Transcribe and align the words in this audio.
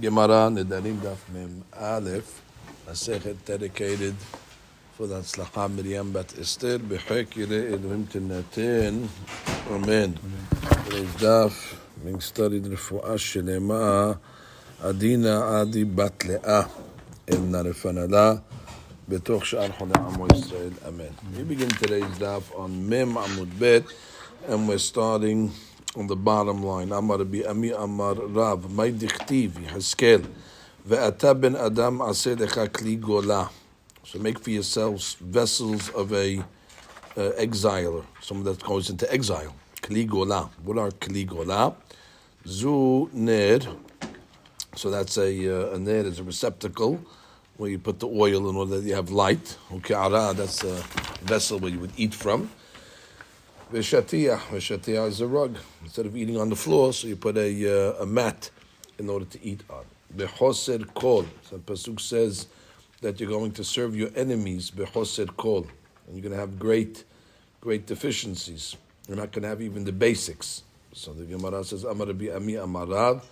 Gemara 0.00 0.50
Nedarim 0.50 0.96
Daf 0.98 1.18
Mem 1.32 1.64
Aleph, 1.78 2.42
Masechet 2.86 3.36
dedicated 3.44 4.14
for 4.96 5.06
the 5.06 5.20
Tzlacha 5.20 5.74
Miriam 5.74 6.12
Bat 6.12 6.34
Esther, 6.38 6.78
B'chek 6.78 7.26
Yirei 7.28 7.72
Elohim 7.72 8.06
Tinatin, 8.06 9.08
Amen. 9.70 10.18
Today's 10.84 11.14
Daf 11.16 11.76
being 12.02 12.20
studied 12.20 12.64
Refuah 12.64 13.16
Shelema, 13.16 14.18
Adina 14.82 15.60
Adi 15.60 15.84
Bat 15.84 16.18
Le'ah, 16.18 16.68
El 17.28 17.38
Narefanala, 17.38 18.42
בתוך 19.08 19.46
שאר 19.46 19.72
חולי 19.78 19.92
עמו 19.96 20.26
ישראל, 20.26 20.70
אמן. 20.88 21.04
We 21.36 21.42
begin 21.54 21.68
today's 21.68 22.18
daf 22.18 22.42
on 22.54 22.88
Mem 22.88 23.14
Amud 23.14 23.58
Bet, 23.58 23.84
and 24.46 24.68
we're 24.68 24.76
starting 24.76 25.50
on 25.95 26.07
the 26.07 26.15
bottom 26.15 26.63
line. 26.63 26.91
Amar 26.91 27.19
Rabbi 27.19 27.43
Ami 27.47 27.71
Amar 27.71 28.15
Rav, 28.15 28.71
my 28.71 28.91
dichtiv, 28.91 29.51
Yeheskel, 29.51 30.25
ve'ata 30.87 31.39
ben 31.39 31.55
Adam 31.55 31.99
aseh 31.99 32.35
kli 32.35 32.99
gola. 32.99 33.49
So 34.03 34.19
make 34.19 34.39
for 34.39 34.49
yourselves 34.49 35.15
vessels 35.19 35.89
of 35.89 36.11
a 36.13 36.39
uh, 36.39 37.31
exiler, 37.37 38.03
someone 38.21 38.45
that 38.45 38.63
goes 38.63 38.89
into 38.89 39.11
exile. 39.11 39.55
Kli 39.81 40.07
gola. 40.07 40.49
What 40.63 40.77
are 40.77 40.91
kli 40.91 41.25
gola? 41.25 41.75
Zu 42.45 43.09
ner. 43.13 43.59
So 44.75 44.89
that's 44.89 45.17
a, 45.17 45.71
uh, 45.71 45.75
a 45.75 45.79
ner 45.79 46.05
is 46.05 46.19
a 46.19 46.23
receptacle 46.23 46.99
where 47.57 47.69
you 47.69 47.77
put 47.77 47.99
the 47.99 48.07
oil 48.07 48.49
in 48.49 48.55
order 48.55 48.79
that 48.79 48.87
you 48.87 48.95
have 48.95 49.11
light. 49.11 49.57
Uki'ara, 49.69 50.35
that's 50.35 50.63
a 50.63 50.73
vessel 51.23 51.59
where 51.59 51.71
you 51.71 51.79
would 51.79 51.93
eat 51.95 52.13
from. 52.13 52.49
Veshatiyah, 53.73 54.37
veshatiyah 54.51 55.07
is 55.07 55.19
a 55.19 55.25
rug. 55.25 55.57
Instead 55.81 56.05
of 56.05 56.15
eating 56.15 56.39
on 56.39 56.47
the 56.47 56.55
floor, 56.55 56.93
so 56.93 57.07
you 57.07 57.15
put 57.15 57.35
a, 57.37 57.95
uh, 57.97 58.03
a 58.03 58.05
mat 58.05 58.51
in 58.99 59.09
order 59.09 59.25
to 59.25 59.43
eat 59.43 59.63
on. 59.67 59.83
Bechoser 60.15 60.93
kol. 60.93 61.25
So 61.41 61.57
Pasuk 61.57 61.99
says 61.99 62.45
that 63.01 63.19
you're 63.19 63.31
going 63.31 63.51
to 63.53 63.63
serve 63.63 63.95
your 63.95 64.11
enemies, 64.15 64.69
bechoser 64.69 65.35
kol. 65.37 65.65
And 66.05 66.15
you're 66.15 66.21
going 66.21 66.33
to 66.33 66.39
have 66.39 66.59
great, 66.59 67.03
great 67.61 67.87
deficiencies. 67.87 68.75
You're 69.07 69.17
not 69.17 69.31
going 69.31 69.41
to 69.41 69.49
have 69.49 69.63
even 69.63 69.85
the 69.85 69.91
basics. 69.91 70.61
So 70.93 71.11
the 71.11 71.25
Gemara 71.25 71.63
says, 71.63 71.83
Amar 71.83 72.05
Rabbi 72.05 72.29
Ami 72.29 72.53
Amarav, 72.53 73.23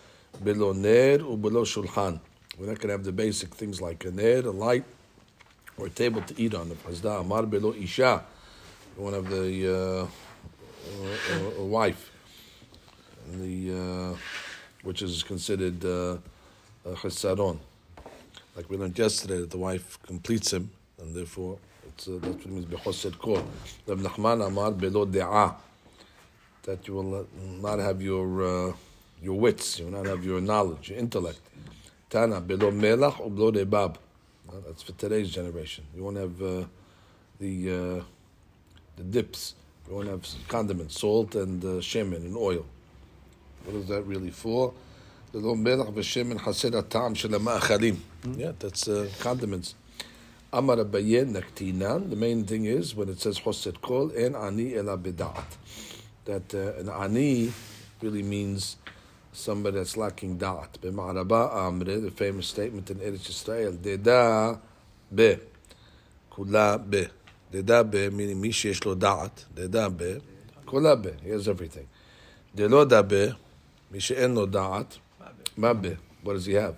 belo 0.44 0.76
ner 0.76 1.20
u 1.20 1.38
belo 1.38 1.64
shulchan. 1.68 2.20
We're 2.58 2.66
not 2.66 2.80
going 2.80 2.88
to 2.88 2.94
have 2.94 3.04
the 3.04 3.12
basic 3.12 3.54
things 3.54 3.80
like 3.80 4.06
a 4.06 4.12
ner, 4.12 4.40
a 4.40 4.50
light, 4.50 4.86
or 5.78 5.86
a 5.86 5.92
table 5.92 6.24
to 6.24 6.42
eat 6.42 6.56
on. 6.56 6.70
The 6.70 6.76
Pasda 6.76 7.22
Amar 7.22 7.44
belo 7.44 7.80
isha. 7.80 8.26
To 8.98 9.08
have 9.08 9.30
the 9.30 10.02
uh, 10.02 10.08
a, 11.60 11.64
wife, 11.64 12.12
the 13.28 14.14
uh, 14.14 14.18
which 14.84 15.02
is 15.02 15.24
considered 15.24 15.84
uh, 15.86 16.18
chesaron. 16.86 17.58
Like 18.56 18.70
we 18.70 18.78
learned 18.78 18.98
yesterday, 18.98 19.40
that 19.40 19.52
the 19.52 19.58
wife 19.58 19.98
completes 20.04 20.52
him, 20.54 20.70
and 21.00 21.16
therefore 21.16 21.58
it's, 21.88 22.08
uh, 22.08 22.18
that's 22.22 22.36
what 22.36 22.46
it 22.46 22.52
means 22.52 22.66
bechosed 22.66 23.18
kol. 23.20 23.44
Rav 23.88 24.00
Nachman 24.00 24.46
Amar 24.46 24.72
belo 24.72 25.10
de'ah, 25.10 25.56
that 26.64 26.88
you 26.88 26.96
will 26.96 27.28
not 27.62 27.80
have 27.80 28.02
your 28.02 28.70
uh, 28.70 28.74
your 29.22 29.40
wits, 29.40 29.80
you 29.80 29.86
will 29.86 29.94
not 29.94 30.06
have 30.06 30.26
your 30.26 30.42
knowledge, 30.42 30.90
your 30.90 31.00
intellect. 31.00 31.40
Tana 32.10 32.42
belo 32.42 32.72
melach 32.72 33.20
or 33.20 33.30
belo 33.30 33.54
debab. 33.54 33.96
That's 34.66 34.84
for 34.84 34.92
today's 34.94 35.30
generation. 35.32 35.86
You 35.96 36.04
won't 36.04 36.18
have 36.18 36.42
uh, 36.42 36.66
the 37.40 38.00
uh, 38.00 38.04
the 38.98 39.04
dips. 39.04 39.56
You 39.92 39.98
want 39.98 40.08
to 40.08 40.12
have 40.14 40.48
condiments, 40.48 41.02
salt 41.02 41.36
and 41.36 41.62
uh, 41.66 41.68
shemen 41.82 42.24
and 42.24 42.38
oil. 42.38 42.66
What 43.66 43.76
is 43.76 43.90
that 43.90 44.04
really 44.04 44.30
for? 44.30 44.74
The 45.34 45.40
lo 45.40 45.54
melach 45.54 45.92
v'shemen 45.92 46.40
haser 46.40 46.80
atam 46.80 47.14
shel 47.14 47.32
ma'achalim. 47.32 47.98
Yeah, 48.38 48.54
that's 48.58 48.88
uh, 48.88 49.10
condiments. 49.20 49.76
Amar 50.54 50.78
abaye 50.78 51.26
naktinan. 51.30 52.10
The 52.10 52.16
main 52.16 52.46
thing 52.46 52.64
is 52.64 52.96
when 52.96 53.10
it 53.10 53.20
says 53.20 53.38
choset 53.38 53.82
kol 53.82 54.14
en 54.16 54.34
ani 54.34 54.76
ela 54.76 54.98
bedaat. 54.98 55.58
That 56.24 56.56
uh, 56.56 56.80
an 56.80 56.88
ani 56.88 57.52
really 58.02 58.24
means 58.24 58.78
somebody 59.34 59.76
that's 59.76 59.98
lacking 59.98 60.40
da'at. 60.40 60.80
B'ma'araba 60.80 61.54
amre, 61.54 62.02
the 62.02 62.12
famous 62.12 62.48
statement 62.48 62.90
in 62.92 63.00
Eretz 63.00 63.30
Yisrael, 63.30 63.76
deda 63.76 64.58
be, 65.14 65.38
kula 66.32 66.90
be. 66.90 67.08
דדה 67.53 67.83
ב, 67.83 68.09
meaning 68.09 68.37
מי 68.37 68.53
שיש 68.53 68.85
לו 68.85 68.95
דעת, 68.95 69.45
דדה 69.55 69.89
ב, 69.97 70.17
כולה 70.65 70.95
ב, 70.95 71.07
he 71.07 71.27
has 71.27 71.49
everything. 71.49 71.87
דלא 72.55 72.85
דה 72.85 73.03
ב, 73.03 73.29
מי 73.91 74.01
שאין 74.01 74.35
לו 74.35 74.47
דעת, 74.47 74.97
מה 75.57 75.73
ב? 75.75 75.87
What 76.25 76.29
does 76.29 76.47
he 76.47 76.53
have? 76.53 76.75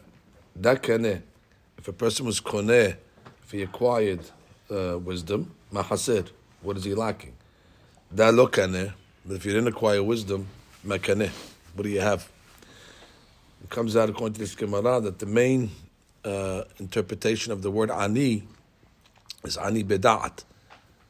דה 0.57 0.77
קנה. 0.77 1.15
If 1.79 1.89
a 1.89 1.93
person 1.93 2.27
was 2.27 2.41
קונה, 2.41 2.89
if 3.47 3.53
he 3.53 3.63
acquired 3.63 4.21
uh, 4.71 4.99
wisdom, 5.05 5.45
מה 5.73 5.83
חסר? 5.83 6.23
What 6.65 6.77
is 6.77 6.85
he 6.85 6.95
lacking? 6.95 7.35
דה 8.15 8.31
לא 8.31 8.49
קנה, 8.53 8.85
but 9.27 9.33
if 9.33 9.45
you 9.45 9.53
didn't 9.53 9.69
acquire 9.69 10.03
wisdom, 10.03 10.45
מה 10.85 10.99
קנה? 10.99 11.25
What 11.77 11.83
do 11.83 11.89
you 11.89 12.01
have? 12.01 12.29
It 13.65 13.71
comes 13.71 13.97
out 13.97 14.09
according 14.11 14.35
to 14.35 14.41
this 14.41 14.55
Gemara 14.55 15.01
that 15.01 15.19
the 15.19 15.27
main 15.27 15.71
uh, 16.25 16.63
interpretation 16.79 17.53
of 17.53 17.63
the 17.63 17.71
word 17.71 17.91
ani 17.91 18.43
is 19.45 19.57
ani 19.57 19.85
beda'at. 19.85 20.45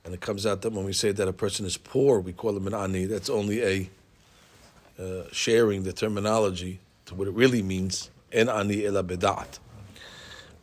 And 0.06 0.14
it 0.14 0.22
comes 0.22 0.46
out 0.46 0.62
that 0.62 0.74
when 0.74 0.86
we 0.86 0.94
say 0.94 1.12
that 1.12 1.28
a 1.28 1.34
person 1.34 1.66
is 1.66 1.78
poor, 1.78 2.20
we 2.20 2.34
call 2.34 2.56
him 2.58 2.68
an 2.68 2.74
ani. 2.74 3.06
That's 3.06 3.30
only 3.30 3.64
a 3.64 3.90
uh, 5.00 5.24
sharing 5.32 5.84
the 5.84 5.94
terminology 5.94 6.80
to 7.06 7.16
what 7.16 7.28
it 7.28 7.34
really 7.34 7.64
means. 7.64 8.10
En 8.32 8.50
ani 8.50 8.86
ela 8.86 9.04
bedat. 9.04 9.60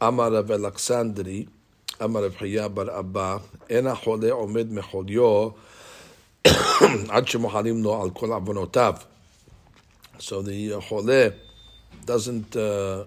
Amar 0.00 0.32
Rav 0.32 0.46
Alexandri, 0.46 1.48
Amar 2.00 2.22
Rav 2.22 2.36
Hiya 2.36 2.68
bar 2.68 2.90
Abba, 2.90 3.40
ena 3.68 3.94
chole 3.94 4.30
omed 4.30 4.70
mecholyo 4.70 5.54
ad 6.44 7.26
shemohalim 7.26 7.76
no 7.82 8.10
kol 8.10 8.30
avonotav. 8.30 9.04
So 10.18 10.42
the 10.42 10.74
uh, 10.74 11.30
doesn't 12.04 12.56
uh, 12.56 13.04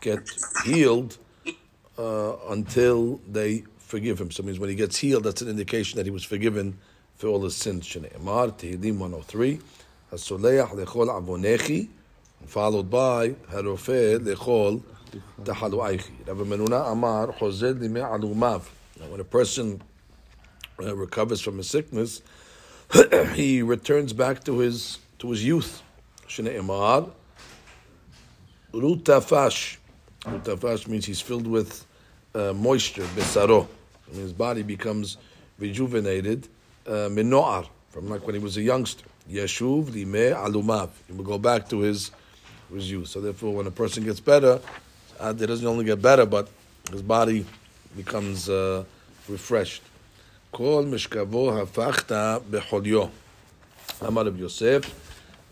get 0.00 0.28
healed 0.64 1.16
uh, 1.98 2.36
until 2.48 3.20
they 3.30 3.64
forgive 3.86 4.20
him. 4.20 4.30
So 4.30 4.42
it 4.42 4.46
means 4.46 4.58
when 4.58 4.68
he 4.68 4.74
gets 4.74 4.98
healed, 4.98 5.24
that's 5.24 5.42
an 5.42 5.48
indication 5.48 5.96
that 5.96 6.06
he 6.06 6.10
was 6.10 6.24
forgiven 6.24 6.78
for 7.14 7.28
all 7.28 7.42
his 7.44 7.56
sins. 7.56 7.86
Shne'emar, 7.86 8.52
Tehillim 8.52 8.98
103, 8.98 9.60
Hasoleach 10.12 10.70
lechol 10.70 11.08
avonechi, 11.08 11.88
followed 12.46 12.90
by 12.90 13.30
Harofeh 13.50 14.18
lechol 14.18 14.82
tahalu 15.42 16.00
aichi. 16.00 16.26
Rabbi 16.26 16.42
Menuna 16.42 16.90
Amar, 16.90 17.28
Chozed 17.28 17.80
lime 17.80 18.02
alumav. 18.02 18.62
Now 19.00 19.06
when 19.06 19.20
a 19.20 19.24
person 19.24 19.80
uh, 20.80 20.94
recovers 20.96 21.40
from 21.40 21.60
a 21.60 21.62
sickness, 21.62 22.22
he 23.34 23.62
returns 23.62 24.12
back 24.12 24.42
to 24.44 24.58
his 24.58 24.98
to 25.20 25.30
his 25.30 25.44
youth. 25.44 25.82
Shne'emar, 26.28 27.12
Rutafash. 28.72 29.78
Rutafash 30.26 30.88
means 30.88 31.06
he's 31.06 31.20
filled 31.20 31.46
with 31.46 31.86
uh, 32.34 32.52
moisture, 32.52 33.04
besaro. 33.14 33.68
And 34.08 34.16
his 34.16 34.32
body 34.32 34.62
becomes 34.62 35.16
rejuvenated, 35.58 36.48
uh, 36.86 37.08
minoar, 37.10 37.66
from 37.90 38.08
like 38.08 38.26
when 38.26 38.34
he 38.34 38.40
was 38.40 38.56
a 38.56 38.62
youngster. 38.62 39.04
Yeshuv 39.30 39.88
lime 39.88 40.34
alumav. 40.34 40.90
He 41.06 41.12
will 41.12 41.24
go 41.24 41.38
back 41.38 41.68
to 41.70 41.80
his, 41.80 42.10
his 42.72 42.90
youth. 42.90 43.08
So 43.08 43.20
therefore, 43.20 43.54
when 43.54 43.66
a 43.66 43.70
person 43.70 44.04
gets 44.04 44.20
better, 44.20 44.60
uh, 45.18 45.34
it 45.38 45.46
doesn't 45.46 45.66
only 45.66 45.84
get 45.84 46.00
better, 46.00 46.26
but 46.26 46.48
his 46.90 47.02
body 47.02 47.44
becomes 47.96 48.48
uh, 48.48 48.84
refreshed. 49.28 49.82
Kol 50.52 50.84
mishkavo 50.84 51.66
hafachta 51.66 52.40
becholyo. 52.40 53.10
Amar 54.00 54.26
of 54.28 54.38
Yosef, 54.38 54.84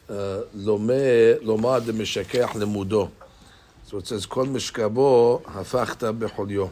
lomad 0.09 1.82
mishakech 1.82 2.50
lemudo. 2.50 3.10
So 3.84 3.98
it 3.98 4.06
says, 4.06 4.26
Kol 4.26 4.47
mishkabo 4.47 5.42
hafachta 5.42 6.16
becholyo. 6.16 6.71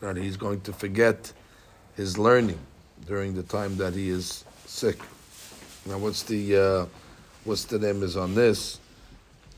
That 0.00 0.16
he's 0.16 0.36
going 0.36 0.62
to 0.62 0.72
forget 0.72 1.32
his 1.96 2.16
learning 2.16 2.58
during 3.06 3.34
the 3.34 3.42
time 3.42 3.76
that 3.76 3.94
he 3.94 4.08
is 4.08 4.44
sick. 4.66 4.98
Now, 5.86 5.98
what's 5.98 6.22
the 6.22 6.56
uh, 6.56 6.86
what's 7.44 7.64
the 7.64 7.78
name 7.78 8.02
is 8.02 8.16
on 8.16 8.34
this? 8.34 8.78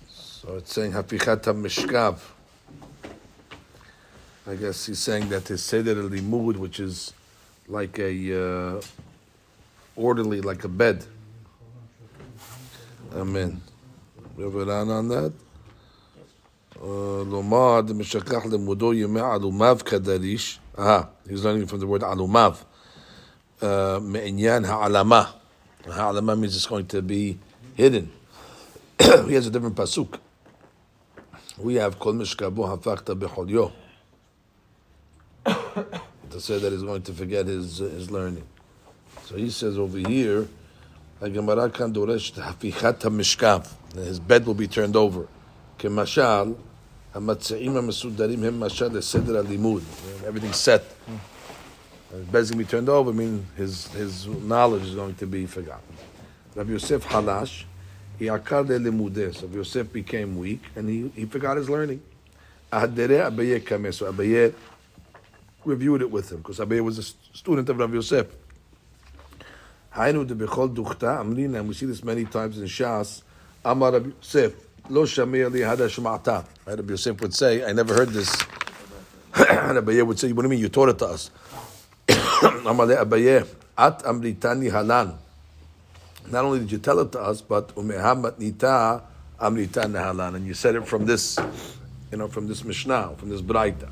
So 0.08 0.56
it's 0.56 0.72
saying 0.72 0.92
hafichat 0.92 1.42
mishkav. 1.42 2.18
I 4.46 4.56
guess 4.56 4.86
he's 4.86 4.98
saying 4.98 5.28
that 5.28 5.46
his 5.46 5.62
seder 5.62 5.94
limud, 5.94 6.56
which 6.56 6.80
is 6.80 7.12
like 7.68 7.98
a 8.00 8.74
uh, 8.76 8.80
orderly, 9.94 10.40
like 10.40 10.64
a 10.64 10.68
bed. 10.68 11.04
Amen. 13.14 13.60
We 14.36 14.44
have 14.44 14.54
a 14.54 14.72
on 14.72 15.08
that 15.08 15.32
lomad 16.82 17.88
mishakach 17.90 18.44
lemudo 18.44 18.92
yemei 18.92 19.22
alumav 19.22 19.82
kadarish. 19.84 20.58
Aha, 20.76 21.08
he's 21.28 21.44
learning 21.44 21.66
from 21.66 21.80
the 21.80 21.86
word 21.86 22.02
alumav. 22.02 22.64
Me'inyan 23.60 24.64
ha'alama. 24.66 25.32
Ha'alama 25.84 26.38
means 26.38 26.56
it's 26.56 26.66
going 26.66 26.86
to 26.86 27.02
be 27.02 27.38
hidden. 27.74 28.10
he 28.98 29.34
has 29.34 29.46
a 29.46 29.50
different 29.50 29.76
pasuk. 29.76 30.18
We 31.58 31.74
have 31.76 31.98
kol 31.98 32.14
mishkabo 32.14 32.76
hafakta 32.76 33.18
becholyo. 33.18 33.72
To 36.30 36.40
say 36.40 36.58
that 36.58 36.72
he's 36.72 36.82
going 36.82 37.02
to 37.02 37.12
forget 37.12 37.46
his 37.46 37.78
his 37.78 38.10
learning. 38.10 38.44
So 39.26 39.36
he 39.36 39.50
says 39.50 39.78
over 39.78 39.98
here, 39.98 40.48
Gemara 41.20 41.70
kan 41.70 41.92
doresh 41.92 42.32
mishkav. 42.32 43.68
His 43.94 44.18
bed 44.18 44.46
will 44.46 44.54
be 44.54 44.66
turned 44.66 44.96
over. 44.96 45.28
Kemashal 45.78 46.56
המציעים 47.13 47.77
המסודרים 47.77 48.43
הם 48.43 48.59
משל 48.59 48.87
לסדר 48.87 49.37
הלימוד. 49.37 49.83
Everything's 50.25 50.55
set. 50.55 50.83
His 52.11 52.25
bed's 52.31 52.51
going 52.51 52.59
to 52.59 52.65
be 52.65 52.69
turned 52.69 52.89
over, 52.89 53.09
I 53.09 53.13
mean 53.13 53.45
his, 53.57 53.87
his 53.87 54.27
knowledge 54.27 54.83
is 54.83 54.95
going 54.95 55.15
to 55.15 55.27
be 55.27 55.45
forgotten. 55.45 55.93
Rabbi 56.55 56.71
Yosef 56.71 57.05
Halash, 57.05 57.65
he 58.17 58.25
akar 58.25 58.65
lelimudeh. 58.65 59.35
So 59.35 59.41
Rabbi 59.41 59.57
Yosef 59.57 59.91
became 59.91 60.37
weak 60.37 60.61
and 60.75 60.89
he, 60.89 61.11
he 61.15 61.25
forgot 61.25 61.57
his 61.57 61.69
learning. 61.69 62.01
Ahadere 62.71 63.29
Abaye 63.29 63.61
kameh. 63.61 63.93
So 63.93 64.11
Abaye 64.11 64.53
reviewed 65.65 66.01
it 66.01 66.09
with 66.09 66.31
him 66.31 66.37
because 66.37 66.59
Abaye 66.59 66.81
was 66.81 66.97
a 66.97 67.03
student 67.03 67.67
of 67.69 67.77
Rabbi 67.77 67.95
Yosef. 67.95 68.27
Hainu 69.93 70.25
de 70.25 70.35
bechol 70.35 70.73
duchta 70.73 71.21
amrina, 71.21 71.59
and 71.59 71.67
we 71.67 71.73
see 71.73 71.85
this 71.85 72.03
many 72.03 72.23
times 72.23 72.57
in 72.57 72.65
Shas. 72.65 73.21
Amar 73.65 73.91
Rabbi 73.91 74.09
Yosef, 74.09 74.53
lo 74.92 75.04
shamir 75.06 75.50
li 75.50 75.60
hada 75.60 75.88
shma'ata. 75.88 76.44
Rabbi 76.66 76.90
Yosef 76.90 77.18
would 77.22 77.34
say, 77.34 77.64
I 77.64 77.72
never 77.72 77.94
heard 77.94 78.10
this. 78.10 78.30
Abaye 79.32 80.06
would 80.06 80.18
say, 80.18 80.30
what 80.32 80.42
do 80.42 80.46
you 80.46 80.50
mean, 80.50 80.60
you 80.60 80.68
taught 80.68 80.90
it 80.90 80.98
to 80.98 81.06
us? 81.06 81.30
Amar 82.66 82.86
le 82.86 82.96
Abaye, 82.96 83.46
at 83.78 84.00
amritani 84.00 84.70
halan. 84.70 85.16
Not 86.30 86.44
only 86.44 86.58
did 86.60 86.72
you 86.72 86.78
tell 86.78 87.00
it 87.00 87.10
to 87.12 87.20
us, 87.20 87.40
but 87.40 87.74
umehamat 87.74 88.38
nita 88.38 89.02
amritan 89.40 89.92
halan, 89.92 90.34
and 90.34 90.46
you 90.46 90.52
said 90.52 90.74
it 90.76 90.86
from 90.86 91.06
this, 91.06 91.38
you 92.10 92.18
know, 92.18 92.28
from 92.28 92.46
this 92.46 92.62
Mishnah, 92.62 93.14
from 93.16 93.30
this 93.30 93.40
Braita. 93.40 93.88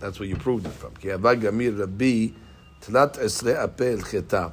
That's 0.00 0.18
where 0.18 0.28
you 0.28 0.36
proved 0.36 0.66
it 0.66 0.72
from. 0.72 0.94
Ki 0.94 1.10
Rabbi 1.10 2.30
tlat 2.80 3.18
esre 3.18 3.68
apel 3.68 4.10
cheta. 4.10 4.52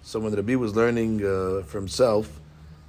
So 0.00 0.18
when 0.18 0.34
Rabbi 0.34 0.54
was 0.54 0.74
learning 0.74 1.22
uh, 1.22 1.62
for 1.66 1.78
himself, 1.78 2.39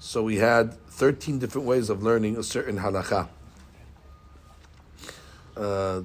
so 0.03 0.23
we 0.23 0.37
had 0.37 0.73
13 0.87 1.37
different 1.37 1.67
ways 1.67 1.91
of 1.91 2.01
learning 2.01 2.35
a 2.35 2.41
certain 2.41 2.79
halakha. 2.79 3.27
Uh. 5.55 6.01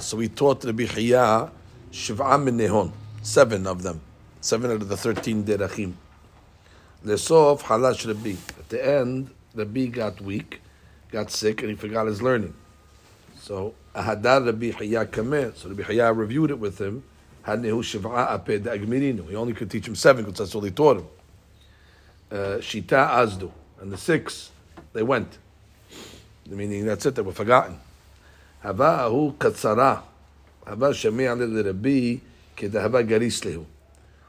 So 0.00 0.16
we 0.16 0.28
taught 0.28 0.62
Rabbi 0.62 0.84
Hiya 0.84 1.50
shiv'a 1.90 2.40
min 2.40 2.58
nehon, 2.58 2.92
seven 3.22 3.66
of 3.66 3.82
them, 3.82 4.00
seven 4.40 4.70
out 4.70 4.82
of 4.82 4.88
the 4.88 4.96
13 4.96 5.42
derachim. 5.42 5.94
Lesof 7.04 7.62
halash 7.62 8.06
Rabbi. 8.06 8.36
At 8.56 8.68
the 8.68 8.86
end, 8.86 9.30
Rabbi 9.56 9.86
got 9.86 10.20
weak, 10.20 10.62
got 11.10 11.32
sick, 11.32 11.62
and 11.62 11.70
he 11.70 11.76
forgot 11.76 12.06
his 12.06 12.22
learning. 12.22 12.54
So 13.40 13.74
Ahadar 13.96 14.46
Rabbi 14.46 14.70
Hiya 14.70 15.06
kameh. 15.06 15.56
So 15.56 15.70
Rabbi 15.70 15.82
Hiya 15.82 16.12
reviewed 16.12 16.52
it 16.52 16.60
with 16.60 16.80
him. 16.80 17.02
He 17.44 17.50
only 17.50 17.82
could 19.54 19.70
teach 19.72 19.88
him 19.88 19.96
seven 19.96 20.24
because 20.24 20.38
that's 20.38 20.54
all 20.54 20.60
he 20.60 20.70
taught 20.70 20.98
him. 20.98 21.06
Shita 22.32 23.08
azdu. 23.10 23.50
And 23.80 23.92
the 23.92 23.98
six, 23.98 24.50
they 24.92 25.02
went. 25.02 25.38
Meaning 26.48 26.86
that's 26.86 27.04
it, 27.06 27.14
they 27.14 27.22
were 27.22 27.32
forgotten. 27.32 27.78
Hava 28.60 29.04
ahu 29.04 29.32
katsara. 29.34 30.02
Hava 30.66 30.90
shemi'a 30.90 31.36
le 31.36 31.62
Rabbi 31.62 32.20
kedahava 32.56 33.06
garis 33.06 33.42
lehu. 33.42 33.66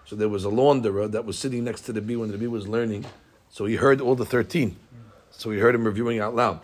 So 0.05 0.15
there 0.15 0.29
was 0.29 0.43
a 0.43 0.49
launderer 0.49 1.09
that 1.11 1.23
was 1.25 1.39
sitting 1.39 1.63
next 1.63 1.81
to 1.81 1.93
the 1.93 2.01
bee 2.01 2.15
when 2.15 2.31
the 2.31 2.37
bee 2.37 2.47
was 2.47 2.67
learning. 2.67 3.05
So 3.49 3.65
he 3.65 3.75
heard 3.75 4.01
all 4.01 4.15
the 4.15 4.25
13. 4.25 4.75
So 5.31 5.49
he 5.51 5.59
heard 5.59 5.75
him 5.75 5.85
reviewing 5.85 6.19
out 6.19 6.35
loud. 6.35 6.59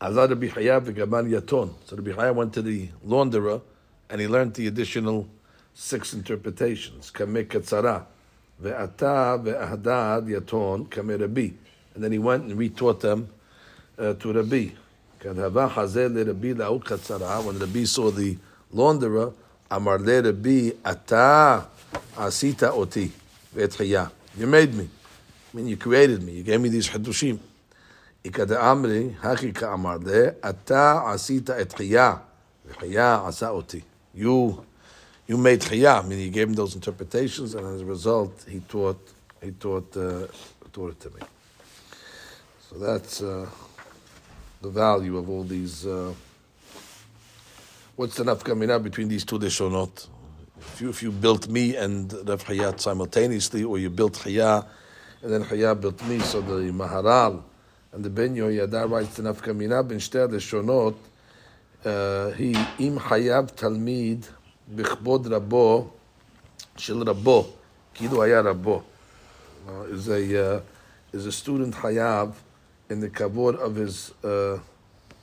So 0.00 0.08
Rabbi 0.10 0.46
Chaya 0.48 2.34
went 2.34 2.54
to 2.54 2.62
the 2.62 2.88
launderer 3.06 3.60
and 4.08 4.20
he 4.20 4.26
learned 4.26 4.54
the 4.54 4.66
additional 4.66 5.28
six 5.74 6.14
interpretations. 6.14 7.10
Kameh. 7.10 8.06
Ve'ata 8.62 9.38
ve'ahdad 9.42 10.28
yaton 10.28 10.86
kameh 10.88 11.20
Rabbi. 11.20 11.50
And 11.94 12.04
then 12.04 12.12
he 12.12 12.18
went 12.18 12.44
and 12.44 12.58
retaught 12.58 13.00
them 13.00 13.28
uh, 13.98 14.14
to 14.14 14.32
Rabbi. 14.32 14.70
When 15.22 15.36
Rabbi 15.36 15.64
saw 17.84 18.10
the 18.10 18.38
launderer, 18.74 19.32
amar 19.70 19.98
le 19.98 20.22
Rabbi 20.22 20.70
ata 20.82 21.66
asita 22.16 22.72
oti 22.72 23.12
ve'etchiyah. 23.54 24.10
You 24.38 24.46
made 24.46 24.74
me. 24.74 24.88
I 25.52 25.56
mean, 25.56 25.66
you 25.66 25.76
created 25.76 26.22
me. 26.22 26.32
You 26.32 26.42
gave 26.42 26.60
me 26.60 26.68
these 26.70 26.88
hadushim. 26.88 27.38
Ikade 28.24 28.56
amri 28.56 29.14
hakika 29.16 29.72
amar 29.74 29.98
le 29.98 30.36
ata 30.42 31.02
asita 31.06 31.58
etchiyah. 31.60 32.20
Ve'etchiyah 32.68 33.26
asa 33.26 33.50
oti. 33.50 33.84
You, 34.14 34.64
you 35.30 35.36
made 35.36 35.60
chiyah. 35.60 36.02
I 36.04 36.08
mean, 36.08 36.18
you 36.18 36.28
gave 36.28 36.48
him 36.48 36.54
those 36.54 36.74
interpretations, 36.74 37.54
and 37.54 37.64
as 37.64 37.82
a 37.82 37.84
result, 37.84 38.44
he 38.48 38.58
taught 38.58 39.00
he 39.40 39.52
taught 39.52 39.96
uh, 39.96 40.26
taught 40.72 40.90
it 40.90 41.00
to 41.02 41.10
me. 41.10 41.20
So 42.68 42.78
that's 42.78 43.22
uh, 43.22 43.48
the 44.60 44.70
value 44.70 45.16
of 45.18 45.30
all 45.30 45.44
these. 45.44 45.86
Uh, 45.86 46.12
what's 47.94 48.16
the 48.16 48.24
nafkamina 48.24 48.82
between 48.82 49.06
these 49.06 49.24
two 49.24 49.38
deshonot? 49.38 50.08
If 50.58 50.80
you, 50.80 50.88
if 50.90 51.00
you 51.00 51.12
built 51.12 51.46
me 51.46 51.76
and 51.76 52.12
Rav 52.28 52.44
Hayat 52.46 52.80
simultaneously, 52.80 53.62
or 53.62 53.78
you 53.78 53.88
built 53.88 54.14
Chaya 54.14 54.66
and 55.22 55.32
then 55.32 55.44
Chaya 55.44 55.80
built 55.80 56.04
me, 56.08 56.18
so 56.18 56.40
the 56.40 56.72
Maharal 56.72 57.40
and 57.92 58.04
the 58.04 58.10
Ben 58.10 58.34
Yoyada 58.34 58.90
writes 58.90 59.14
the 59.14 59.22
nafkamina 59.22 59.86
ben 59.86 59.98
shter 60.00 60.26
deshonot. 60.26 60.96
Uh, 61.84 62.30
he 62.32 62.50
im 62.80 62.98
hayav 62.98 63.54
talmid 63.54 64.28
בכבוד 64.75 65.27
רבו 65.27 65.89
של 66.77 67.01
רבו, 67.01 67.47
כאילו 67.93 68.23
היה 68.23 68.41
רבו. 68.41 68.81
Is 69.67 70.07
a, 70.07 70.35
uh, 70.35 71.15
is 71.15 71.25
a 71.25 71.31
student 71.31 71.75
חייב 71.75 72.29
in 72.89 72.93
the 72.93 73.09
כבוד 73.09 73.55
of 73.55 73.75
his, 73.75 74.11
uh, 74.23 74.27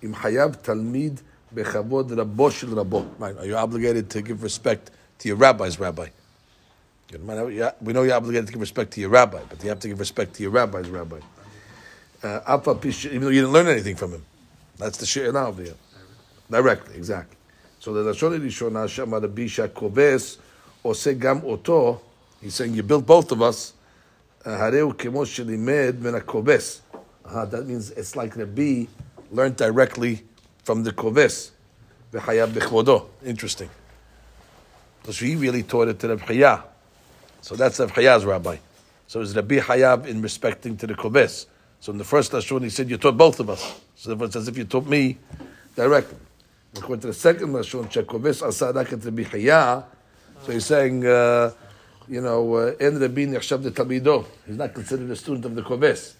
אם 0.04 0.14
חייב 0.14 0.54
תלמיד 0.54 1.20
בכבוד 1.54 2.12
רבו 2.12 2.50
של 2.50 2.78
רבו. 2.78 3.04
Right, 3.20 3.38
are 3.38 3.46
you 3.46 3.56
obligated 3.56 4.10
to 4.10 4.22
give 4.22 4.42
respect 4.42 4.90
to 5.18 5.28
your 5.28 5.36
rabbi's 5.36 5.78
rabbi? 5.78 6.08
We 7.12 7.92
know 7.92 8.02
you're 8.02 8.14
obligated 8.14 8.46
to 8.46 8.52
give 8.52 8.60
respect 8.60 8.92
to 8.92 9.00
your 9.00 9.10
rabbi, 9.10 9.40
but 9.48 9.62
you 9.62 9.68
have 9.68 9.80
to 9.80 9.88
give 9.88 10.00
respect 10.00 10.34
to 10.34 10.42
your 10.42 10.50
rabbi's 10.50 10.88
rabbi. 10.88 11.20
Uh, 12.22 12.58
even 13.04 13.20
though 13.20 13.28
you 13.28 13.40
didn't 13.42 13.52
learn 13.52 13.66
anything 13.66 13.96
from 13.96 14.12
him. 14.12 14.24
That's 14.78 14.96
the 14.98 15.06
she'elah 15.06 15.48
over 15.48 15.62
here. 15.62 15.74
Directly, 16.50 16.96
exactly. 16.96 17.35
So 17.87 17.93
the 17.93 18.11
Lashon 18.11 18.37
Rishona 18.37 18.85
Shema 18.89 19.17
Rabbi 19.17 19.43
Shakoves 19.43 20.39
Ose 20.83 21.17
Gam 21.17 21.41
Oto, 21.45 22.01
he's 22.41 22.53
saying 22.53 22.73
you 22.73 22.83
built 22.83 23.05
both 23.05 23.31
of 23.31 23.41
us. 23.41 23.71
Uh, 24.43 24.49
Hareu 24.57 24.93
Kemo 24.93 25.23
Shelimed 25.25 25.97
Min 25.99 26.15
HaKoves. 26.15 26.81
Uh-huh, 27.23 27.45
that 27.45 27.65
means 27.65 27.91
it's 27.91 28.17
like 28.17 28.33
the 28.33 28.45
Rabbi 28.45 28.87
learned 29.31 29.55
directly 29.55 30.21
from 30.65 30.83
the 30.83 30.91
Koves. 30.91 31.51
V'chayab 32.11 32.49
b'chvodo. 32.49 33.05
Interesting. 33.25 33.69
Because 35.01 35.19
he 35.19 35.37
really 35.37 35.63
taught 35.63 35.87
it 35.87 35.97
to 35.99 36.09
Rabbi 36.09 36.25
Chaya. 36.25 36.63
So 37.39 37.55
that's 37.55 37.79
Rabbi 37.79 37.93
Chaya's 37.93 38.25
rabbi. 38.25 38.57
So 39.07 39.21
it's 39.21 39.33
Rabbi 39.33 39.59
Hayab 39.59 40.07
in 40.07 40.21
respecting 40.21 40.75
to 40.75 40.87
the 40.87 40.93
Koves. 40.93 41.45
So 41.79 41.93
in 41.93 41.97
the 41.97 42.03
first 42.03 42.33
Lashon 42.33 42.63
he 42.63 42.69
said, 42.69 42.89
you 42.89 42.97
taught 42.97 43.15
both 43.15 43.39
of 43.39 43.49
us. 43.49 43.79
So 43.95 44.11
it's 44.11 44.35
as 44.35 44.49
if 44.49 44.57
you 44.57 44.65
taught 44.65 44.87
me 44.87 45.17
directly. 45.73 46.17
According 46.77 47.01
to 47.01 47.07
the 47.07 47.13
second 47.13 47.49
Lashon, 47.49 47.91
Shekoves 47.91 48.41
Asadak 48.41 48.93
et 48.93 49.03
Rabbi 49.03 49.23
Chaya, 49.23 49.85
so 50.43 50.51
he's 50.51 50.65
saying, 50.65 51.05
uh, 51.05 51.51
you 52.07 52.21
know, 52.21 52.55
En 52.79 52.99
Rabbi 52.99 53.25
Nechshav 53.25 53.63
de 53.63 53.71
Talmido. 53.71 54.25
He's 54.45 54.57
not 54.57 54.73
considered 54.73 55.09
a 55.09 55.15
student 55.15 55.45
of 55.45 55.55
the 55.55 55.61
Koves. 55.61 56.13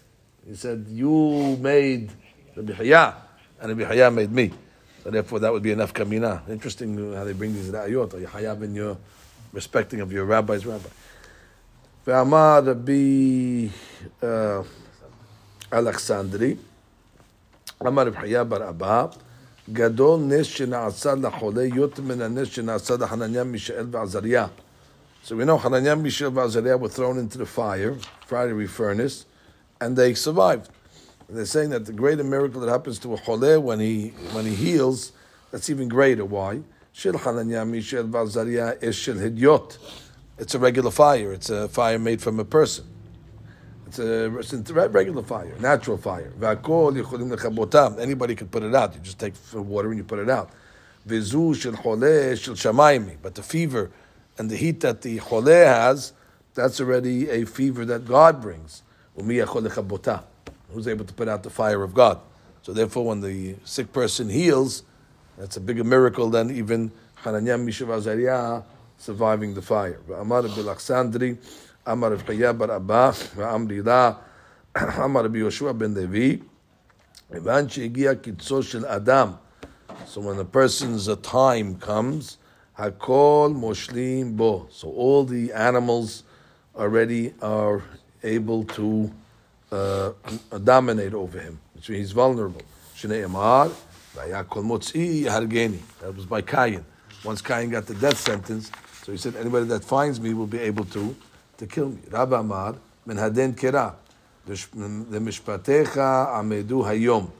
He 0.46 0.54
said, 0.54 0.86
you 0.88 1.56
made 1.60 2.10
Rabbi 2.56 2.72
Chaya, 2.72 3.14
and 3.60 3.78
Rabbi 3.78 3.94
Chaya 3.94 4.14
made 4.14 4.32
me. 4.32 4.52
So 5.04 5.10
therefore, 5.10 5.38
that 5.40 5.52
would 5.52 5.62
be 5.62 5.70
enough 5.70 5.94
kamina. 5.94 6.48
Interesting 6.48 7.14
how 7.14 7.24
they 7.24 7.32
bring 7.32 7.54
these 7.54 7.70
ra'ayot. 7.70 8.14
Are 8.14 8.18
you 8.18 8.26
Hayab 8.26 8.62
in 8.62 8.74
your 8.74 8.98
respecting 9.52 10.00
of 10.00 10.12
your 10.12 10.24
rabbi's 10.24 10.66
rabbi? 10.66 10.88
Ve'amar 12.04 12.66
Rabbi 12.66 13.70
uh, 14.22 14.64
Alexandri, 15.70 16.58
Amar 17.80 18.10
Rabbi 18.10 18.44
bar 18.44 18.68
Abba, 18.68 19.10
גדול 19.73 20.19
נס 20.19 20.45
שנעשה 20.45 21.15
לחולה 21.15 21.63
יותר 21.63 22.01
מן 22.01 22.21
הנס 22.21 22.47
שנעשה 22.47 22.95
לחנניה, 22.99 23.43
מישאל 23.43 23.85
ועזריה. 23.91 24.47
So 25.23 25.37
we 25.37 25.45
know 25.45 25.57
Hananiah, 25.57 25.95
Mishael, 25.95 26.27
and 26.27 26.39
Azariah 26.39 26.75
were 26.75 26.89
thrown 26.89 27.17
into 27.17 27.37
the 27.37 27.45
fire, 27.45 27.95
fiery 28.27 28.67
furnace, 28.67 29.25
and 29.79 29.95
they 29.95 30.13
survived. 30.13 30.69
And 31.29 31.37
they're 31.37 31.45
saying 31.45 31.69
that 31.69 31.85
the 31.85 31.93
greater 31.93 32.25
miracle 32.25 32.59
that 32.59 32.69
happens 32.69 32.99
to 32.99 33.13
a 33.13 33.17
chole 33.17 33.61
when 33.61 33.79
he 33.79 34.09
when 34.33 34.45
he 34.45 34.53
heals, 34.53 35.13
that's 35.49 35.69
even 35.69 35.87
greater. 35.87 36.25
Why? 36.25 36.59
Shel 36.91 37.17
Hananiah, 37.17 37.63
Mishael, 37.63 38.13
Azariah 38.13 38.75
is 38.81 38.97
shel 38.97 39.15
hidyot. 39.15 39.77
It's 40.37 40.55
a 40.55 40.59
regular 40.59 40.91
fire. 40.91 41.31
It's 41.31 41.49
a 41.49 41.69
fire 41.69 41.99
made 41.99 42.21
from 42.21 42.37
a 42.41 42.45
person. 42.45 42.83
It's 43.88 43.98
a, 43.98 44.38
it's 44.38 44.52
a 44.70 44.74
regular 44.74 45.22
fire, 45.22 45.54
natural 45.60 45.96
fire. 45.96 46.30
Anybody 47.98 48.34
can 48.34 48.48
put 48.48 48.62
it 48.62 48.74
out. 48.74 48.94
You 48.94 49.00
just 49.00 49.18
take 49.18 49.32
water 49.54 49.88
and 49.88 49.96
you 49.96 50.04
put 50.04 50.18
it 50.18 50.28
out. 50.28 50.50
But 51.06 51.24
the 53.34 53.42
fever 53.42 53.90
and 54.36 54.50
the 54.50 54.56
heat 54.56 54.80
that 54.80 55.00
the 55.00 55.18
choleh 55.18 55.64
has, 55.64 56.12
that's 56.52 56.80
already 56.82 57.30
a 57.30 57.46
fever 57.46 57.86
that 57.86 58.06
God 58.06 58.42
brings. 58.42 58.82
Who's 59.16 59.30
able 60.86 61.04
to 61.06 61.14
put 61.14 61.28
out 61.28 61.42
the 61.42 61.50
fire 61.50 61.82
of 61.82 61.94
God? 61.94 62.20
So 62.60 62.74
therefore, 62.74 63.06
when 63.06 63.22
the 63.22 63.56
sick 63.64 63.90
person 63.94 64.28
heals, 64.28 64.82
that's 65.38 65.56
a 65.56 65.60
bigger 65.60 65.84
miracle 65.84 66.28
than 66.28 66.50
even 66.50 66.92
Hananiah 67.14 67.56
Mishav 67.56 68.64
surviving 68.98 69.54
the 69.54 69.62
fire. 69.62 69.98
Amar 70.14 70.42
Bilachsandri, 71.88 71.92
Amar 71.92 72.10
Chaya 72.16 72.56
bar 72.58 72.70
Abba, 72.72 73.12
Amri 73.36 73.84
La, 73.84 74.16
Amar 75.04 75.24
Yoshua 75.24 75.76
ben 75.76 75.94
Levi, 75.94 76.42
Evan 77.34 77.68
she'egia 77.68 78.14
kitzo 78.16 78.62
shel 78.64 78.86
Adam. 78.86 79.38
So 80.06 80.20
when 80.20 80.38
a 80.38 80.44
person's 80.44 81.08
time 81.18 81.76
comes, 81.76 82.38
Hakol 82.78 83.54
moshlim 83.54 84.36
bo. 84.36 84.68
So 84.70 84.88
all 84.88 85.24
the 85.24 85.52
animals 85.52 86.24
already 86.76 87.34
are 87.42 87.82
able 88.22 88.64
to 88.64 89.12
uh, 89.72 90.12
dominate 90.64 91.14
over 91.14 91.40
him, 91.40 91.60
which 91.74 91.88
means 91.90 92.00
he's 92.00 92.12
vulnerable. 92.12 92.62
Shnei 92.96 93.24
Amar, 93.24 93.70
Vayakol 94.14 94.64
motzi 94.64 95.24
hargeni. 95.24 95.80
That 96.00 96.14
was 96.14 96.26
by 96.26 96.42
Cain. 96.42 96.84
Once 97.24 97.42
Cain 97.42 97.70
got 97.70 97.86
the 97.86 97.94
death 97.94 98.18
sentence, 98.18 98.70
so 99.02 99.12
he 99.12 99.18
said, 99.18 99.34
anybody 99.36 99.66
that 99.66 99.84
finds 99.84 100.20
me 100.20 100.34
will 100.34 100.46
be 100.46 100.58
able 100.58 100.84
to, 100.84 101.16
to 101.58 101.66
kill 101.66 101.90
me. 101.90 101.98
Rabbi 102.10 102.38
Amar, 102.38 102.76
min 103.06 103.16
haden 103.18 103.54
kira. 103.54 103.94
The 104.46 104.54
mishpatecha 104.54 106.28
amedu 106.34 106.82
hayom. 106.84 107.30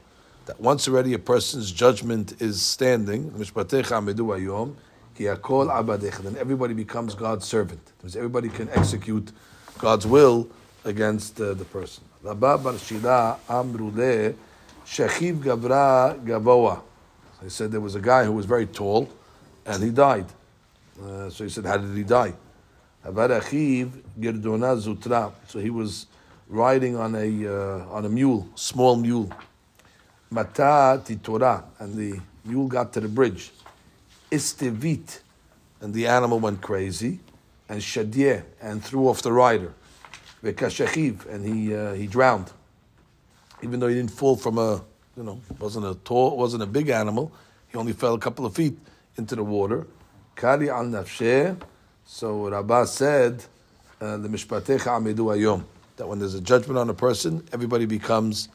That 0.45 0.59
once 0.59 0.87
already 0.87 1.13
a 1.15 1.19
person's 1.19 1.71
judgment 1.71 2.39
is 2.39 2.61
standing, 2.61 3.31
mishpatecha 3.31 3.97
amedu 3.97 4.27
hayom, 4.27 4.75
ki 5.15 5.23
akol 5.23 5.69
abadech. 5.69 6.17
Then 6.17 6.37
everybody 6.37 6.73
becomes 6.73 7.15
God's 7.15 7.45
servant. 7.45 7.81
Because 7.97 8.15
everybody 8.15 8.49
can 8.49 8.69
execute 8.69 9.31
God's 9.79 10.05
will 10.05 10.47
against 10.85 11.41
uh, 11.41 11.53
the 11.55 11.65
person. 11.65 12.03
Rabba 12.21 12.57
bar 12.57 12.77
shila 12.77 13.39
amrule 13.49 14.35
shechiv 14.85 15.39
gavra 15.39 16.19
gavoa. 16.23 16.81
They 17.41 17.49
said 17.49 17.71
there 17.71 17.79
was 17.79 17.95
a 17.95 18.01
guy 18.01 18.25
who 18.25 18.33
was 18.33 18.45
very 18.45 18.65
tall, 18.65 19.09
and 19.65 19.81
he 19.81 19.89
died. 19.91 20.25
Uh, 21.01 21.29
so 21.29 21.45
he 21.45 21.49
said, 21.49 21.65
how 21.65 21.77
did 21.77 21.95
he 21.95 22.03
die? 22.03 22.33
So 23.03 23.11
he 25.59 25.69
was 25.69 26.05
riding 26.47 26.95
on 26.97 27.15
a 27.15 27.47
uh, 27.47 27.85
on 27.89 28.05
a 28.05 28.09
mule, 28.09 28.47
small 28.55 28.95
mule. 28.95 29.31
Mata 30.31 31.01
titora, 31.03 31.63
and 31.79 31.95
the 31.95 32.19
mule 32.45 32.67
got 32.67 32.93
to 32.93 32.99
the 32.99 33.07
bridge. 33.07 33.51
Istevit, 34.31 35.21
and 35.81 35.93
the 35.93 36.05
animal 36.07 36.39
went 36.39 36.61
crazy, 36.61 37.19
and 37.67 37.81
shadye, 37.81 38.43
and 38.61 38.83
threw 38.83 39.07
off 39.07 39.21
the 39.21 39.31
rider. 39.31 39.73
Vekashachiv, 40.43 41.25
and 41.27 41.45
he 41.45 41.73
uh, 41.75 41.93
he 41.93 42.05
drowned. 42.05 42.51
Even 43.63 43.79
though 43.79 43.87
he 43.87 43.95
didn't 43.95 44.11
fall 44.11 44.35
from 44.35 44.57
a, 44.57 44.81
you 45.17 45.23
know, 45.23 45.41
wasn't 45.57 45.85
a 45.85 45.95
tall, 45.95 46.37
wasn't 46.37 46.63
a 46.63 46.67
big 46.67 46.89
animal. 46.89 47.31
He 47.67 47.77
only 47.77 47.93
fell 47.93 48.13
a 48.13 48.19
couple 48.19 48.45
of 48.45 48.55
feet 48.55 48.77
into 49.17 49.35
the 49.35 49.43
water. 49.43 49.87
Kari 50.35 50.69
al 50.69 50.85
nafsheh. 50.85 51.59
So 52.11 52.49
Rabbah 52.49 52.85
said, 52.85 53.45
uh, 54.01 54.17
the 54.17 54.27
mishpatecha 54.27 54.87
amidu. 54.87 55.63
That 55.95 56.07
when 56.07 56.17
there's 56.17 56.33
a 56.33 56.41
judgment 56.41 56.79
on 56.79 56.89
a 56.89 56.93
person, 56.93 57.47
everybody 57.53 57.85
becomes 57.85 58.49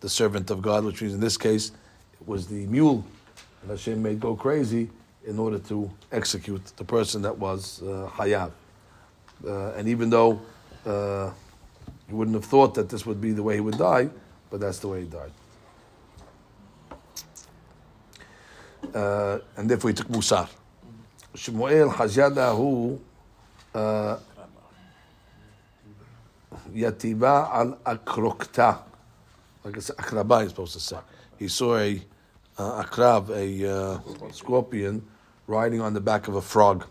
the 0.00 0.10
servant 0.10 0.50
of 0.50 0.60
God, 0.60 0.84
which 0.84 1.00
means 1.00 1.14
in 1.14 1.20
this 1.20 1.38
case, 1.38 1.72
it 2.20 2.28
was 2.28 2.46
the 2.46 2.66
mule 2.66 3.02
that 3.62 3.70
Hashem 3.70 4.02
made 4.02 4.20
go 4.20 4.36
crazy 4.36 4.90
in 5.26 5.38
order 5.38 5.58
to 5.58 5.90
execute 6.12 6.64
the 6.76 6.84
person 6.84 7.22
that 7.22 7.36
was 7.36 7.82
uh, 7.82 8.10
hayab. 8.12 8.52
Uh, 9.44 9.70
and 9.70 9.88
even 9.88 10.10
though 10.10 10.38
uh, 10.84 11.30
you 12.10 12.14
wouldn't 12.14 12.34
have 12.34 12.44
thought 12.44 12.74
that 12.74 12.90
this 12.90 13.06
would 13.06 13.22
be 13.22 13.32
the 13.32 13.42
way 13.42 13.54
he 13.54 13.60
would 13.60 13.78
die, 13.78 14.10
but 14.50 14.60
that's 14.60 14.80
the 14.80 14.88
way 14.88 15.00
he 15.00 15.06
died. 15.08 15.32
Uh, 18.94 19.38
and 19.56 19.68
therefore 19.68 19.88
he 19.90 19.94
took 19.94 20.08
Musar. 20.08 20.46
שמואל 21.35 21.89
חז'דה 21.91 22.49
הוא 22.49 22.99
יתיבה 26.73 27.47
על 27.51 27.73
אקרוקתה. 27.83 28.71
Like 29.65 29.77
I 29.77 29.79
said, 29.79 29.95
akraba 29.95 30.43
is 30.43 30.49
supposed 30.49 30.73
to 30.73 30.79
say. 30.79 30.97
He 31.39 31.47
saw 31.47 31.77
a 31.77 32.01
uh, 32.57 32.83
akrab, 32.83 33.29
a 33.29 33.71
uh, 33.71 34.31
scorpion, 34.31 35.07
riding 35.47 35.79
on 35.79 35.93
the 35.93 36.01
back 36.01 36.27
of 36.27 36.35
a 36.35 36.41
frog. 36.41 36.85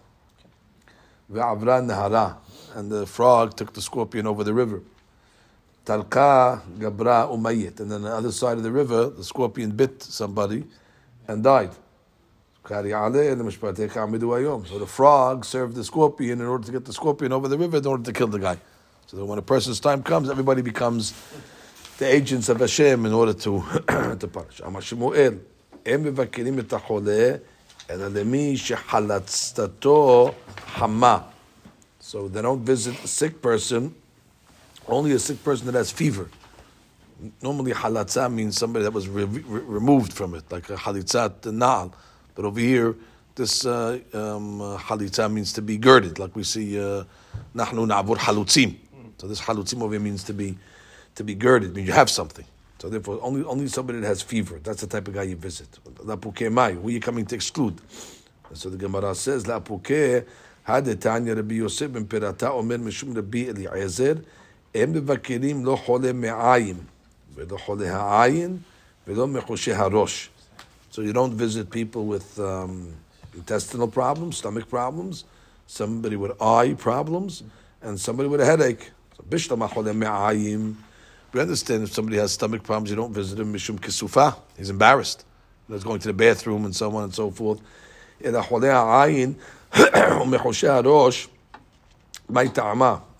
Ve'avra 1.31 1.83
nahara, 1.85 2.37
and 2.75 2.91
the 2.91 3.07
frog 3.07 3.55
took 3.57 3.75
the 3.75 3.83
scorpion 3.83 4.27
over 4.27 4.43
the 4.43 4.55
river. 4.55 4.81
Talka 5.85 6.63
gabra 6.79 7.29
umayit, 7.31 7.81
and 7.81 7.91
then 7.91 7.97
on 7.97 8.03
the 8.03 8.15
other 8.15 8.33
side 8.33 8.57
of 8.57 8.63
the 8.63 8.73
river, 8.73 9.11
the 9.11 9.25
scorpion 9.25 9.71
bit 9.73 10.03
somebody 10.03 10.65
and 11.29 11.45
died. 11.45 11.73
So 12.67 12.83
the 12.83 14.87
frog 14.87 15.45
served 15.45 15.75
the 15.75 15.85
scorpion 15.85 16.41
in 16.41 16.47
order 16.47 16.65
to 16.65 16.73
get 16.73 16.85
the 16.85 16.93
scorpion 16.93 17.33
over 17.33 17.49
the 17.49 17.59
river 17.59 17.79
in 17.79 17.87
order 17.87 18.05
to 18.05 18.13
kill 18.13 18.29
the 18.29 18.39
guy. 18.39 18.57
So 19.07 19.17
that 19.17 19.25
when 19.25 19.39
a 19.39 19.43
person's 19.43 19.81
time 19.81 20.03
comes, 20.03 20.31
everybody 20.31 20.63
becomes 20.63 21.13
the 21.99 22.07
agents 22.07 22.49
of 22.49 22.61
Hashem 22.61 23.05
in 23.05 23.13
order 23.13 23.35
to, 23.35 23.63
to 24.21 24.29
punish. 24.29 24.61
אמר 24.67 24.81
שמואל, 24.81 25.35
הם 25.87 26.03
מבקרים 26.03 26.59
את 26.59 26.73
החולה, 26.73 27.35
אלא 27.91 28.09
למי 28.09 28.57
שחלצתו 28.57 30.31
חמה. 30.75 31.19
So 32.01 32.29
they 32.29 32.43
don't 32.43 32.65
visit 32.65 32.95
a 33.05 33.09
sick 33.09 33.43
person, 33.43 33.95
only 34.89 35.13
a 35.13 35.19
sick 35.19 35.43
person 35.45 35.67
that 35.67 35.75
has 35.75 35.91
fever. 35.91 36.29
Normally 37.41 37.73
halatza 37.73 38.33
means 38.33 38.57
somebody 38.57 38.85
that 38.85 38.93
was 38.93 39.09
re- 39.09 39.25
re- 39.25 39.43
removed 39.47 40.13
from 40.13 40.35
it, 40.35 40.51
like 40.51 40.71
a 40.71 40.77
halitzat 40.77 41.43
na'al. 41.43 41.93
But 42.37 42.45
over 42.45 42.61
here, 42.61 42.95
this 43.35 43.65
uh, 43.65 43.99
um, 44.13 44.61
halitza 44.79 45.33
means 45.33 45.53
to 45.55 45.63
be 45.63 45.79
girded, 45.79 46.19
like 46.19 46.35
we 46.37 46.45
see 46.45 46.79
uh, 46.79 47.05
nahnu 47.55 47.87
na'avur 47.87 48.17
halutzim. 48.17 48.77
So 49.19 49.27
this 49.27 49.41
halutzim 49.41 49.83
over 49.83 49.95
here 49.95 50.01
means 50.01 50.25
to 50.25 50.35
be 50.35 50.59
to 51.15 51.25
be 51.25 51.35
girded, 51.35 51.75
means 51.75 51.89
you 51.89 51.95
have 51.95 52.11
something. 52.11 52.45
So 52.79 52.89
therefore, 52.89 53.19
only 53.23 53.45
only 53.45 53.69
somebody 53.69 54.01
that 54.01 54.07
has 54.07 54.23
fever, 54.23 54.59
that's 54.63 54.81
the 54.81 54.87
type 54.87 55.09
of 55.09 55.15
guy 55.15 55.23
you 55.23 55.37
visit. 55.37 55.69
Lapuke 55.99 56.51
mai, 56.51 56.73
who 56.73 56.89
are 56.89 56.91
you 56.91 57.01
coming 57.01 57.25
to 57.27 57.35
exclude? 57.35 57.81
And 58.49 58.59
so 58.59 58.69
the 58.71 58.77
Gemara 58.77 59.15
says, 59.15 59.45
Lapuke 59.45 60.27
hadetanya 60.67 61.37
Rabbi 61.37 61.55
Yosef 61.55 61.93
ben 61.93 62.07
Pirata 62.07 62.51
omer 62.51 62.79
mishum 62.79 63.15
Rabbi 63.15 63.49
Eliezer, 63.49 64.23
הם 64.75 64.93
מבקרים 64.93 65.65
לא 65.65 65.77
חולה 65.77 66.13
מעיים, 66.13 66.77
ולא 67.35 67.57
חולה 67.59 67.97
העין, 67.97 68.59
ולא 69.07 69.29
מחושי 69.29 69.73
הראש. 69.73 70.31
So 70.98 71.04
you 71.04 71.14
don't 71.14 71.34
visit 71.34 71.70
people 71.70 72.08
with 72.08 72.40
um, 72.40 72.92
intestinal 73.36 73.88
problems, 73.88 74.38
stomach 74.38 74.68
problems, 74.68 75.26
somebody 75.68 76.16
with 76.16 76.42
eye 76.42 76.74
problems, 76.76 77.44
and 77.84 78.00
somebody 78.00 78.28
with 78.28 78.42
a 78.42 78.46
headache. 78.46 78.90
So 79.16 79.24
we 79.30 79.38
understand 81.40 81.84
if 81.84 81.94
somebody 81.94 82.18
has 82.18 82.32
stomach 82.32 82.64
problems, 82.64 82.90
you 82.90 82.96
don't 82.96 83.14
visit 83.14 83.38
him 83.38 83.54
mishum 83.54 83.80
kisufa. 83.80 84.40
He's 84.58 84.72
embarrassed. 84.72 85.24
He's 85.68 85.84
going 85.84 86.00
to 86.00 86.08
the 86.08 86.14
bathroom 86.14 86.66
and 86.66 86.76
so 86.76 86.96
on 86.96 87.04
and 87.04 87.14
so 87.14 87.30
forth. 87.30 87.62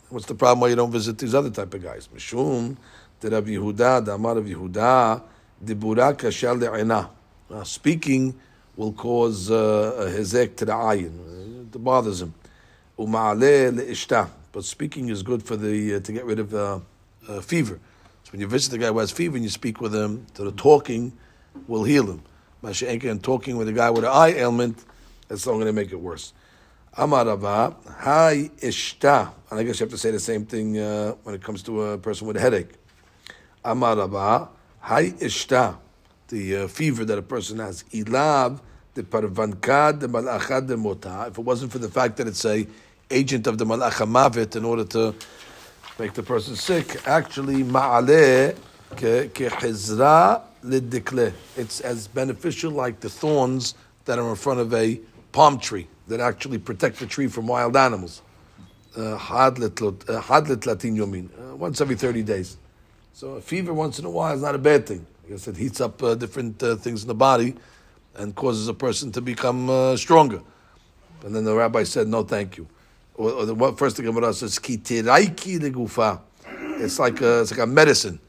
What's 0.10 0.26
the 0.26 0.36
problem 0.36 0.62
why 0.62 0.70
you 0.70 0.76
don't 0.76 0.92
visit 0.92 1.20
these 1.20 1.36
other 1.36 1.52
type 1.52 1.76
of 1.76 1.84
guys? 1.84 2.08
Mishum, 2.08 2.76
the 3.20 3.30
Rabbi 3.30 3.50
Yehuda, 3.50 4.04
the 4.04 4.16
Amar 4.16 4.40
of 4.40 4.46
Yehuda, 4.46 5.22
dibura 5.64 6.18
kashal 6.18 6.60
le'ena. 6.60 7.10
Uh, 7.50 7.64
speaking 7.64 8.38
will 8.76 8.92
cause 8.92 9.50
uh, 9.50 9.96
a 9.98 10.06
hezek 10.06 10.56
to 10.58 10.66
the 10.66 10.74
ayin. 10.74 11.74
It 11.74 11.84
bothers 11.84 12.22
him. 12.22 12.34
But 12.98 14.66
speaking 14.66 15.10
is 15.10 15.24
good 15.24 15.44
for 15.44 15.56
the 15.56 15.96
uh, 15.96 16.00
to 16.02 16.12
get 16.12 16.26
rid 16.26 16.40
of 16.40 16.54
uh, 16.54 16.80
uh, 17.28 17.42
fever. 17.42 17.80
So 18.24 18.32
when 18.32 18.42
you 18.42 18.48
visit 18.48 18.72
the 18.72 18.78
guy 18.78 18.88
who 18.88 19.00
has 19.00 19.12
fever 19.12 19.36
and 19.36 19.44
you 19.44 19.50
speak 19.50 19.80
with 19.80 19.96
him, 19.96 20.26
so 20.34 20.44
the 20.46 20.52
talking 20.52 21.14
will 21.68 21.84
heal 21.84 22.06
him. 22.10 22.22
And 22.64 23.24
talking 23.24 23.56
with 23.56 23.70
a 23.70 23.74
guy 23.74 23.90
with 23.92 24.04
an 24.04 24.12
eye 24.12 24.34
ailment, 24.34 24.84
that's 25.28 25.48
only 25.48 25.64
going 25.64 25.76
to 25.76 25.82
make 25.82 25.92
it 25.92 26.00
worse. 26.00 26.34
Amarava, 26.98 27.76
hi 28.00 28.52
ishta. 28.58 29.32
And 29.50 29.60
I 29.60 29.64
guess 29.64 29.80
you 29.80 29.86
have 29.86 29.92
to 29.92 29.98
say 29.98 30.12
the 30.12 30.20
same 30.20 30.46
thing 30.46 30.78
uh, 30.80 31.12
when 31.24 31.34
it 31.36 31.42
comes 31.42 31.64
to 31.64 31.84
a 31.84 31.98
person 31.98 32.28
with 32.28 32.36
a 32.36 32.42
headache. 32.42 32.72
Amarava, 33.64 34.50
hi 34.80 35.12
ishta 35.12 35.78
the 36.28 36.56
uh, 36.58 36.68
fever 36.68 37.06
that 37.06 37.18
a 37.18 37.22
person 37.22 37.60
has. 37.60 37.84
Ilav 37.94 38.60
the 38.94 39.04
parvankad 39.04 40.00
the 40.00 40.08
malachad 40.08 40.68
the 40.68 40.78
mota. 40.78 41.26
If 41.30 41.38
it 41.38 41.42
wasn't 41.42 41.72
for 41.72 41.80
the 41.80 41.90
fact 41.90 42.18
that 42.18 42.28
it's 42.28 42.46
a 42.46 42.68
agent 43.10 43.48
of 43.48 43.58
the 43.58 43.66
malach 43.66 44.06
mavet 44.08 44.56
in 44.56 44.66
order 44.66 44.84
to 44.86 45.16
make 46.00 46.14
the 46.14 46.24
person 46.24 46.56
sick, 46.56 47.08
actually 47.08 47.64
ma'aleh 47.64 48.56
kehizra 48.92 50.42
lidikle. 50.64 51.34
It's 51.56 51.82
as 51.82 52.08
beneficial 52.08 52.72
like 52.72 53.00
the 53.00 53.10
thorns 53.10 53.76
that 54.06 54.20
are 54.20 54.30
in 54.30 54.36
front 54.36 54.60
of 54.60 54.74
a 54.74 55.00
palm 55.32 55.60
tree 55.60 55.88
that 56.08 56.20
actually 56.20 56.58
protect 56.58 57.00
the 57.00 57.06
tree 57.06 57.28
from 57.28 57.48
wild 57.48 57.76
animals. 57.76 58.22
Uh, 58.96 59.18
hadlet 59.18 60.10
uh, 60.10 60.70
latin 60.70 60.98
yomin, 60.98 61.30
uh, 61.40 61.56
once 61.56 61.82
every 61.82 61.96
30 61.96 62.24
days. 62.24 62.58
So 63.14 63.34
a 63.34 63.42
fever 63.42 63.74
once 63.74 64.00
in 64.00 64.06
a 64.06 64.10
while 64.10 64.34
is 64.34 64.42
not 64.42 64.56
a 64.56 64.60
bad 64.60 64.88
thing. 64.88 65.06
Guess 65.30 65.48
it 65.50 65.58
heats 65.58 65.82
up 65.82 66.02
uh, 66.02 66.16
different 66.16 66.62
uh, 66.64 66.76
things 66.78 67.02
in 67.02 67.08
the 67.08 67.16
body 67.16 67.56
and 68.16 68.34
causes 68.34 68.68
a 68.68 68.74
person 68.74 69.12
to 69.12 69.22
become 69.22 69.70
uh, 69.70 69.98
stronger. 69.98 70.42
And 71.24 71.36
then 71.36 71.44
the 71.44 71.56
rabbi 71.56 71.84
said, 71.84 72.08
no, 72.08 72.24
thank 72.24 72.58
you. 72.58 72.68
Or, 73.16 73.32
or 73.32 73.46
the, 73.46 73.74
first 73.74 73.98
the 73.98 74.04
Gemara 74.04 74.34
says, 74.34 74.58
kitiraiki 74.60 75.60
legufa. 75.60 76.22
It's 76.80 77.00
like 77.00 77.20
a, 77.22 77.42
it's 77.42 77.52
like 77.52 77.60
a 77.60 77.68
medicine. 77.68 78.20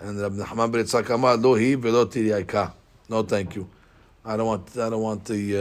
And 0.00 0.20
Rabbi 0.20 0.36
Nachman 0.36 0.70
ben 0.70 0.84
Yitzchak 0.84 1.12
Amar, 1.12 1.36
lo 1.36 1.56
hi 1.56 1.74
velo 1.74 2.06
tiriaika. 2.06 2.72
No, 3.08 3.22
thank 3.24 3.56
you. 3.56 3.68
I 4.24 4.36
don't 4.36 4.46
want. 4.46 4.78
I 4.78 4.90
don't 4.90 5.02
want 5.02 5.24
the. 5.24 5.56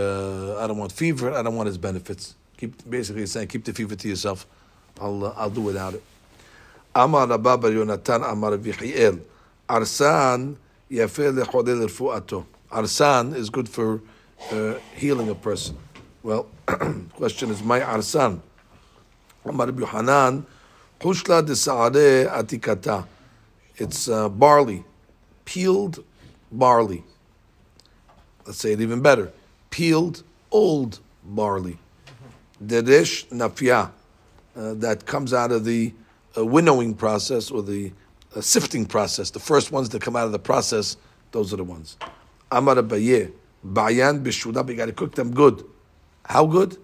Uh, 0.57 0.63
I 0.63 0.67
don't 0.67 0.77
want 0.77 0.91
fever. 0.91 1.33
I 1.33 1.41
don't 1.41 1.55
want 1.55 1.67
his 1.67 1.77
benefits. 1.77 2.35
Keep 2.57 2.87
basically 2.89 3.25
saying, 3.25 3.47
keep 3.47 3.63
the 3.63 3.73
fever 3.73 3.95
to 3.95 4.07
yourself. 4.07 4.45
I'll. 5.01 5.25
Uh, 5.25 5.33
I'll 5.35 5.49
do 5.49 5.61
without 5.61 5.95
it. 5.95 6.03
Amar 6.93 7.25
Rabba 7.27 7.57
Bar 7.57 7.71
Yonatan 7.71 8.31
Amar 8.31 8.51
Vichiel. 8.57 9.21
Arsan. 9.67 10.57
Arsan 12.71 13.35
is 13.35 13.49
good 13.49 13.67
for 13.67 14.01
uh, 14.51 14.75
healing 14.95 15.29
a 15.29 15.35
person. 15.35 15.77
Well, 16.23 16.47
question 17.13 17.49
is, 17.49 17.61
my 17.63 17.79
arsan. 17.81 18.41
Amar 19.45 19.67
atikata. 22.29 23.05
It's 23.75 24.09
uh, 24.09 24.29
barley, 24.29 24.83
peeled 25.45 26.03
barley. 26.51 27.03
Let's 28.45 28.59
say 28.59 28.71
it 28.71 28.81
even 28.81 29.01
better. 29.01 29.31
Peeled 29.69 30.23
old 30.51 30.99
barley. 31.23 31.77
Deresh 32.63 33.27
nafia. 33.27 33.91
Uh, 34.55 34.73
that 34.75 35.05
comes 35.05 35.33
out 35.33 35.51
of 35.51 35.65
the 35.65 35.93
uh, 36.35 36.43
winnowing 36.45 36.95
process 36.95 37.51
or 37.51 37.61
the 37.61 37.91
uh, 38.37 38.41
sifting 38.41 38.85
process. 38.85 39.31
The 39.31 39.39
first 39.39 39.71
ones 39.71 39.89
that 39.89 40.01
come 40.01 40.15
out 40.15 40.25
of 40.25 40.31
the 40.31 40.39
process, 40.39 40.97
those 41.31 41.53
are 41.53 41.57
the 41.57 41.63
ones. 41.63 41.97
Amar 42.51 42.75
Abaye, 42.75 43.31
Bayan 43.63 44.23
b'shudab, 44.23 44.69
you 44.69 44.75
got 44.75 44.85
to 44.85 44.93
cook 44.93 45.15
them 45.15 45.33
good. 45.33 45.63
How 46.23 46.45
good? 46.45 46.77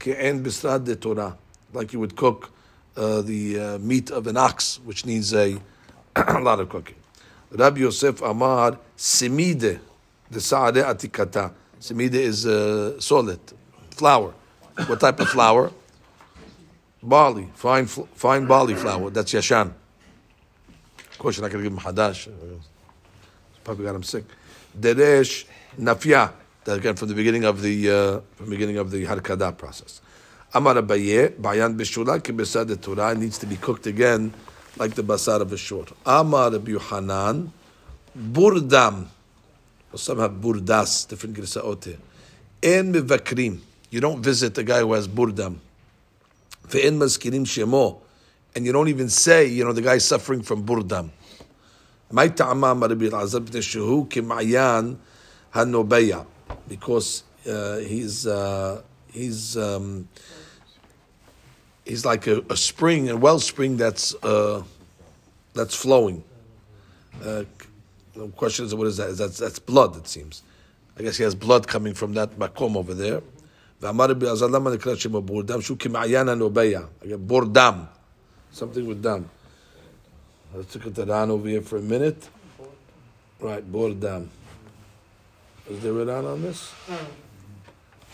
Ke'en 0.00 0.42
bisrad 0.42 0.84
de 0.84 0.96
Torah. 0.96 1.36
Like 1.72 1.92
you 1.92 2.00
would 2.00 2.16
cook 2.16 2.50
uh, 2.96 3.20
the 3.22 3.58
uh, 3.58 3.78
meat 3.78 4.10
of 4.10 4.26
an 4.26 4.36
ox, 4.36 4.80
which 4.84 5.04
needs 5.04 5.34
a, 5.34 5.58
a 6.16 6.38
lot 6.40 6.60
of 6.60 6.68
cooking. 6.68 6.96
Rabbi 7.50 7.80
Yosef 7.80 8.22
Amar, 8.22 8.78
simide, 8.96 9.78
the 10.30 10.40
sa'ade 10.40 10.76
atikata. 10.76 11.52
Simide 11.80 12.14
is 12.14 12.46
uh, 12.46 12.98
solid, 13.00 13.40
flour. 13.90 14.34
What 14.86 15.00
type 15.00 15.20
of 15.20 15.28
flour? 15.28 15.70
Barley, 17.02 17.48
fine, 17.54 17.86
fine 17.86 18.46
barley 18.46 18.74
flour. 18.74 19.10
That's 19.10 19.32
yashan. 19.32 19.72
Of 21.14 21.18
course, 21.20 21.36
you're 21.36 21.42
not 21.46 21.52
going 21.52 21.62
to 21.62 21.70
give 21.70 21.78
him 21.78 21.94
hadash. 21.94 22.28
Probably 23.62 23.84
got 23.84 23.94
him 23.94 24.02
sick. 24.02 24.24
Deresh 24.78 25.46
nafya. 25.78 26.32
That 26.64 26.78
again 26.78 26.96
from 26.96 27.08
the 27.08 27.14
beginning 27.14 27.44
of 27.44 27.62
the 27.62 27.90
uh, 27.90 28.20
from 28.36 28.46
the 28.46 28.50
beginning 28.50 28.78
of 28.78 28.90
the 28.90 29.04
harkada 29.04 29.56
process. 29.56 30.00
Amar 30.52 30.74
Abaye, 30.74 31.40
bayan 31.40 31.76
b'shula 31.76 32.18
kibesad 32.20 32.66
the 32.68 32.76
Torah 32.76 33.14
needs 33.14 33.38
to 33.38 33.46
be 33.46 33.56
cooked 33.56 33.86
again 33.86 34.32
like 34.76 34.94
the 34.94 35.02
basar 35.02 35.40
of 35.40 35.52
a 35.52 35.56
short. 35.56 35.92
Amar 36.04 36.50
Rabbi 36.50 36.78
Hanan, 36.78 37.52
burdam. 38.18 39.06
Well, 39.92 39.98
some 39.98 40.18
have 40.18 40.32
burdas, 40.32 41.06
different 41.06 41.36
girsaot. 41.36 41.96
En 42.62 42.92
mivakrim. 42.92 43.60
You 43.90 44.00
don't 44.00 44.22
visit 44.22 44.54
the 44.54 44.64
guy 44.64 44.80
who 44.80 44.94
has 44.94 45.06
burdam. 45.06 45.60
Ve'en 46.66 46.98
maskirim 46.98 47.44
shemo 47.44 48.00
And 48.55 48.65
you 48.65 48.71
don't 48.71 48.87
even 48.87 49.09
say, 49.09 49.45
you 49.45 49.63
know, 49.63 49.73
the 49.73 49.81
guy's 49.81 50.05
suffering 50.05 50.41
from 50.41 50.63
burdam. 50.65 51.11
My 52.11 52.27
ta'amam 52.27 52.81
Rabbi 52.81 53.05
Elazar 53.05 53.41
b'neshehu 53.41 54.09
k'mayan 54.09 54.97
hanobeya. 55.53 56.25
Because 56.67 57.23
uh, 57.47 57.77
he's, 57.77 58.25
uh, 58.25 58.81
he's, 59.11 59.55
um, 59.55 60.07
he's 61.85 62.05
like 62.05 62.25
a, 62.27 62.43
a, 62.49 62.57
spring, 62.57 63.09
a 63.09 63.15
wellspring 63.15 63.77
that's, 63.77 64.15
uh, 64.23 64.63
that's 65.53 65.75
flowing. 65.75 66.23
Uh, 67.23 67.43
the 68.15 68.27
question 68.29 68.65
is, 68.65 68.73
what 68.73 68.87
is 68.87 68.97
that? 68.97 69.09
Is 69.09 69.17
that 69.19 69.33
that's 69.33 69.59
blood? 69.59 69.95
It 69.97 70.07
seems. 70.07 70.43
I 70.97 71.03
guess 71.03 71.17
he 71.17 71.23
has 71.23 71.35
blood 71.35 71.67
coming 71.67 71.93
from 71.93 72.13
that 72.13 72.37
makom 72.37 72.75
over 72.75 72.93
there. 72.93 73.21
ואמר 73.81 74.09
רבי 74.09 74.25
אלעזר, 74.25 74.47
למה 74.47 74.71
נקרא 74.71 74.95
שמו 74.95 75.21
בורדם? 75.21 75.61
שהוא 75.61 75.77
כמעיין 75.77 76.29
הנובע. 76.29 76.79
בורדם. 77.19 77.83
Something 78.53 78.87
with 78.87 79.01
dam. 79.01 79.29
Let's 80.53 80.73
look 80.75 80.87
at 80.87 80.95
the 80.95 81.05
Ran 81.05 81.29
over 81.29 81.47
here 81.47 81.61
for 81.61 81.77
a 81.77 81.81
minute. 81.81 82.29
Right, 83.39 83.63
bordam. 83.71 84.27
Is 85.69 85.79
there 85.81 85.91
a 85.91 86.05
Ran 86.05 86.25
on 86.25 86.41
this? 86.41 86.73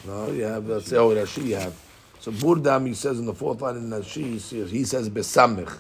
No, 0.06 0.32
you 0.32 0.44
have, 0.44 0.68
let's 0.68 0.88
say, 0.88 0.98
oh, 0.98 1.16
Rashi 1.16 1.46
you 1.46 1.56
have. 1.56 1.74
So 2.20 2.32
burdam, 2.32 2.86
he 2.88 2.94
says 2.94 3.20
in 3.20 3.26
the 3.26 3.34
fourth 3.34 3.62
line 3.62 3.78
in 3.78 3.90
Rashi, 3.90 4.40
he 4.70 4.84
says 4.84 5.10
besamich. 5.10 5.74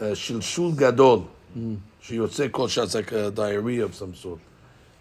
Shilshul 0.00 0.76
gadol. 0.78 1.28
שיוצא 2.00 2.46
כל 2.50 2.68
שעה, 2.68 2.84
it's 2.84 2.94
like 2.94 3.12
a 3.12 3.30
diarrhea 3.30 3.84
of 3.84 3.94
some 3.94 4.14
sort. 4.14 4.38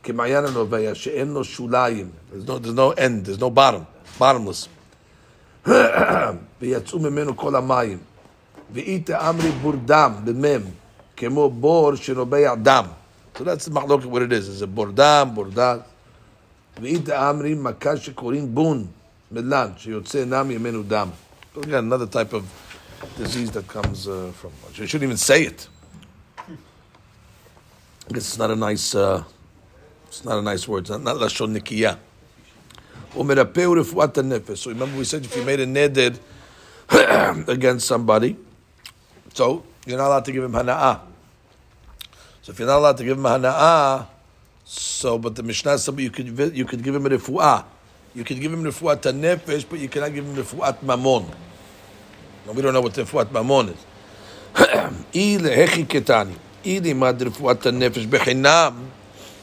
כמעיין 0.03 0.45
הנובע, 0.45 0.95
שאין 0.95 1.33
לו 1.33 1.43
שוליים, 1.43 2.09
there's 2.31 2.47
no, 2.47 2.59
there's 2.59 2.73
no 2.73 2.91
end, 2.91 3.25
there's 3.25 3.39
no 3.39 3.49
bottom, 3.49 3.85
bottomless. 4.19 4.67
ויצאו 6.61 6.99
ממנו 6.99 7.37
כל 7.37 7.55
המים. 7.55 7.97
Ve'ita 8.72 9.18
amri 9.18 9.50
burdam, 9.62 10.24
b'mem, 10.24 10.70
kemo 11.16 11.50
bor 11.50 11.92
shenobeya 11.94 12.62
dam. 12.62 12.88
So 13.36 13.44
that's 13.44 13.64
the 13.64 13.70
mahlok 13.70 14.04
what 14.04 14.22
it 14.22 14.32
is. 14.32 14.48
It's 14.48 14.62
a 14.62 14.66
burdam, 14.66 15.84
eat 16.82 17.04
the 17.04 17.12
amri 17.12 17.56
makashikurin 17.56 18.54
bun, 18.54 18.88
midlan, 19.32 19.76
sheyotze 19.76 19.94
would 19.94 20.08
say, 20.08 20.24
dam. 20.88 21.12
So 21.54 21.60
again, 21.62 21.84
another 21.84 22.06
type 22.06 22.32
of 22.32 22.44
disease 23.16 23.50
that 23.52 23.66
comes 23.66 24.06
uh, 24.06 24.30
from. 24.34 24.52
You 24.74 24.86
shouldn't 24.86 25.04
even 25.04 25.16
say 25.16 25.44
it. 25.44 25.68
I 26.38 28.12
guess 28.12 28.28
it's 28.28 28.38
not 28.38 28.50
a 28.50 28.56
nice. 28.56 28.94
Uh, 28.94 29.24
it's 30.06 30.24
not 30.24 30.38
a 30.38 30.42
nice 30.42 30.66
word. 30.66 30.80
It's 30.80 30.90
not, 30.90 31.02
not 31.02 31.16
lashon 31.16 31.56
nikiya. 31.56 31.98
So 33.12 34.70
remember, 34.70 34.98
we 34.98 35.04
said 35.04 35.24
if 35.24 35.36
you 35.36 35.42
made 35.42 35.60
a 35.60 35.66
neder 35.66 36.16
against 37.48 37.88
somebody, 37.88 38.36
so 39.32 39.64
you're 39.86 39.98
not 39.98 40.08
allowed 40.08 40.24
to 40.24 40.32
give 40.32 40.44
him 40.44 40.52
hana'ah. 40.52 41.00
So 42.42 42.52
if 42.52 42.58
you're 42.58 42.68
not 42.68 42.78
allowed 42.78 42.96
to 42.98 43.04
give 43.04 43.16
him 43.18 43.24
hana'ah, 43.24 44.06
so 44.64 45.18
but 45.18 45.34
the 45.34 45.42
Mishnah 45.42 45.78
said 45.78 45.98
you 45.98 46.10
could 46.10 46.38
you 46.54 46.64
could 46.64 46.82
give 46.82 46.94
him 46.94 47.04
refuah. 47.04 47.64
You 48.14 48.24
could 48.24 48.40
give 48.40 48.52
him 48.52 48.62
refuat 48.62 49.02
nefesh, 49.02 49.66
but 49.68 49.78
you 49.78 49.88
cannot 49.88 50.14
give 50.14 50.24
him 50.26 50.34
refuat 50.34 50.82
mamon. 50.82 51.30
Now, 52.46 52.52
we 52.52 52.62
don't 52.62 52.74
know 52.74 52.80
what 52.80 52.94
refuat 52.94 53.30
mamon 53.30 53.70
is. 53.70 53.78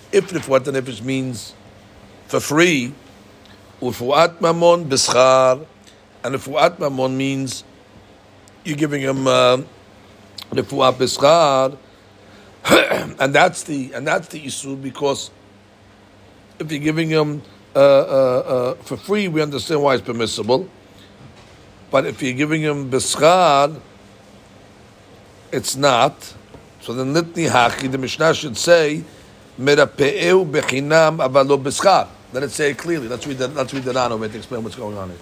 If 0.10 0.32
refuat 0.32 0.64
nefesh 0.64 1.02
means 1.04 1.54
for 2.28 2.40
free, 2.40 2.94
refuat 3.82 4.40
mamon 4.40 4.86
b'schar, 4.88 5.66
and 6.24 6.36
refuat 6.36 6.78
mamon 6.78 7.16
means 7.16 7.64
you're 8.64 8.76
giving 8.76 9.02
him 9.02 9.28
uh, 9.28 9.62
refuat 10.52 10.98
b'schar, 10.98 11.78
and 13.20 13.34
that's 13.34 13.64
the 13.64 13.94
and 13.94 14.06
that's 14.06 14.28
the 14.30 14.46
issue 14.46 14.76
because 14.76 15.32
if 16.60 16.72
you're 16.72 16.82
giving 16.82 17.10
him 17.10 17.42
uh, 17.76 17.80
uh, 17.80 17.82
uh, 17.82 18.76
for 18.76 18.98
free, 18.98 19.28
we 19.28 19.42
understand 19.42 19.82
why 19.82 19.96
it's 19.96 20.04
permissible. 20.04 20.68
But 21.92 22.06
if 22.06 22.22
you're 22.22 22.34
giving 22.34 22.62
him 22.62 22.90
b'schar, 22.90 23.80
it's 25.52 25.76
not. 25.76 26.34
So 26.82 26.94
then 26.94 27.14
Nitni 27.14 27.50
Haki, 27.50 27.92
the 27.92 27.98
Mishnah 27.98 28.34
should 28.34 28.58
say, 28.58 29.04
Merape'eu 29.60 30.50
bechinam 30.50 31.18
avalo 31.18 31.62
b'schar. 31.62 32.08
Let 32.34 32.44
it 32.44 32.52
say 32.52 32.72
it 32.72 32.78
clearly. 32.78 33.08
Let's 33.08 33.26
read 33.26 33.38
the, 33.38 33.48
let's 33.48 33.74
read 33.74 33.84
the 33.84 33.94
Rano 33.94 34.20
to 34.20 34.38
explain 34.38 34.64
what's 34.64 34.76
going 34.76 34.98
on 34.98 35.10
here. 35.10 35.18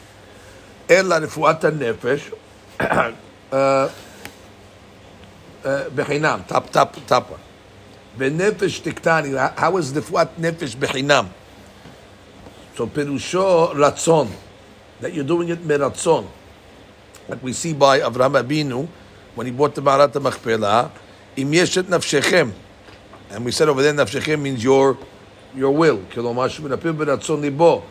Ela 0.97 1.19
refuata 1.19 1.71
nefesh, 1.71 2.32
uh, 5.64 5.68
uh, 5.68 5.90
bechinam, 5.90 6.46
top, 6.46 6.70
top, 6.70 6.96
top 7.06 7.30
one. 7.30 7.40
Benefesh 8.18 8.80
tiktani, 8.83 9.56
how 9.56 9.76
is 9.76 9.92
refuat 9.92 10.37
nefesh 10.37 10.76
bechinam? 10.76 11.28
So 12.74 12.87
perusho 12.87 13.74
ratzon, 13.74 14.30
that 15.00 15.12
you're 15.12 15.24
doing 15.24 15.48
it 15.48 15.66
meratzon. 15.66 16.26
Like 17.28 17.42
we 17.42 17.52
see 17.52 17.72
by 17.72 18.00
Avraham 18.00 18.42
Abinu, 18.42 18.88
when 19.35 19.46
he 19.46 19.52
bought 19.52 19.74
the 19.74 19.83
Marat 19.83 20.12
Machpelah, 20.14 20.90
Im 21.37 21.52
Yeshet 21.52 21.85
Nafshechem. 21.85 22.52
And 23.30 23.44
we 23.44 23.52
said 23.52 23.68
over 23.68 23.83
there, 23.83 23.92
Nafshechem 23.92 24.40
means 24.40 24.64
your, 24.64 24.98
your 25.54 25.70
will. 25.70 26.00
כלומר, 26.12 26.48
שמנפל 26.48 26.92
ברצון 26.92 27.40
ליבו, 27.40 27.83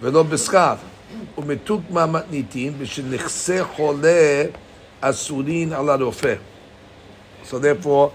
ולא 0.00 0.22
בשכר. 0.22 0.74
ומתוק 1.38 1.82
מהמתניתין, 1.90 2.78
בשביל 2.78 3.14
נכסי 3.14 3.64
חולה 3.64 4.44
אסורין 5.00 5.72
על 5.72 5.90
הרופא. 5.90 6.34
So 7.47 7.59
therefore, 7.59 8.11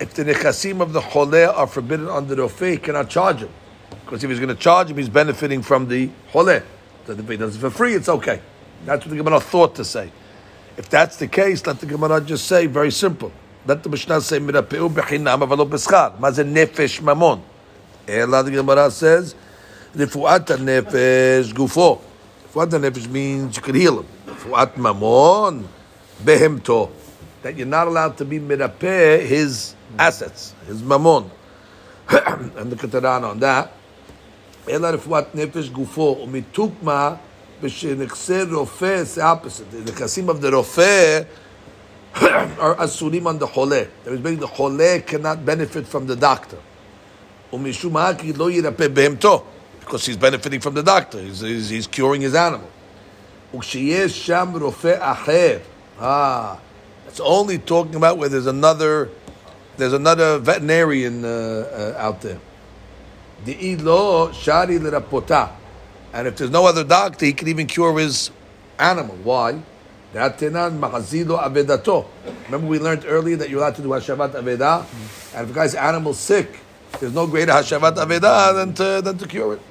if 0.00 0.12
the 0.12 0.24
nechasim 0.24 0.80
of 0.80 0.92
the 0.92 1.00
chole 1.00 1.56
are 1.56 1.66
forbidden 1.68 2.08
under 2.08 2.34
the 2.34 2.42
rofeh, 2.42 2.72
he 2.72 2.76
cannot 2.78 3.08
charge 3.08 3.38
him. 3.38 3.48
Because 4.04 4.24
if 4.24 4.30
he's 4.30 4.40
going 4.40 4.48
to 4.48 4.60
charge 4.60 4.90
him, 4.90 4.96
he's 4.96 5.08
benefiting 5.08 5.62
from 5.62 5.86
the 5.86 6.10
chole. 6.32 6.64
So 7.06 7.12
if 7.12 7.28
he 7.28 7.36
does 7.36 7.54
it 7.54 7.60
for 7.60 7.70
free, 7.70 7.94
it's 7.94 8.08
okay. 8.08 8.40
That's 8.84 9.06
what 9.06 9.10
the 9.10 9.16
Gemara 9.16 9.38
thought 9.38 9.76
to 9.76 9.84
say. 9.84 10.10
If 10.76 10.88
that's 10.88 11.16
the 11.16 11.28
case, 11.28 11.64
let 11.64 11.78
the 11.78 11.86
Gemara 11.86 12.20
just 12.20 12.46
say, 12.46 12.66
very 12.66 12.90
simple. 12.90 13.30
Let 13.64 13.84
the 13.84 13.88
Mishnah 13.88 14.20
say, 14.20 14.40
mirapeu 14.40 14.92
bechinam 14.92 15.46
avalo 15.46 15.68
beschar. 15.68 16.18
Ma 16.18 16.32
ze 16.32 16.42
nefesh 16.42 17.00
mamon. 17.00 17.40
Ela 18.08 18.42
the 18.42 18.50
Gemara 18.50 18.90
says, 18.90 19.36
refuat 19.94 20.46
nefesh 20.46 21.52
gufo. 21.52 22.00
Refuat 22.48 22.70
nefesh 22.70 23.08
means 23.08 23.56
you 23.56 23.62
can 23.62 23.76
heal 23.76 24.00
him. 24.00 24.06
Refuat 24.26 24.74
mamon 24.74 25.64
behemto 26.24 26.90
That 27.45 27.57
you're 27.57 27.65
not 27.67 27.87
allowed 27.87 28.17
to 28.17 28.25
be 28.25 28.39
mirapeh 28.39 29.25
his 29.25 29.75
assets, 29.97 30.53
his 30.67 30.81
mamon. 30.81 31.29
and 32.09 32.71
the 32.71 32.75
Kataran 32.75 33.23
on 33.23 33.39
that. 33.39 33.71
אלא 34.69 34.87
רפואת 34.87 35.35
נפש 35.35 35.69
גופו, 35.69 36.17
ומתוקמה 36.23 37.13
בשנכסי 37.61 38.41
רופא, 38.51 39.03
it's 39.03 39.15
the 39.17 39.21
opposite. 39.21 39.71
The 39.71 39.91
נכסים 39.91 40.29
of 40.29 40.41
the 40.41 40.51
רופא 40.51 41.21
are 42.59 42.75
אסורים 42.77 43.27
on 43.27 43.39
the 43.39 43.47
חולה. 43.47 43.83
That 44.05 44.11
is, 44.11 44.39
the 44.39 44.47
חולה 44.47 44.99
cannot 45.07 45.45
benefit 45.45 45.87
from 45.87 46.07
the 46.07 46.15
doctor. 46.15 46.57
ומשום 47.53 47.93
מה 47.93 48.11
כי 48.17 48.33
לא 48.33 48.51
ירפא 48.51 48.87
בהמתו, 48.87 49.43
because 49.81 50.05
he's 50.05 50.17
benefiting 50.17 50.61
from 50.61 50.73
the 50.73 50.83
doctor, 50.83 51.19
he's, 51.19 51.41
he's, 51.41 51.69
he's 51.69 51.87
curing 51.87 52.21
his 52.21 52.35
animal. 52.35 52.69
וכשיש 53.55 54.27
שם 54.27 54.53
רופא 54.61 54.95
אחר, 54.99 55.57
ah, 55.99 56.03
it's 57.16 57.24
only 57.24 57.56
talking 57.56 57.94
about 57.94 58.18
where 58.18 58.28
there's 58.28 58.44
another, 58.44 59.08
there's 59.78 59.94
another 59.94 60.38
veterinarian 60.38 61.24
uh, 61.24 61.94
uh, 61.96 61.98
out 61.98 62.20
there. 62.20 62.38
Di'ilo 63.42 64.34
shari 64.34 64.78
l'rapota. 64.78 65.50
And 66.12 66.28
if 66.28 66.36
there's 66.36 66.50
no 66.50 66.66
other 66.66 66.84
doctor, 66.84 67.24
he 67.24 67.32
can 67.32 67.48
even 67.48 67.68
cure 67.68 67.98
his 67.98 68.30
animal. 68.78 69.16
Why? 69.24 69.62
Remember 70.12 70.36
we 72.66 72.78
learned 72.78 73.04
earlier 73.06 73.36
that 73.36 73.48
you're 73.48 73.60
allowed 73.60 73.76
to 73.76 73.82
do 73.82 73.88
Hashavat 73.88 74.32
Aveda, 74.32 74.84
and 75.34 75.44
if 75.44 75.50
a 75.50 75.54
guy's 75.54 75.74
animal 75.74 76.12
sick, 76.12 76.60
there's 77.00 77.14
no 77.14 77.26
greater 77.26 77.52
Hashavat 77.52 77.96
Aveda 77.96 78.54
than 78.54 78.74
to, 78.74 79.00
than 79.00 79.16
to 79.16 79.26
cure 79.26 79.54
it. 79.54 79.62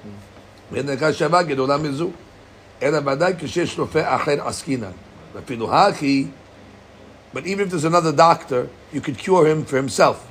But 7.36 7.46
even 7.46 7.66
if 7.66 7.72
there's 7.72 7.84
another 7.84 8.14
doctor, 8.14 8.70
you 8.94 9.02
could 9.02 9.18
cure 9.18 9.46
him 9.46 9.66
for 9.66 9.76
himself. 9.76 10.26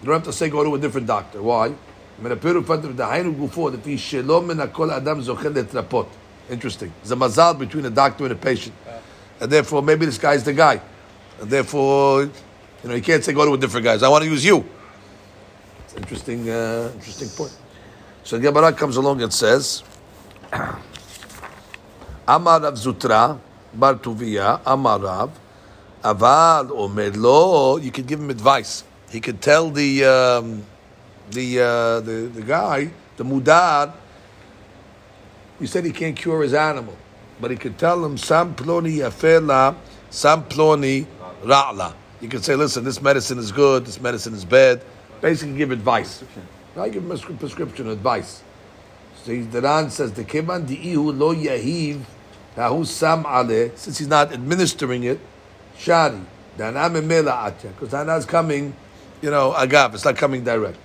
You 0.00 0.06
don't 0.06 0.14
have 0.14 0.24
to 0.24 0.32
say 0.32 0.48
go 0.48 0.64
to 0.64 0.74
a 0.76 0.78
different 0.78 1.06
doctor. 1.06 1.42
Why? 1.42 1.74
Interesting. 6.50 6.92
There's 7.02 7.12
a 7.12 7.16
mazal 7.16 7.58
between 7.58 7.84
a 7.84 7.90
doctor 7.90 8.24
and 8.24 8.32
a 8.32 8.36
patient. 8.36 8.74
And 9.40 9.52
therefore, 9.52 9.82
maybe 9.82 10.06
this 10.06 10.16
guy's 10.16 10.42
the 10.42 10.54
guy. 10.54 10.80
And 11.38 11.50
therefore, 11.50 12.22
you 12.22 12.30
know, 12.82 12.94
you 12.94 13.02
can't 13.02 13.22
say 13.22 13.34
go 13.34 13.44
to 13.44 13.52
a 13.52 13.58
different 13.58 13.84
guy. 13.84 14.02
I 14.02 14.08
want 14.08 14.24
to 14.24 14.30
use 14.30 14.42
you. 14.42 14.64
It's 15.84 15.96
an 15.96 15.98
interesting, 15.98 16.48
uh, 16.48 16.92
interesting 16.94 17.28
point. 17.28 17.54
So 18.24 18.38
the 18.38 18.44
Gemara 18.44 18.72
comes 18.72 18.96
along 18.96 19.20
and 19.20 19.30
says, 19.34 19.82
Amar 22.26 22.62
Rav 22.62 22.72
Zutra, 22.72 23.38
Bar 23.74 23.96
Tuvia, 23.96 24.62
Amar 24.64 24.98
Rav, 24.98 25.30
Aval 26.02 26.70
or 26.70 26.88
Lo, 26.88 27.76
you 27.76 27.90
can 27.90 28.04
give 28.04 28.20
him 28.20 28.30
advice. 28.30 28.84
He 29.10 29.20
could 29.20 29.40
tell 29.40 29.70
the, 29.70 30.04
um, 30.04 30.64
the, 31.30 31.60
uh, 31.60 32.00
the, 32.00 32.30
the 32.32 32.42
guy, 32.42 32.90
the 33.16 33.24
mudad. 33.24 33.94
you 35.60 35.66
said 35.66 35.84
he 35.84 35.92
can't 35.92 36.16
cure 36.16 36.42
his 36.42 36.54
animal, 36.54 36.96
but 37.40 37.50
he 37.50 37.56
could 37.56 37.78
tell 37.78 38.04
him, 38.04 38.16
Sam 38.16 38.54
ploni 38.54 38.98
yafela, 38.98 39.76
Sam 40.10 40.44
ploni 40.44 41.06
ra'la. 41.42 41.94
You 42.20 42.28
could 42.28 42.44
say, 42.44 42.54
listen, 42.54 42.84
this 42.84 43.00
medicine 43.00 43.38
is 43.38 43.52
good, 43.52 43.86
this 43.86 44.00
medicine 44.00 44.34
is 44.34 44.44
bad. 44.44 44.82
Basically, 45.20 45.56
give 45.56 45.70
advice. 45.70 46.22
I 46.76 46.88
give 46.88 47.02
him 47.02 47.10
a 47.10 47.16
prescription 47.16 47.88
advice. 47.88 48.42
So 49.24 49.36
the 49.36 49.60
Ran 49.60 49.90
says, 49.90 50.12
the 50.12 50.24
keman 50.24 50.66
di'ihu 50.66 51.16
lo 51.16 51.34
yahiv, 51.34 52.00
who 52.54 52.84
sam 52.84 53.24
ale, 53.26 53.70
since 53.76 53.98
he's 53.98 54.08
not 54.08 54.32
administering 54.32 55.04
it, 55.04 55.20
shari. 55.78 56.20
Dana 56.56 56.90
memela 56.90 57.46
atya, 57.46 57.70
because 57.72 57.90
Dana 57.90 58.16
is 58.16 58.26
coming, 58.26 58.74
you 59.22 59.30
know, 59.30 59.52
agav, 59.56 59.94
it's 59.94 60.04
not 60.04 60.16
coming 60.16 60.42
direct. 60.44 60.76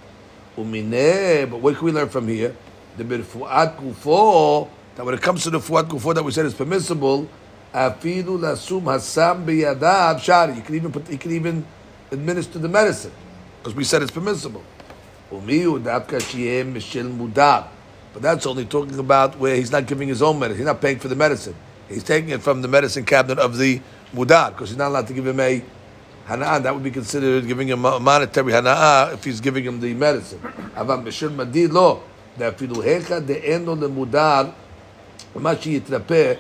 Umine, 0.56 1.50
but 1.50 1.60
what 1.60 1.76
can 1.76 1.86
we 1.86 1.92
learn 1.92 2.10
from 2.10 2.28
here? 2.28 2.56
The 2.96 3.04
birfuat 3.04 3.76
gufo, 3.78 4.70
that 4.96 5.04
when 5.04 5.16
it 5.16 5.22
comes 5.22 5.44
to 5.44 5.50
the 5.50 5.60
fuat 5.60 5.88
gufo 5.88 6.14
that 6.14 6.24
we 6.24 6.32
said 6.32 6.46
is 6.46 6.54
permissible, 6.54 7.28
afidu 7.74 8.38
lasum 8.38 8.84
hasam 8.84 9.44
biyadav 9.46 10.20
shari. 10.22 10.54
You 10.54 10.62
can 10.62 10.76
even 10.76 10.92
put, 10.92 11.10
you 11.10 11.18
can 11.18 11.32
even 11.32 11.66
administer 12.12 12.60
the 12.60 12.70
medicine 12.70 13.12
because 13.58 13.74
we 13.76 13.84
said 13.84 14.04
it's 14.04 14.12
permissible. 14.12 14.64
But 15.32 15.48
that's 18.22 18.46
only 18.46 18.66
talking 18.66 19.00
about 19.00 19.40
where 19.40 19.56
he's 19.56 19.72
not 19.72 19.88
giving 19.88 20.08
his 20.08 20.22
own 20.22 20.38
medicine. 20.38 20.60
He's 20.60 20.68
not 20.68 20.80
paying 20.80 21.00
for 21.00 21.08
the 21.08 21.16
medicine. 21.16 21.56
He's 21.90 22.04
taking 22.04 22.30
it 22.30 22.44
from 22.44 22.62
the 22.62 22.68
medicine 22.68 23.06
cabinet 23.06 23.40
of 23.40 23.58
the 23.58 23.82
mudar 24.15 24.51
because 24.51 24.71
he's 24.71 24.79
not 24.79 24.89
allowed 24.89 25.07
to 25.07 25.15
give 25.15 25.27
him 25.27 25.41
a 25.41 25.63
hana'ah, 26.29 26.63
that 26.63 26.75
would 26.75 26.83
be 26.83 26.91
considered 26.91 27.47
giving 27.47 27.69
him 27.69 27.85
a 27.85 28.01
monetary 28.01 28.53
hana'ah 28.53 29.15
if 29.15 29.25
he's 29.25 29.41
giving 29.41 29.65
him 29.65 29.81
the 29.81 29.95
medicine. 29.95 30.41
אבל 30.77 30.97
בשל 31.05 31.29
מדיד 31.29 31.73
לא, 31.73 32.01
ואפילו 32.39 32.83
היכא 32.83 33.19
דאינו 33.19 33.77
למודר, 33.77 34.45
מה 35.37 35.57
שיתרפא, 35.57 36.33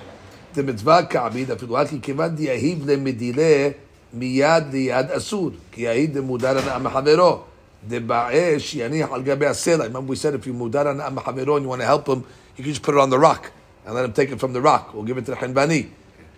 דמצווה 0.54 1.06
כעביד, 1.06 1.50
אפילו 1.50 1.74
רק 1.74 1.88
כיוון 2.02 2.28
דיהיב 2.28 2.90
למדילה, 2.90 3.68
מיד 4.12 4.64
ליד 4.72 5.10
אסור, 5.10 5.50
כי 5.72 5.82
יהיד 5.82 6.16
למודר 6.16 6.58
הנאה 6.58 6.78
מחברו. 6.78 7.42
דבאש 7.88 8.74
יניח 8.74 9.08
על 9.12 9.22
גבי 9.22 9.46
הסלע. 9.46 9.84
Remember 9.84 10.12
we 10.12 10.16
said 10.16 10.34
if 10.34 10.46
you 10.46 10.52
מודר 10.52 10.88
הנאה 10.88 11.10
מחברו 11.10 11.56
and 11.56 11.62
you 11.62 11.68
want 11.68 11.80
to 11.80 11.86
help 11.86 12.08
him, 12.08 12.24
you 12.56 12.64
can 12.64 12.72
just 12.72 12.82
put 12.82 12.94
it 12.94 13.00
on 13.00 13.10
the 13.10 13.18
rock 13.18 13.50
and 13.86 13.94
let 13.94 14.04
him 14.04 14.12
take 14.12 14.30
it 14.30 14.38
from 14.38 14.52
the 14.52 14.60
rock, 14.60 14.94
or 14.94 15.04
give 15.04 15.16
it 15.16 15.24
to 15.24 15.30
the 15.30 15.36
Hanbani. 15.36 15.86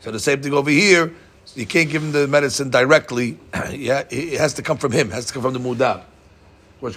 So 0.00 0.10
the 0.10 0.20
same 0.20 0.40
thing 0.40 0.52
over 0.52 0.70
here, 0.70 1.12
you 1.53 1.65
can't 1.65 1.89
give 1.89 2.03
him 2.03 2.11
the 2.11 2.27
medicine 2.27 2.69
directly. 2.69 3.37
yeah, 3.71 4.03
it 4.09 4.39
has 4.39 4.53
to 4.55 4.61
come 4.61 4.77
from 4.77 4.91
him. 4.91 5.11
It 5.11 5.13
has 5.13 5.25
to 5.27 5.33
come 5.33 5.43
from 5.43 5.53
the 5.53 5.59
mudar. 5.59 6.03
But 6.81 6.89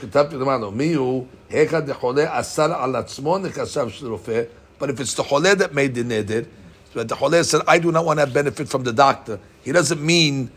if 4.91 5.01
it's 5.01 5.15
the 5.15 5.23
chole 5.23 5.57
that 5.57 5.75
made 5.75 5.95
the 5.95 6.03
neder, 6.03 6.47
but 6.95 7.09
the 7.09 7.15
chole 7.15 7.45
said, 7.45 7.63
I 7.67 7.79
do 7.79 7.93
not 7.93 8.05
want 8.05 8.19
to 8.21 8.27
benefit 8.27 8.69
from 8.69 8.83
the 8.83 8.93
doctor, 8.93 9.39
he 9.63 9.73
doesn't 9.73 10.05
mean 10.05 10.51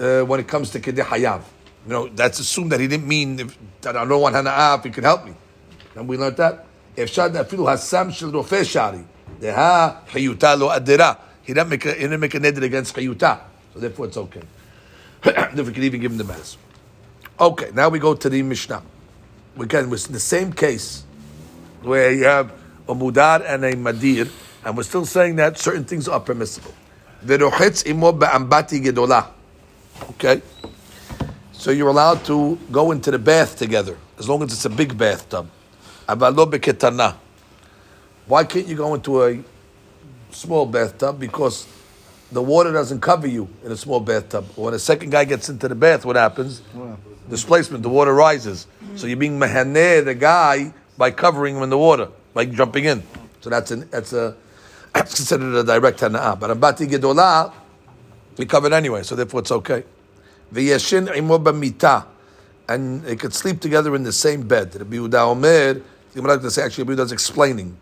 uh, 0.00 0.22
when 0.22 0.40
it 0.40 0.48
comes 0.48 0.70
to 0.70 0.80
kedeh 0.80 1.04
hayav. 1.04 1.42
You 1.86 1.92
know, 1.92 2.08
that's 2.08 2.40
assumed 2.40 2.72
that 2.72 2.80
he 2.80 2.88
didn't 2.88 3.06
mean 3.06 3.40
if, 3.40 3.58
that 3.82 3.96
I 3.96 4.04
don't 4.04 4.20
want 4.20 4.34
hana'ah 4.34 4.78
if 4.78 4.84
he 4.84 4.90
could 4.90 5.04
help 5.04 5.24
me. 5.24 5.34
And 5.94 6.08
we 6.08 6.16
learned 6.16 6.36
that. 6.38 6.66
If 6.96 7.10
shad 7.10 7.32
afilu 7.32 7.66
hasam 7.66 8.12
shel 8.12 8.32
rofe 8.32 8.64
shari, 8.68 9.04
deha 9.40 10.04
hayuta 10.06 10.58
lo 10.58 10.68
adira. 10.70 11.18
He 11.44 11.52
didn't 11.52 11.68
make 11.68 11.84
a, 11.84 11.92
he 11.92 12.00
didn't 12.00 12.20
make 12.20 12.34
a 12.34 12.40
neder 12.40 12.62
against 12.62 12.96
chayuta, 12.96 13.40
so 13.72 13.80
therefore 13.80 14.06
it's 14.06 14.16
okay. 14.16 14.42
if 15.24 15.66
we 15.66 15.72
could 15.72 15.84
even 15.84 16.00
give 16.00 16.12
him 16.12 16.18
the 16.18 16.24
mass. 16.24 16.56
Okay, 17.38 17.70
now 17.74 17.88
we 17.88 17.98
go 17.98 18.14
to 18.14 18.28
the 18.28 18.42
Mishnah. 18.42 18.82
Again, 19.58 19.90
we're 19.90 19.98
in 20.06 20.12
the 20.12 20.20
same 20.20 20.52
case 20.52 21.04
where 21.82 22.12
you 22.12 22.24
have 22.24 22.52
a 22.88 22.94
mudar 22.94 23.44
and 23.46 23.64
a 23.64 23.72
madir, 23.74 24.30
and 24.64 24.76
we're 24.76 24.82
still 24.82 25.04
saying 25.04 25.36
that 25.36 25.58
certain 25.58 25.84
things 25.84 26.08
are 26.08 26.20
permissible. 26.20 26.72
Okay, 30.10 30.42
so 31.52 31.70
you're 31.70 31.88
allowed 31.88 32.24
to 32.24 32.58
go 32.70 32.90
into 32.90 33.10
the 33.10 33.18
bath 33.18 33.56
together 33.56 33.96
as 34.18 34.28
long 34.28 34.42
as 34.42 34.52
it's 34.52 34.64
a 34.64 34.70
big 34.70 34.96
bathtub. 34.96 35.48
Why 38.26 38.44
can't 38.44 38.66
you 38.66 38.76
go 38.76 38.94
into 38.94 39.22
a 39.22 39.44
small 40.34 40.66
bathtub 40.66 41.18
because 41.18 41.66
the 42.32 42.42
water 42.42 42.72
doesn't 42.72 43.00
cover 43.00 43.26
you 43.26 43.48
in 43.64 43.72
a 43.72 43.76
small 43.76 44.00
bathtub. 44.00 44.46
When 44.56 44.74
a 44.74 44.78
second 44.78 45.10
guy 45.10 45.24
gets 45.24 45.48
into 45.48 45.68
the 45.68 45.74
bath, 45.74 46.04
what 46.04 46.16
happens? 46.16 46.62
Displacement, 47.28 47.82
the 47.82 47.88
water 47.88 48.12
rises. 48.12 48.66
So 48.96 49.06
you're 49.06 49.16
being 49.16 49.38
mehaneh 49.38 50.04
the 50.04 50.14
guy 50.14 50.72
by 50.98 51.10
covering 51.10 51.56
him 51.56 51.62
in 51.62 51.70
the 51.70 51.78
water, 51.78 52.08
by 52.34 52.44
jumping 52.46 52.84
in. 52.84 53.02
So 53.40 53.50
that's 53.50 53.70
an, 53.70 53.88
that's 53.90 54.12
a 54.12 54.36
that's 54.94 55.14
considered 55.14 55.54
a 55.54 55.64
direct 55.64 56.00
hana'ah. 56.00 56.38
But 56.38 56.50
ambati 56.50 56.86
gedolah, 56.88 57.52
We 58.36 58.46
covered 58.46 58.72
anyway, 58.72 59.02
so 59.02 59.14
therefore 59.14 59.40
it's 59.40 59.52
okay. 59.52 59.84
V'yeshin 60.52 61.14
imo 61.16 61.38
b'mita, 61.38 62.06
and 62.68 63.02
they 63.02 63.16
could 63.16 63.34
sleep 63.34 63.60
together 63.60 63.94
in 63.96 64.02
the 64.02 64.12
same 64.12 64.46
bed. 64.46 64.74
Rabbi 64.74 64.96
Yehuda 64.96 65.26
Omer, 65.28 65.74
the 65.74 65.82
Gemara 66.14 66.50
say 66.50 66.62
actually 66.62 66.84
Rabbi 66.84 67.02
Yehuda's 67.02 67.12
explaining. 67.12 67.76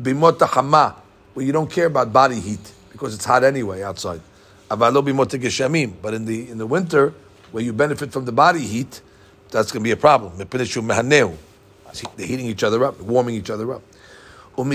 Bimot 0.00 0.40
hama, 0.40 0.96
where 1.34 1.44
you 1.44 1.52
don't 1.52 1.70
care 1.70 1.86
about 1.86 2.12
body 2.12 2.40
heat 2.40 2.72
because 2.92 3.14
it's 3.14 3.24
hot 3.24 3.44
anyway 3.44 3.82
outside. 3.82 4.20
But 4.70 6.14
in 6.14 6.24
the 6.24 6.50
in 6.50 6.58
the 6.58 6.66
winter 6.66 7.14
where 7.52 7.62
you 7.62 7.72
benefit 7.72 8.12
from 8.12 8.24
the 8.24 8.32
body 8.32 8.60
heat, 8.60 9.00
that's 9.50 9.70
going 9.70 9.82
to 9.82 9.84
be 9.84 9.92
a 9.92 9.96
problem. 9.96 10.36
They're 10.36 12.26
heating 12.26 12.46
each 12.46 12.64
other 12.64 12.84
up, 12.84 13.00
warming 13.00 13.34
each 13.36 13.50
other 13.50 13.72
up. 13.72 13.82
And 14.56 14.72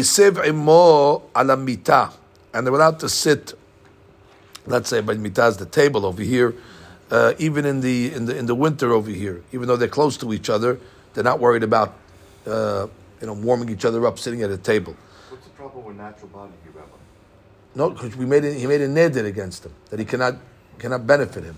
they're 2.66 2.74
allowed 2.74 3.00
to 3.00 3.10
sit 3.10 3.54
let's 4.70 4.90
say 4.90 5.02
by 5.02 5.16
mitaz 5.16 5.58
the 5.58 5.66
table 5.66 6.06
over 6.06 6.22
here, 6.22 6.56
uh, 7.12 7.34
even 7.40 7.66
in 7.66 7.82
the 7.82 8.14
in 8.14 8.26
the 8.26 8.38
in 8.38 8.46
the 8.46 8.56
winter 8.56 8.94
over 8.94 9.10
here, 9.10 9.44
even 9.52 9.68
though 9.68 9.76
they're 9.76 9.88
close 9.88 10.16
to 10.18 10.32
each 10.34 10.50
other, 10.50 10.80
they're 11.14 11.24
not 11.24 11.40
worried 11.40 11.64
about 11.64 11.96
uh, 12.46 12.88
you 13.20 13.28
know 13.28 13.34
warming 13.34 13.70
each 13.70 13.84
other 13.84 14.06
up 14.06 14.20
sitting 14.20 14.44
at 14.44 14.50
a 14.50 14.58
table. 14.58 14.96
With 15.60 15.98
natural 15.98 16.28
body 16.30 16.54
Rabbi? 16.74 16.88
No, 17.76 17.90
because 17.90 18.16
we 18.16 18.26
made 18.26 18.46
it, 18.46 18.58
he 18.58 18.66
made 18.66 18.82
a 18.82 18.88
neder 18.88 19.26
against 19.26 19.66
him 19.66 19.74
that 19.90 20.00
he 20.00 20.06
cannot 20.06 20.36
cannot 20.78 21.06
benefit 21.06 21.44
him. 21.44 21.58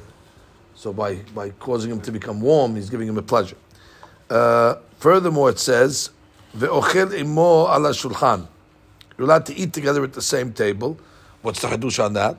So 0.76 0.92
by 0.92 1.16
by 1.36 1.52
causing 1.52 1.92
him 1.92 2.02
to 2.02 2.12
become 2.12 2.42
warm, 2.42 2.76
he's 2.76 2.90
giving 2.90 3.08
him 3.08 3.18
a 3.18 3.22
pleasure. 3.22 3.58
Uh, 4.30 4.76
furthermore, 4.98 5.52
it 5.52 5.60
says 5.60 6.10
ve'ochel 6.58 7.18
imo 7.20 7.68
ala 7.68 7.92
shulchan. 7.92 8.48
You're 9.18 9.28
allowed 9.28 9.46
to 9.46 9.56
eat 9.56 9.72
together 9.72 10.04
at 10.04 10.14
the 10.14 10.22
same 10.22 10.52
table. 10.52 10.98
What's 11.42 11.62
the 11.62 11.68
hadush 11.68 12.04
on 12.04 12.14
that? 12.14 12.38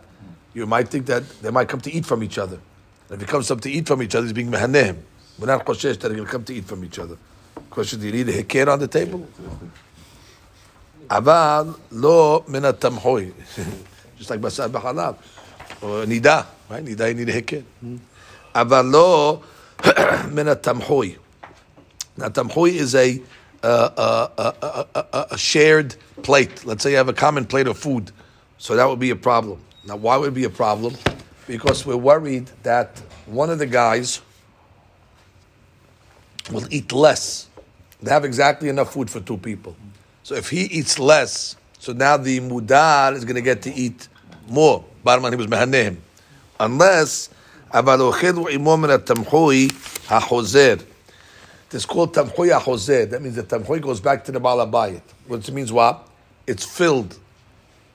you 0.55 0.67
might 0.67 0.89
think 0.89 1.07
that 1.07 1.29
they 1.41 1.51
might 1.51 1.69
come 1.69 1.81
to 1.81 1.93
eat 1.93 2.05
from 2.05 2.23
each 2.23 2.39
other. 2.39 2.59
And 3.09 3.21
if 3.21 3.21
he 3.21 3.27
comes 3.27 3.51
up 3.51 3.61
to 3.63 3.71
eat 3.71 3.87
from 3.87 4.03
each 4.03 4.15
other, 4.15 4.25
he's 4.27 4.33
being 4.33 4.51
mehanehem. 4.51 4.99
We're 5.39 5.47
not 5.47 5.65
choshesh 5.65 5.99
that 5.99 6.01
they're 6.01 6.11
going 6.15 6.27
to 6.27 6.33
come 6.33 6.45
to 6.45 6.55
eat 6.55 6.65
from 6.65 6.85
each 6.85 6.99
other. 6.99 7.17
Question: 7.71 8.01
Do 8.01 8.07
you 8.07 8.13
need 8.13 8.29
a 8.29 8.43
hekir 8.43 8.71
on 8.71 8.79
the 8.79 8.89
table? 8.89 9.27
Lo 11.91 12.45
min 12.49 12.63
tamhoy, 12.63 13.33
just 14.17 14.31
like 14.31 14.41
basar 14.41 14.71
b'halav 14.71 15.17
or 15.83 16.07
nida, 16.07 16.47
right? 16.71 16.83
Need 16.83 17.01
a 17.01 17.15
hekir. 17.15 17.65
Aval 18.55 18.91
lo 18.91 19.43
min 20.31 20.47
tamhoy. 20.47 21.19
Now 22.17 22.29
tamhoy 22.29 22.73
is 22.73 22.95
a 22.95 23.21
uh, 23.63 23.91
uh, 24.37 24.53
uh, 24.63 24.85
uh, 24.95 25.27
a 25.31 25.39
shared 25.39 25.95
plate. 26.23 26.65
Let's 26.65 26.83
say 26.83 26.91
you 26.91 26.97
have 26.97 27.09
a 27.09 27.13
common 27.13 27.45
plate 27.45 27.69
of 27.69 27.79
food, 27.79 28.11
so 28.59 28.75
that 28.75 28.85
would 28.89 28.99
be 28.99 29.11
a 29.11 29.17
problem. 29.17 29.61
Now, 29.85 29.97
why 29.97 30.17
would 30.17 30.29
it 30.29 30.35
be 30.35 30.45
a 30.45 30.51
problem? 30.51 30.97
Because 31.47 31.85
we're 31.85 31.97
worried 31.97 32.51
that 32.63 33.01
one 33.27 33.51
of 33.51 33.59
the 33.59 33.67
guys 33.67 34.21
will 36.51 36.67
eat 36.71 36.93
less. 36.93 37.49
They 38.01 38.11
have 38.11 38.25
exactly 38.25 38.69
enough 38.69 38.93
food 38.93 39.11
for 39.11 39.21
two 39.21 39.37
people. 39.37 39.77
So 40.23 40.35
if 40.35 40.51
he 40.51 40.63
eats 40.63 40.99
less, 40.99 41.57
so 41.79 41.93
now 41.93 42.17
the 42.17 42.41
mudar 42.41 43.15
is 43.15 43.25
going 43.25 43.37
to 43.37 43.43
get 43.43 43.63
to 43.63 43.73
eat 43.75 44.09
more. 44.49 44.85
Barman 45.03 45.33
he 45.33 45.37
was 45.37 45.47
mehanehim. 45.49 45.97
Unless 46.61 47.31
hachozer. 50.09 50.85
It's 51.73 51.87
called 51.87 52.15
tamchoy 52.15 52.57
hachozer. 52.59 53.09
That 53.11 53.23
means 53.23 53.37
the 53.37 53.43
tamchoy 53.43 53.81
goes 53.81 54.01
back 54.01 54.25
to 54.27 54.33
the 54.33 54.41
balabayit. 54.41 55.01
Which 55.27 55.51
means 55.51 55.73
what? 55.73 56.07
It's 56.47 56.65
filled, 56.65 57.19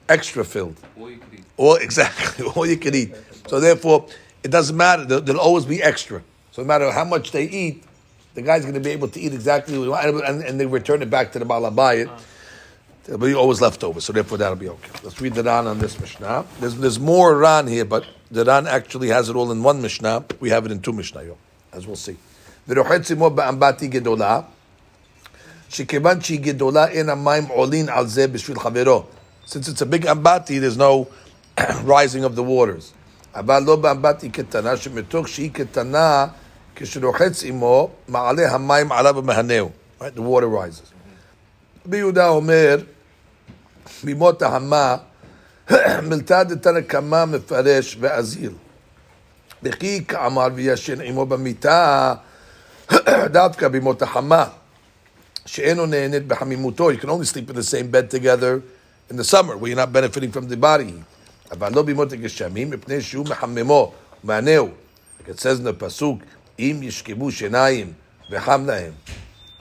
extra 0.09 0.43
filled. 0.43 0.75
Or 1.57 1.79
exactly, 1.81 2.45
all 2.45 2.65
you 2.65 2.77
can 2.77 2.95
eat. 2.95 3.15
So 3.47 3.59
therefore, 3.59 4.07
it 4.43 4.49
doesn't 4.49 4.75
matter. 4.75 5.05
There'll, 5.05 5.39
always 5.39 5.65
be 5.65 5.81
extra. 5.81 6.23
So 6.51 6.63
no 6.63 6.67
matter 6.67 6.91
how 6.91 7.05
much 7.05 7.31
they 7.31 7.45
eat, 7.45 7.83
the 8.37 8.43
guy's 8.43 8.61
going 8.61 8.75
to 8.75 8.79
be 8.79 8.91
able 8.91 9.07
to 9.07 9.19
eat 9.19 9.33
exactly 9.33 9.75
what 9.79 10.05
he 10.05 10.11
wants, 10.11 10.29
and, 10.29 10.43
and 10.43 10.59
they 10.59 10.67
return 10.67 11.01
it 11.01 11.09
back 11.09 11.31
to 11.31 11.39
the 11.39 11.45
balabayit. 11.45 12.05
Uh-huh. 12.05 12.21
There'll 13.05 13.19
be 13.19 13.33
always 13.33 13.61
leftovers, 13.61 14.05
so 14.05 14.13
therefore 14.13 14.37
that'll 14.37 14.55
be 14.55 14.69
okay. 14.69 14.91
Let's 15.03 15.19
read 15.19 15.33
the 15.33 15.41
Ran 15.41 15.65
on 15.65 15.79
this 15.79 15.99
Mishnah. 15.99 16.45
There's, 16.59 16.75
there's 16.75 16.99
more 16.99 17.35
Ran 17.35 17.65
here, 17.65 17.83
but 17.83 18.05
the 18.29 18.45
Ran 18.45 18.67
actually 18.67 19.07
has 19.07 19.29
it 19.29 19.35
all 19.35 19.51
in 19.51 19.63
one 19.63 19.81
Mishnah. 19.81 20.25
We 20.39 20.51
have 20.51 20.67
it 20.67 20.71
in 20.71 20.81
two 20.81 20.93
Mishnayot, 20.93 21.35
as 21.73 21.87
we'll 21.87 21.95
see. 21.95 22.15
שכיוון 25.69 26.21
שהיא 26.21 26.39
גדולה, 26.41 26.87
אין 26.87 27.09
המים 27.09 27.45
עולין 27.45 27.89
על 27.89 28.07
זה 28.07 28.27
בשביל 28.27 28.59
חברו. 28.59 29.03
Since 29.47 29.67
it's 29.67 29.81
a 29.81 29.85
big 29.85 30.05
ambati, 30.05 30.59
there's 30.59 30.77
no 30.77 31.07
rising 31.83 32.23
of 32.23 32.35
the 32.35 32.43
waters. 32.43 32.93
אבל 33.35 33.63
לא 33.63 33.75
באמבטי 33.75 34.29
קטנה, 34.29 34.77
שמתוך 34.77 35.27
שהיא 35.27 35.51
קטנה, 35.51 36.27
כשרוחץ 36.76 37.42
עמו, 37.44 37.90
מעלה 38.08 38.54
המים 38.54 38.92
עליו 38.92 39.14
ומהנהו. 39.16 39.70
Right? 40.00 40.16
The 40.16 40.20
water 40.20 40.48
rises. 40.48 40.92
רבי 41.86 41.96
יהודה 41.96 42.28
אומר, 42.28 42.78
בימות 44.04 44.42
ההמה, 44.42 44.96
מלתא 46.02 46.42
דתנא 46.42 46.80
קמא 46.80 47.24
מפרש 47.24 47.96
ואזיל. 48.00 48.52
וכי 49.62 50.04
כאמר 50.08 50.48
וישן 50.54 51.00
עמו 51.00 51.26
במיטה, 51.26 52.14
דווקא 53.24 53.68
בימות 53.68 54.02
החמה, 54.02 54.44
שאינו 55.46 55.86
נהנית 55.86 56.26
בחמימותו. 56.26 56.90
You 56.90 56.96
can 56.96 57.08
only 57.08 57.24
sleep 57.24 57.50
in 57.50 57.56
the 57.56 57.62
same 57.62 57.90
bed 57.90 58.10
together 58.10 58.60
in 59.10 59.16
the 59.16 59.24
summer, 59.24 59.56
where 59.56 59.70
you're 59.70 59.76
not 59.76 59.92
benefiting 59.92 60.32
from 60.32 60.48
the 60.48 60.56
body 60.56 60.84
heat. 60.84 61.04
אבל 61.52 61.72
לא 61.74 61.82
בימות 61.82 62.12
הגשמים, 62.12 62.70
מפני 62.70 63.00
שהוא 63.00 63.26
מחממו, 63.26 63.92
מענהו. 64.24 64.68
It 65.28 65.38
says 65.38 65.60
in 65.60 65.64
the 65.64 65.72
pasuk, 65.72 66.18
אם 66.58 66.80
ישכבו 66.82 67.32
שיניים 67.32 67.92
וחם 68.30 68.66
להם. 68.66 68.92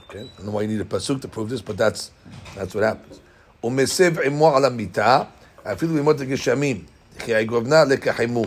Okay? 0.08 0.12
I 0.12 0.40
don't 0.40 0.46
know 0.46 0.52
why 0.52 0.62
you 0.62 0.68
need 0.68 0.80
a 0.80 0.84
pasuk 0.84 1.20
to 1.22 1.28
prove 1.28 1.48
this, 1.48 1.62
but 1.62 1.76
that's, 1.76 2.10
that's 2.56 2.74
what 2.74 2.84
happens. 2.84 3.18
ומסב 3.64 4.18
עמו 4.18 4.56
על 4.56 4.64
המיטה, 4.64 5.22
אפילו 5.64 5.94
בימות 5.94 6.20
הגשמים, 6.20 6.84
כי 7.18 7.34
היגובנה 7.34 7.84
לכחימום. 7.84 8.46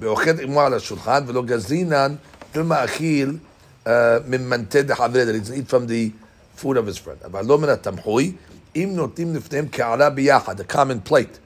ואוכל 0.00 0.40
עמו 0.42 0.60
על 0.60 0.74
השולחן, 0.74 1.24
ולא 1.26 1.42
גזרינן, 1.42 2.14
תלמה 2.52 2.84
אכיל 2.84 3.38
ממנטה 4.26 4.82
דחברה, 4.82 5.24
that 5.24 5.34
he's 5.34 5.50
eat 5.50 5.68
from 5.68 5.86
the 5.86 6.12
food 6.56 6.76
of 6.76 6.86
his 6.86 6.98
friend. 6.98 7.24
אבל 7.24 7.44
לא 7.44 7.58
מן 7.58 7.68
התמחוי, 7.68 8.32
אם 8.76 8.92
נותנים 8.94 9.34
לפניהם 9.34 9.68
קערה 9.68 10.10
ביחד, 10.10 10.60
a 10.60 10.64
common 10.64 11.10
plate. 11.10 11.38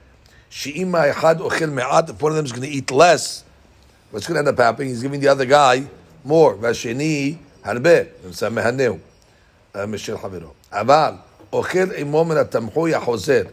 She'ima 0.49 1.11
echad 1.11 1.39
ochel 1.39 1.71
me'at, 1.71 2.09
if 2.09 2.21
one 2.21 2.31
of 2.31 2.37
them 2.37 2.45
is 2.45 2.51
going 2.51 2.61
to 2.61 2.67
eat 2.67 2.91
less, 2.91 3.43
what's 4.11 4.27
going 4.27 4.35
to 4.35 4.39
end 4.39 4.47
up 4.47 4.57
happening? 4.57 4.89
He's 4.89 5.01
giving 5.01 5.19
the 5.19 5.27
other 5.27 5.45
guy 5.45 5.87
more. 6.27 6.53
והשני, 6.61 7.35
הרבה, 7.63 7.89
נמצא 8.25 8.49
מהנהו, 8.49 8.97
משל 9.87 10.17
חברו. 10.17 10.49
אבל, 10.71 11.11
אוכל 11.53 11.91
עמו 11.95 12.25
מן 12.25 12.37
התמחוי 12.37 12.95
החוזר, 12.95 13.43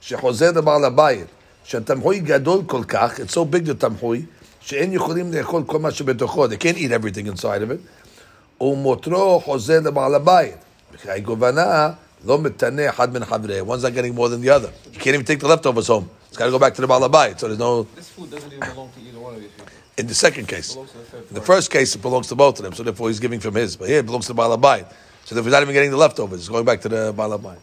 שחוזר 0.00 0.50
לבעל 0.52 0.84
הבית, 0.84 1.26
שהתמחוי 1.64 2.20
גדול 2.20 2.62
כל 2.66 2.84
כך, 2.84 3.18
it's 3.20 3.32
so 3.32 3.54
big 3.54 3.68
the 3.68 3.74
תמחוי, 3.78 4.24
שאין 4.60 4.92
יכולים 4.92 5.32
לאכול 5.32 5.62
כל 5.66 5.78
מה 5.78 5.90
שבתוכו, 5.90 6.46
they 6.46 6.48
can't 6.48 6.76
eat 6.76 6.90
everything 6.90 7.26
inside 7.26 7.62
of 7.62 7.70
it, 7.70 8.62
ומותרו 8.62 9.40
חוזר 9.40 9.80
לבעל 9.80 10.14
הבית. 10.14 10.54
וכי 10.94 11.20
גובנה 11.20 11.90
לא 12.24 12.38
מתנה 12.38 12.88
אחד 12.88 13.12
מן 13.12 13.24
חבריה, 13.24 13.62
one's 13.62 13.82
not 13.82 13.94
getting 13.94 14.14
more 14.16 14.28
than 14.28 14.40
the 14.40 14.50
other. 14.50 14.70
You 14.94 15.00
can't 15.00 15.14
even 15.14 15.24
take 15.24 15.40
the 15.40 15.48
leftovers 15.48 15.88
home. 15.88 16.08
It's 16.32 16.38
got 16.38 16.46
to 16.46 16.50
go 16.50 16.58
back 16.58 16.72
to 16.76 16.80
the 16.80 16.88
Balabai. 16.88 17.38
So 17.38 17.46
there's 17.46 17.58
no. 17.58 17.82
This 17.94 18.08
food 18.08 18.30
doesn't 18.30 18.50
even 18.50 18.66
belong 18.72 18.88
to 18.96 19.00
either 19.06 19.20
one 19.20 19.34
of 19.34 19.42
you. 19.42 19.50
In 19.97 20.05
the 20.05 20.13
second 20.13 20.47
case, 20.47 20.75
in 20.75 21.33
the 21.33 21.41
first 21.41 21.71
case, 21.71 21.95
it 21.95 22.03
belongs 22.03 22.27
to 22.27 22.35
both 22.35 22.59
of 22.59 22.63
them. 22.63 22.73
So 22.73 22.83
therefore, 22.83 23.07
he's 23.07 23.19
giving 23.19 23.39
from 23.39 23.55
his. 23.55 23.75
But 23.75 23.89
here, 23.89 23.99
it 23.99 24.05
belongs 24.05 24.27
to 24.27 24.35
Balabai. 24.35 24.85
So 25.25 25.33
therefore, 25.33 25.49
he's 25.49 25.53
not 25.53 25.63
even 25.63 25.73
getting 25.73 25.89
the 25.89 25.97
leftovers. 25.97 26.41
It's 26.41 26.49
going 26.49 26.65
back 26.65 26.81
to 26.81 26.89
the 26.89 27.13
Balabai. 27.13 27.57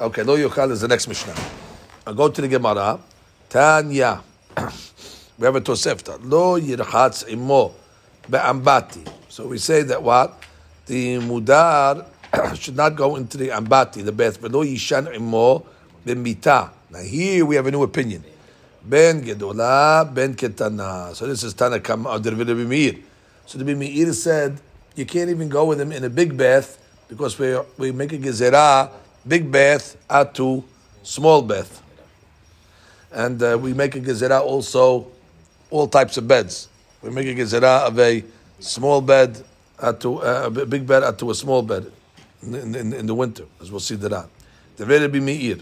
Okay, 0.00 0.24
Lo 0.24 0.36
Yochal 0.36 0.72
is 0.72 0.80
the 0.80 0.88
next 0.88 1.06
Mishnah. 1.06 1.34
I'll 2.04 2.14
go 2.14 2.28
to 2.28 2.40
the 2.40 2.48
Gemara. 2.48 2.98
Tanya. 3.48 4.20
we 5.38 5.44
have 5.46 5.54
a 5.54 5.60
Tosefta. 5.60 6.18
Lo 6.22 6.58
Yirchatz 6.58 7.30
Imo 7.30 7.72
Be'ambati. 8.28 9.08
So 9.28 9.46
we 9.46 9.58
say 9.58 9.82
that 9.84 10.02
what? 10.02 10.42
The 10.86 11.18
Mudar 11.18 12.06
should 12.58 12.74
not 12.74 12.96
go 12.96 13.14
into 13.14 13.38
the 13.38 13.50
Ambati, 13.50 14.04
the 14.04 14.10
bath. 14.10 14.42
But 14.42 14.50
Lo 14.50 14.64
Yishan 14.64 15.14
Imo 15.14 15.64
Be'mita. 16.04 16.70
Now 16.90 16.98
here 16.98 17.46
we 17.46 17.54
have 17.54 17.68
a 17.68 17.70
new 17.70 17.84
opinion. 17.84 18.24
Ben 18.84 19.22
Gedola, 19.22 20.12
Ben 20.12 20.34
Ketana. 20.34 21.14
So 21.14 21.26
this 21.26 21.44
is 21.44 21.54
the 21.54 22.34
Rebbe 22.36 22.54
Meir. 22.64 22.94
So 23.46 23.58
the 23.58 23.64
Meir 23.74 24.12
said, 24.12 24.60
you 24.96 25.06
can't 25.06 25.30
even 25.30 25.48
go 25.48 25.64
with 25.64 25.80
him 25.80 25.92
in 25.92 26.04
a 26.04 26.10
big 26.10 26.36
bath 26.36 26.78
because 27.08 27.38
we 27.38 27.56
we 27.78 27.92
make 27.92 28.12
a 28.12 28.18
gezerah, 28.18 28.90
big 29.26 29.50
bath, 29.50 29.96
atu, 30.08 30.64
small 31.02 31.42
bath. 31.42 31.82
And 33.12 33.42
uh, 33.42 33.58
we 33.60 33.72
make 33.72 33.94
a 33.94 34.00
gezerah 34.00 34.40
also, 34.40 35.06
all 35.70 35.86
types 35.86 36.16
of 36.16 36.26
beds. 36.26 36.68
We 37.02 37.10
make 37.10 37.26
a 37.26 37.34
gezerah 37.34 37.86
of 37.86 37.98
a 37.98 38.24
small 38.58 39.00
bed, 39.00 39.42
atu, 39.78 40.22
uh, 40.22 40.46
a 40.60 40.66
big 40.66 40.86
bed, 40.86 41.02
atu 41.02 41.30
a 41.30 41.34
small 41.34 41.62
bed 41.62 41.90
in, 42.42 42.74
in, 42.74 42.92
in 42.92 43.06
the 43.06 43.14
winter, 43.14 43.44
as 43.60 43.70
we'll 43.70 43.80
see 43.80 43.94
that. 43.96 44.28
The 44.76 44.86
Meir. 44.86 45.58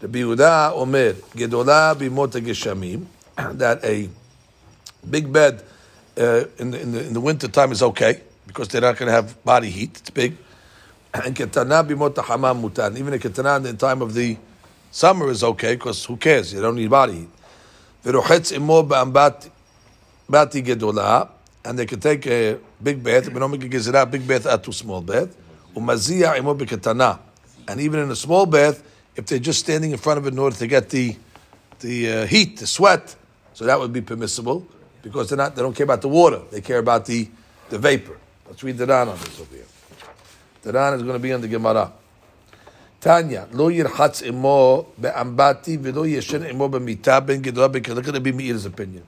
The 0.00 0.08
Biuda 0.08 0.72
Omer 0.72 1.12
Gedola 1.12 1.94
Bimota 1.94 2.40
Geshamim 2.44 3.06
that 3.58 3.84
a 3.84 4.08
big 5.08 5.32
bed 5.32 5.62
uh, 6.18 6.44
in, 6.58 6.72
the, 6.72 6.80
in, 6.80 6.92
the, 6.92 7.06
in 7.06 7.12
the 7.12 7.20
winter 7.20 7.46
time 7.46 7.70
is 7.70 7.80
okay 7.80 8.20
because 8.46 8.68
they're 8.68 8.80
not 8.80 8.96
going 8.96 9.06
to 9.06 9.12
have 9.12 9.42
body 9.44 9.70
heat. 9.70 9.96
It's 9.98 10.10
big. 10.10 10.36
And 11.14 11.36
ketana 11.36 11.86
bimot 11.86 12.14
hamam 12.14 12.60
mutan. 12.68 12.98
Even 12.98 13.14
a 13.14 13.18
ketana 13.18 13.58
in 13.58 13.62
the 13.62 13.74
time 13.74 14.02
of 14.02 14.14
the 14.14 14.36
summer 14.90 15.30
is 15.30 15.44
okay 15.44 15.76
because 15.76 16.04
who 16.04 16.16
cares? 16.16 16.52
You 16.52 16.60
don't 16.60 16.74
need 16.74 16.90
body 16.90 17.12
heat. 17.12 17.28
V'rochetz 18.04 18.52
imo 18.52 18.82
ba'ambat 18.82 19.48
bati 20.28 20.60
gedola. 20.60 21.28
And 21.64 21.78
they 21.78 21.86
can 21.86 22.00
take 22.00 22.26
a 22.26 22.58
big 22.82 23.02
bath. 23.02 23.32
But 23.32 23.38
not 23.38 23.48
make 23.48 23.62
a 23.62 24.06
big 24.06 24.26
bath, 24.26 24.46
at 24.46 24.64
too 24.64 24.72
small 24.72 25.00
bath. 25.00 25.36
Umaziyah 25.76 26.36
imo 26.36 26.54
b'ketana. 26.56 27.20
And 27.68 27.80
even 27.80 28.00
in 28.00 28.10
a 28.10 28.16
small 28.16 28.44
bath, 28.44 28.82
if 29.15 29.25
they're 29.25 29.39
just 29.39 29.59
standing 29.59 29.91
in 29.91 29.97
front 29.97 30.17
of 30.17 30.25
it 30.25 30.33
in 30.33 30.39
order 30.39 30.55
to 30.55 30.67
get 30.67 30.89
the 30.89 31.15
the 31.79 32.11
uh, 32.11 32.25
heat, 32.25 32.57
the 32.57 32.67
sweat, 32.67 33.15
so 33.53 33.65
that 33.65 33.79
would 33.79 33.93
be 33.93 34.01
permissible 34.01 34.67
because 35.01 35.29
they're 35.29 35.37
not 35.37 35.55
they 35.55 35.61
don't 35.61 35.75
care 35.75 35.85
about 35.85 36.01
the 36.01 36.09
water, 36.09 36.41
they 36.51 36.61
care 36.61 36.79
about 36.79 37.05
the 37.05 37.29
the 37.69 37.77
vapor. 37.77 38.17
Let's 38.47 38.63
read 38.63 38.77
the 38.77 38.85
Ran 38.85 39.07
on 39.09 39.17
this 39.17 39.39
over 39.39 39.55
here. 39.55 39.65
The 40.63 40.73
Ran 40.73 40.93
is 40.95 41.03
going 41.03 41.13
to 41.13 41.19
be 41.19 41.31
on 41.31 41.41
the 41.41 41.47
Gemara. 41.47 41.93
Tanya, 42.99 43.47
lo 43.51 43.69
yirchatz 43.69 44.27
imo 44.27 44.87
be'ambati 44.99 45.77
v'lo 45.77 46.05
yeshen 46.05 46.49
imo 46.49 46.67
b'mita 46.67 47.25
ben 47.25 47.41
gedola 47.41 47.71
ben 47.71 47.83
Look 47.95 48.07
at 48.07 48.13
Rabbi 48.13 48.31
Meir's 48.31 48.65
opinion. 48.65 49.03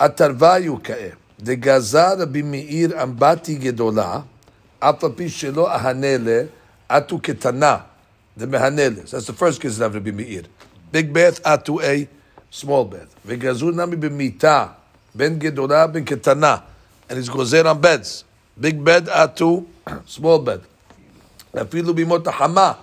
התרווה 0.00 0.58
יוקאה, 0.58 1.08
דגזר 1.40 2.14
רבי 2.18 2.42
מאיר 2.42 3.02
אמבטי 3.02 3.54
גדולה, 3.54 4.20
אף 4.78 5.04
על 5.04 5.10
פי 5.16 5.28
שלא 5.28 5.70
אהנלה, 5.74 6.42
עטו 6.88 7.18
קטנה, 7.18 7.76
the 8.35 8.47
mehanelis. 8.47 9.11
That's 9.11 9.27
the 9.27 9.33
first 9.33 9.61
case 9.61 9.79
of 9.79 9.93
Rabbi 9.93 10.11
Meir. 10.11 10.43
Big 10.91 11.13
bath 11.13 11.41
atu 11.43 11.81
a 11.83 12.07
small 12.49 12.85
bath. 12.85 13.15
Vegazu 13.25 13.73
nami 13.73 13.97
b'mita 13.97 14.71
ben 15.15 15.39
gedora 15.39 15.91
ben 15.91 16.05
ketana, 16.05 16.63
and 17.09 17.17
he's 17.17 17.29
gozer 17.29 17.65
on 17.65 17.79
beds. 17.81 18.23
Big 18.59 18.83
bed 18.83 19.05
atu 19.05 19.65
small 20.05 20.39
bed. 20.39 20.61
Afilu 21.53 21.93
b'mot 21.95 22.31
hama, 22.31 22.77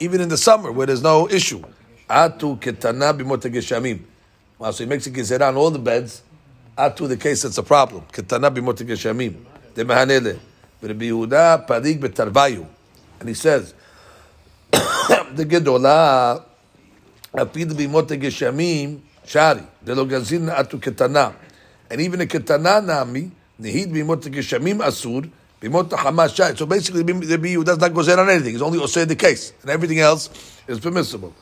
even 0.00 0.20
in 0.20 0.28
the 0.28 0.36
summer 0.36 0.70
where 0.70 0.86
there's 0.86 1.02
no 1.02 1.28
issue. 1.28 1.62
Atu 2.08 2.58
ketana 2.58 3.16
b'mot 3.16 3.42
geshamim. 3.52 4.00
Wow, 4.58 4.70
so 4.70 4.84
he 4.84 4.88
makes 4.88 5.06
a 5.06 5.10
gezerah 5.10 5.48
on 5.48 5.56
all 5.56 5.70
the 5.70 5.78
beds. 5.78 6.22
Atu 6.78 7.08
the 7.08 7.16
case 7.16 7.42
that's 7.42 7.58
a 7.58 7.62
problem. 7.62 8.04
Ketana 8.12 8.54
b'mot 8.54 8.76
geshamim. 8.86 9.36
The 9.74 9.84
mehanelis 9.84 10.38
Rabbi 10.80 11.06
Yehuda 11.06 11.66
parig 11.66 12.00
betarvayu, 12.00 12.66
and 13.20 13.28
he 13.28 13.34
says 13.34 13.74
the 15.35 15.45
gedola, 15.45 16.43
apid 17.33 17.71
b'motik 17.71 18.21
geshamim, 18.21 18.99
shari. 19.25 19.61
De 19.83 19.95
lo 19.95 20.05
gazin 20.05 20.49
atu 20.49 20.79
ketana. 20.79 21.33
And 21.89 22.01
even 22.01 22.21
a 22.21 22.25
ketana 22.25 22.83
nami, 22.85 23.31
nehid 23.61 23.91
b'motik 23.91 24.33
geshamim 24.33 24.79
asur, 24.79 25.29
b'mot 25.61 25.89
hamash 25.89 26.35
shari. 26.35 26.55
So 26.57 26.65
basically, 26.65 27.03
Rabbi 27.03 27.23
Yehuda 27.23 27.65
does 27.65 27.77
not 27.79 27.91
gozer 27.91 28.17
on 28.17 28.29
anything. 28.29 28.53
He's 28.53 28.61
only 28.61 28.79
osir 28.79 29.07
the 29.07 29.15
case. 29.15 29.53
And 29.61 29.71
everything 29.71 29.99
else 29.99 30.29
is 30.67 30.79
permissible. 30.79 31.33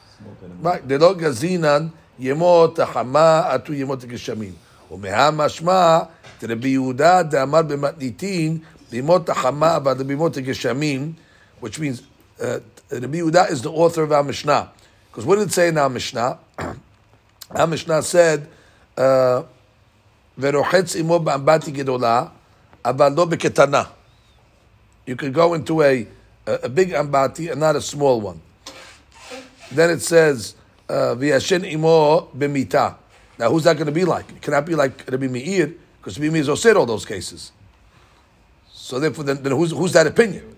Right. 0.61 0.87
De 0.87 0.97
lo 0.97 1.13
gazinan, 1.13 1.91
ימות 2.19 2.79
החמה 2.79 3.39
עטו 3.53 3.73
ימות 3.73 4.03
הגשמים. 4.03 4.53
ומהמשמע, 4.91 5.99
רבי 6.43 6.69
יהודה 6.69 7.23
דאמר 7.23 7.61
במתניתין, 7.61 8.57
בימות 8.91 9.29
החמה 9.29 9.75
אבל 9.75 10.03
בימות 10.03 10.37
הגשמים, 10.37 11.13
which 11.61 11.79
means 11.79 12.01
uh, 12.39 12.43
Rabbi 12.90 13.18
Yehuda 13.18 13.50
is 13.50 13.62
the 13.62 13.70
author 13.70 14.02
of 14.02 14.12
our 14.12 14.24
Mishnah. 14.24 14.70
Because 15.10 15.24
what 15.24 15.36
did 15.36 15.48
it 15.48 15.52
say 15.52 15.68
in 15.68 15.78
our 15.78 15.88
Mishnah? 15.88 16.38
our 17.50 17.66
Mishnah 17.66 18.02
said, 18.02 18.48
uh, 18.96 19.44
you 20.36 20.52
could 25.16 25.34
go 25.34 25.54
into 25.54 25.82
a, 25.82 26.06
a, 26.46 26.68
big 26.68 26.90
ambati 26.90 27.50
and 27.50 27.60
not 27.60 27.76
a 27.76 27.80
small 27.80 28.20
one. 28.20 28.40
Then 29.70 29.90
it 29.90 30.00
says, 30.00 30.54
uh, 30.88 31.14
V'yashin 31.14 31.70
imo 31.70 32.28
b'mita. 32.36 32.96
Now, 33.38 33.50
who's 33.50 33.64
that 33.64 33.76
going 33.76 33.86
to 33.86 33.92
be 33.92 34.04
like? 34.04 34.28
It 34.30 34.42
cannot 34.42 34.66
be 34.66 34.74
like 34.74 35.10
Rabbi 35.10 35.28
Meir, 35.28 35.74
because 35.98 36.18
Rabbi 36.18 36.32
Meir 36.32 36.50
is 36.50 36.60
said 36.60 36.76
all 36.76 36.86
those 36.86 37.04
cases. 37.04 37.52
So 38.72 38.98
therefore, 38.98 39.24
then, 39.24 39.42
then 39.42 39.52
who's, 39.52 39.70
who's 39.70 39.92
that 39.92 40.06
opinion? 40.06 40.56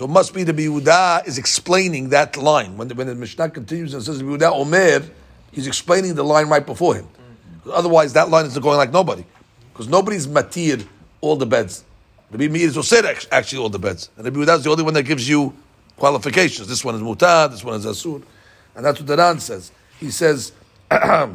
So 0.00 0.06
it 0.06 0.08
must 0.12 0.32
be 0.32 0.44
the 0.44 0.54
Yehuda 0.54 1.26
is 1.26 1.36
explaining 1.36 2.08
that 2.08 2.38
line. 2.38 2.78
When 2.78 2.88
the, 2.88 2.94
when 2.94 3.06
the 3.06 3.14
Mishnah 3.14 3.50
continues 3.50 3.92
and 3.92 4.02
says 4.02 4.18
the 4.18 4.50
Omer, 4.50 5.02
he's 5.52 5.66
explaining 5.66 6.14
the 6.14 6.22
line 6.22 6.48
right 6.48 6.64
before 6.64 6.94
him. 6.94 7.06
Otherwise, 7.70 8.14
that 8.14 8.30
line 8.30 8.46
is 8.46 8.58
going 8.58 8.78
like 8.78 8.92
nobody. 8.92 9.26
Because 9.70 9.88
nobody's 9.88 10.26
matir 10.26 10.86
all 11.20 11.36
the 11.36 11.44
beds. 11.44 11.84
The 12.30 12.38
Meir 12.48 12.66
is 12.66 12.78
Osir 12.78 13.28
actually 13.30 13.58
all 13.58 13.68
the 13.68 13.78
beds. 13.78 14.08
And 14.16 14.24
the 14.24 14.30
Yehuda 14.30 14.56
is 14.56 14.64
the 14.64 14.70
only 14.70 14.84
one 14.84 14.94
that 14.94 15.02
gives 15.02 15.28
you 15.28 15.52
qualifications. 15.98 16.66
This 16.66 16.82
one 16.82 16.94
is 16.94 17.02
Mutar, 17.02 17.50
this 17.50 17.62
one 17.62 17.74
is 17.74 17.84
Asur. 17.84 18.22
And 18.74 18.86
that's 18.86 19.00
what 19.00 19.06
the 19.06 19.18
Ran 19.18 19.38
says. 19.38 19.70
He 19.98 20.10
says, 20.10 20.52
uh, 20.90 21.28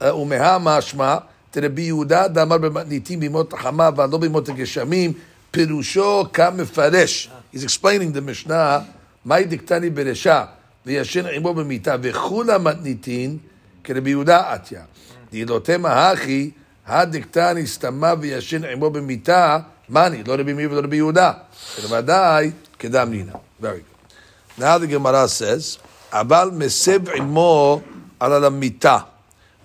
Umeha 0.00 0.58
mashma, 0.58 1.24
Rabbi 1.54 1.82
Yehuda 1.82 2.34
damar 2.34 2.58
b'matnitim 2.58 3.56
hama 3.56 3.92
v'alo 3.92 4.18
geshamim, 4.42 5.16
פירושו 5.58 6.24
כמפרש. 6.32 7.30
He's 7.54 7.58
explaining 7.58 8.12
the 8.14 8.20
Mishnah, 8.20 8.80
מהי 9.24 9.44
דקתני 9.44 9.90
ברשע, 9.90 10.44
וישן 10.86 11.26
עמו 11.26 11.54
במיטה, 11.54 11.96
וכולה 12.02 12.58
מתניתין, 12.58 13.38
כרבי 13.84 14.10
יהודה 14.10 14.52
עטיה. 14.52 14.82
דילותמה 15.30 16.10
הכי, 16.10 16.50
הדקתני 16.86 17.66
סתמה 17.66 18.14
וישן 18.20 18.64
עמו 18.64 18.90
במיטה, 18.90 19.58
מאני, 19.88 20.22
לא 20.26 20.34
רבי 20.38 20.52
מאיר 20.52 20.72
ולא 20.72 20.80
רבי 20.80 20.96
יהודה, 20.96 21.32
אלא 21.78 21.98
ודאי 21.98 22.50
כדם 22.78 23.10
נינה. 23.10 23.32
Very 23.62 23.64
good. 23.64 24.60
Now 24.60 24.78
the 24.78 24.86
Gemara 24.86 25.26
says, 25.28 25.78
אבל 26.12 26.50
מסב 26.52 27.08
עמו 27.08 27.80
על 28.20 28.44
המיטה, 28.44 28.98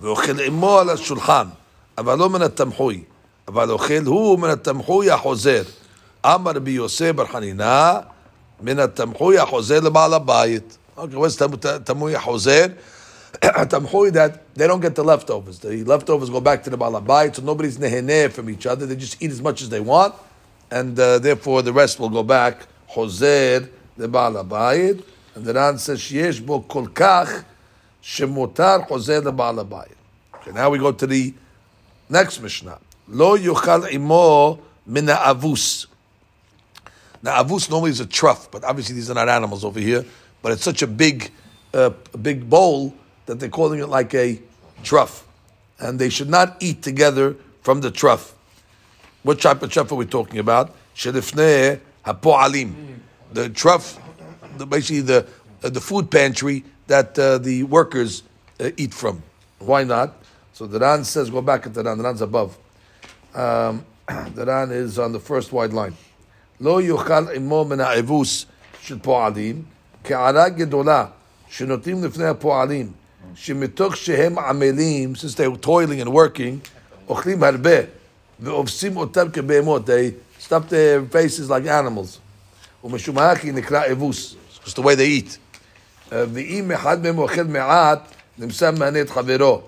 ואוכל 0.01 0.39
עמו 0.39 0.79
על 0.79 0.89
השולחן, 0.89 1.47
אבל 1.97 2.17
לא 2.17 2.29
מן 2.29 2.41
התמחוי, 2.41 3.03
אבל 3.47 3.71
אוכל 3.71 4.03
הוא 4.05 4.39
מן 4.39 4.49
התמחוי 4.49 5.11
החוזר. 5.11 5.63
אמר 6.26 6.50
רבי 6.50 6.70
יוסף 6.70 7.10
בר 7.10 7.26
חנינה, 7.26 8.00
מן 8.60 8.78
התמחוי 8.78 9.38
החוזר 9.38 9.80
לבעל 9.80 10.14
הבית. 10.14 10.76
Okay, 10.98 11.00
what's 11.00 11.42
תמחוי 11.84 12.16
החוזר? 12.16 12.66
תמחוי 13.68 14.10
that 14.10 14.58
they 14.58 14.66
don't 14.66 14.80
get 14.80 14.94
the 14.94 15.04
leftovers. 15.04 15.58
The 15.60 15.84
leftovers 15.84 16.30
go 16.30 16.40
back 16.40 16.64
to 16.64 16.70
the 16.70 16.76
בעל 16.76 16.96
הבית, 16.96 17.36
so 17.36 17.42
nobody's 17.42 17.78
neheneh 17.78 18.32
from 18.32 18.50
each 18.50 18.66
other. 18.66 18.86
They 18.86 18.96
just 18.96 19.22
eat 19.22 19.30
as 19.30 19.40
much 19.40 19.62
as 19.62 19.68
they 19.68 19.80
want, 19.80 20.14
and 20.70 20.98
uh, 20.98 21.18
therefore 21.18 21.62
the 21.62 21.72
rest 21.72 22.00
will 22.00 22.08
go 22.08 22.22
back 22.22 22.66
חוזר 22.88 23.58
לבעל 23.98 24.36
הבית. 24.36 24.96
And 25.36 25.44
the 25.44 25.54
Ran 25.54 25.78
says, 25.78 25.98
שיש 25.98 26.40
בו 26.40 26.64
כל 26.66 26.84
כך 26.94 27.30
שמותר 28.00 28.76
חוזר 28.88 29.20
לבעל 29.20 29.58
הבית. 29.58 29.94
Okay, 30.34 30.50
now 30.50 30.70
we 30.70 30.78
go 30.78 30.92
to 30.92 31.06
the 31.06 31.32
next 32.10 32.40
Mishnah. 32.40 32.78
לא 33.08 33.38
יאכל 33.38 33.86
עמו 33.90 34.58
מן 34.86 35.08
האבוס. 35.08 35.86
Now, 37.23 37.39
avus 37.39 37.69
normally 37.69 37.91
is 37.91 38.01
a 38.01 38.05
trough, 38.05 38.51
but 38.51 38.63
obviously 38.63 38.95
these 38.95 39.09
are 39.09 39.15
not 39.15 39.29
animals 39.29 39.63
over 39.65 39.79
here. 39.79 40.05
But 40.41 40.51
it's 40.51 40.63
such 40.63 40.81
a 40.81 40.87
big, 40.87 41.31
uh, 41.73 41.91
big 42.21 42.49
bowl 42.49 42.93
that 43.25 43.39
they're 43.39 43.49
calling 43.49 43.79
it 43.79 43.87
like 43.87 44.13
a 44.13 44.39
trough. 44.83 45.25
And 45.79 45.97
they 45.97 46.09
should 46.09 46.29
not 46.29 46.57
eat 46.61 46.83
together 46.83 47.35
from 47.61 47.81
the 47.81 47.89
trough. 47.89 48.35
What 49.23 49.39
type 49.39 49.63
of 49.63 49.71
trough 49.71 49.91
are 49.91 49.95
we 49.95 50.05
talking 50.05 50.37
about? 50.37 50.75
Shelifneh 50.95 51.79
hapo'alim. 52.05 52.99
The 53.31 53.49
trough 53.49 53.99
the, 54.57 54.65
basically 54.65 55.01
the 55.01 55.25
uh, 55.63 55.69
the 55.69 55.81
food 55.81 56.11
pantry 56.11 56.63
that 56.87 57.17
uh, 57.17 57.37
the 57.37 57.63
workers 57.63 58.23
uh, 58.59 58.71
eat 58.77 58.93
from. 58.93 59.23
Why 59.59 59.83
not? 59.83 60.15
So 60.51 60.67
the 60.67 60.79
Ran 60.79 61.03
says, 61.03 61.29
go 61.29 61.41
back 61.41 61.65
at 61.65 61.73
the 61.73 61.83
Ran. 61.83 61.97
The 61.97 62.03
Ran's 62.03 62.21
above. 62.21 62.57
Um, 63.33 63.85
the 64.35 64.45
Ran 64.45 64.71
is 64.71 64.99
on 64.99 65.13
the 65.13 65.19
first 65.19 65.51
wide 65.51 65.73
line. 65.73 65.95
לא 66.60 66.82
יאכל 66.82 67.28
עמו 67.34 67.64
מן 67.64 67.80
האבוס 67.80 68.46
של 68.80 68.98
פועלים, 68.98 69.62
כערה 70.04 70.48
גדולה 70.48 71.04
שנותנים 71.48 72.04
לפני 72.04 72.26
הפועלים, 72.26 72.90
שמתוך 73.34 73.96
שהם 73.96 74.38
עמלים, 74.38 75.12
since 75.14 75.34
they're 75.34 75.64
toiling 75.66 76.06
and 76.06 76.10
working, 76.10 76.68
אוכלים 77.08 77.42
הרבה, 77.42 77.76
ואובסים 78.40 78.96
אותם 78.96 79.30
כבהמות. 79.30 79.88
They 79.88 80.42
stuff 80.46 80.70
their 80.70 81.14
faces 81.14 81.48
like 81.48 81.66
animals. 81.66 82.18
ומשום 82.84 83.18
הכי 83.18 83.52
נקרא 83.52 83.82
אבוס. 83.92 84.34
It's 84.64 84.70
the 84.70 84.82
way 84.82 84.96
they 84.96 85.22
eat. 85.22 85.58
ואם 86.12 86.72
אחד 86.72 87.02
מהם 87.02 87.18
אוכל 87.18 87.42
מעט, 87.42 87.98
נמצא 88.38 88.72
מענה 88.72 89.00
את 89.00 89.10
חברו. 89.10 89.62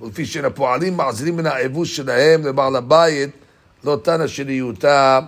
ולפי 0.00 0.26
שאין 0.26 0.44
הפועלים 0.44 0.96
מעזירים 0.96 1.36
מן 1.36 1.46
האבוס 1.46 1.88
שלהם 1.88 2.46
לבעל 2.46 2.76
הבית, 2.76 3.30
לא 3.84 3.98
תנא 4.02 4.26
שריותה, 4.26 5.20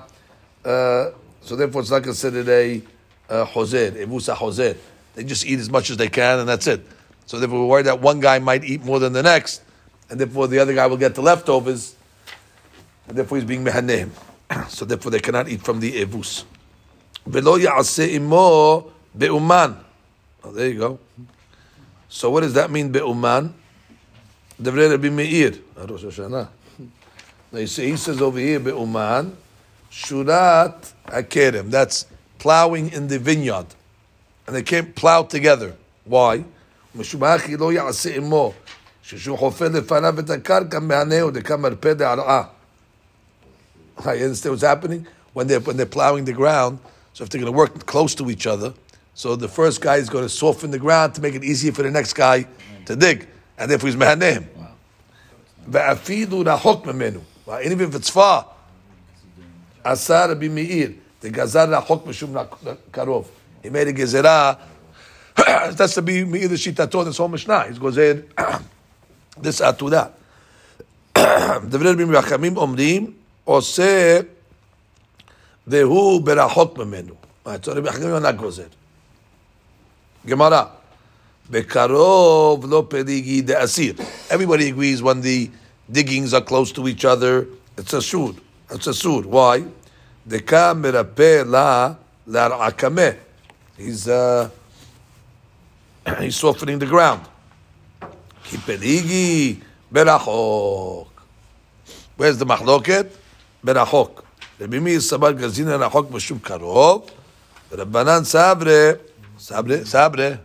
uh, 0.64 1.12
so 1.42 1.56
therefore, 1.56 1.82
it's 1.82 1.92
not 1.92 2.04
considered 2.04 2.48
a 2.48 2.82
uh, 3.30 3.46
hoser, 3.46 3.92
evusa. 3.92 4.78
They 5.16 5.24
just 5.24 5.46
eat 5.46 5.60
as 5.60 5.70
much 5.70 5.90
as 5.90 5.98
they 5.98 6.08
can, 6.08 6.40
and 6.40 6.50
that's 6.50 6.68
it. 6.68 6.86
So 7.26 7.40
therefore, 7.40 7.60
we're 7.62 7.68
worried 7.68 7.86
that 7.86 8.00
one 8.02 8.20
guy 8.20 8.40
might 8.40 8.64
eat 8.64 8.84
more 8.84 9.00
than 9.00 9.14
the 9.14 9.24
next, 9.24 9.62
and 10.10 10.20
therefore 10.20 10.48
the 10.48 10.60
other 10.60 10.74
guy 10.74 10.88
will 10.88 10.98
get 10.98 11.16
the 11.16 11.22
leftovers, 11.22 11.96
and 13.08 13.18
therefore 13.18 13.38
he's 13.38 13.48
being 13.48 13.64
mehaneim. 13.64 14.10
so 14.70 14.86
therefore, 14.86 15.12
they 15.12 15.20
cannot 15.20 15.50
eat 15.50 15.62
from 15.62 15.80
the 15.80 16.04
evus. 16.04 16.44
Velo 17.26 17.58
ya'aseh 17.58 18.14
imo 18.16 18.92
be'uman. 19.18 19.78
Oh, 20.44 20.52
there 20.52 20.70
you 20.70 20.80
go. 20.80 21.00
So 22.10 22.30
what 22.30 22.42
does 22.42 22.54
that 22.54 22.70
mean, 22.70 22.92
be'uman? 22.92 23.54
Devrei 24.62 24.92
Rabbi 24.92 25.10
Meir. 25.10 25.54
Rosh 25.76 26.04
Hashanah. 26.04 26.48
Now 27.52 27.60
you 27.60 27.68
see, 27.68 27.90
he 27.92 27.98
says 27.98 28.22
over 28.22 28.40
here, 28.40 28.60
be'uman, 28.60 29.36
Shurat 29.94 30.92
Hakerem. 31.06 31.70
That's 31.70 32.08
plowing 32.40 32.92
in 32.92 33.08
the 33.08 33.20
vineyard. 33.20 33.68
And 34.48 34.56
they 34.56 34.64
can't 34.64 34.96
plow 34.96 35.24
together. 35.24 35.76
Why? 36.04 36.38
I 44.06 44.18
understand 44.18 44.52
what's 44.52 44.64
happening 44.64 45.08
when 45.34 45.48
they're 45.48 45.60
when 45.60 45.78
they're 45.78 45.86
plowing 45.86 46.26
the 46.26 46.34
ground. 46.34 46.80
So 47.14 47.24
if 47.24 47.30
they're 47.30 47.40
going 47.40 47.54
to 47.54 47.58
work 47.58 47.86
close 47.86 48.16
to 48.16 48.30
each 48.32 48.48
other, 48.48 48.74
so 49.14 49.36
the 49.36 49.48
first 49.48 49.82
guy 49.82 49.98
is 49.98 50.10
going 50.10 50.26
to 50.26 50.30
soften 50.30 50.72
the 50.72 50.80
ground 50.80 51.14
to 51.16 51.22
make 51.22 51.36
it 51.36 51.44
easier 51.44 51.72
for 51.72 51.84
the 51.84 51.92
next 51.92 52.14
guy 52.14 52.48
to 52.86 52.96
dig, 52.96 53.28
and 53.58 53.72
if 53.72 53.84
he's 53.84 53.96
mehaneim. 53.96 54.48
Wow. 54.56 54.72
And 57.60 57.72
even 57.72 57.88
if 57.88 57.96
it's 57.96 58.10
far, 58.10 58.48
עשה 59.85 60.27
רבי 60.27 60.49
מאיר, 60.49 60.91
דגזר 61.23 61.75
רחוק 61.75 62.07
משום 62.07 62.37
קרוב. 62.91 63.29
He 63.65 63.67
made 63.67 63.89
a 63.89 63.93
גזירה, 63.93 64.53
that's 65.37 65.95
to 65.95 66.03
be 66.03 66.25
מאיר 66.27 66.53
לשיטתו, 66.53 67.03
this 67.03 67.19
whole 67.19 67.29
משנה. 67.29 67.63
He's 67.65 67.79
גוזר 67.79 68.13
this 69.43 69.65
עתודה. 69.65 70.05
דברי 71.69 71.91
רבי 71.91 72.23
חכמים 72.23 72.57
אומרים, 72.57 73.13
עושה 73.45 74.21
והוא 75.67 76.23
ברחוק 76.23 76.79
ממנו. 76.79 77.15
So 77.47 77.51
רבי 77.67 77.91
חכמים 77.91 78.15
אינה 78.15 78.33
גוזר. 78.33 78.67
גמרא, 80.27 80.63
בקרוב 81.51 82.67
לא 82.71 82.87
פליגי 82.89 83.41
דאסיר. 83.41 83.95
Everybody 84.31 84.69
agrees 84.69 85.03
when 85.03 85.21
the 85.23 85.51
diggings 85.91 86.35
are 86.35 86.41
close 86.41 86.73
to 86.73 86.89
each 86.89 87.05
other, 87.05 87.47
it's 87.79 87.93
a 87.95 88.03
sud. 88.03 88.41
That's 88.68 88.88
asur. 88.88 89.26
Why? 89.26 89.66
Deka 90.28 90.74
merape 90.74 91.46
la 91.46 91.96
larakame. 92.28 93.18
He's 93.78 94.08
uh, 94.08 94.50
he's 96.20 96.36
softening 96.36 96.80
the 96.80 96.86
ground. 96.86 97.22
Kipeligi 98.46 99.62
berachok. 99.92 101.08
Where's 102.16 102.38
the 102.38 102.46
machloket? 102.46 103.10
Berachok. 103.66 104.24
Rabbi 104.60 104.80
Meir 104.80 105.00
Sabar 105.00 105.34
Gazina 105.34 105.90
Rachok 105.90 106.10
Mashum 106.10 106.40
Karov. 106.40 107.10
Rabbanan 107.72 108.26
Sabre. 108.26 109.00
Sabre? 109.38 109.86
Sabre? 109.86 110.40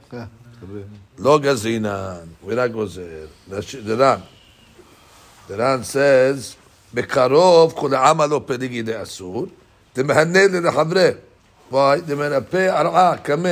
Lo 1.18 1.38
gazina. 1.38 2.26
We're 2.42 2.56
not 2.56 2.72
going 2.72 2.88
there. 2.88 3.26
The 3.48 3.96
Ran. 3.96 4.22
The 5.46 5.56
Ran 5.56 5.84
says... 5.84 6.56
בקרוב 6.93 7.73
כל 7.75 7.93
העם 7.93 8.21
לא 8.21 8.41
פליגי 8.45 8.81
דאסור, 8.81 9.45
דמהנה 9.95 10.47
לרחברה. 10.47 11.09
Why? 11.71 11.75
דמנפה 12.05 12.57
ערעה, 12.57 13.17
קמה, 13.17 13.49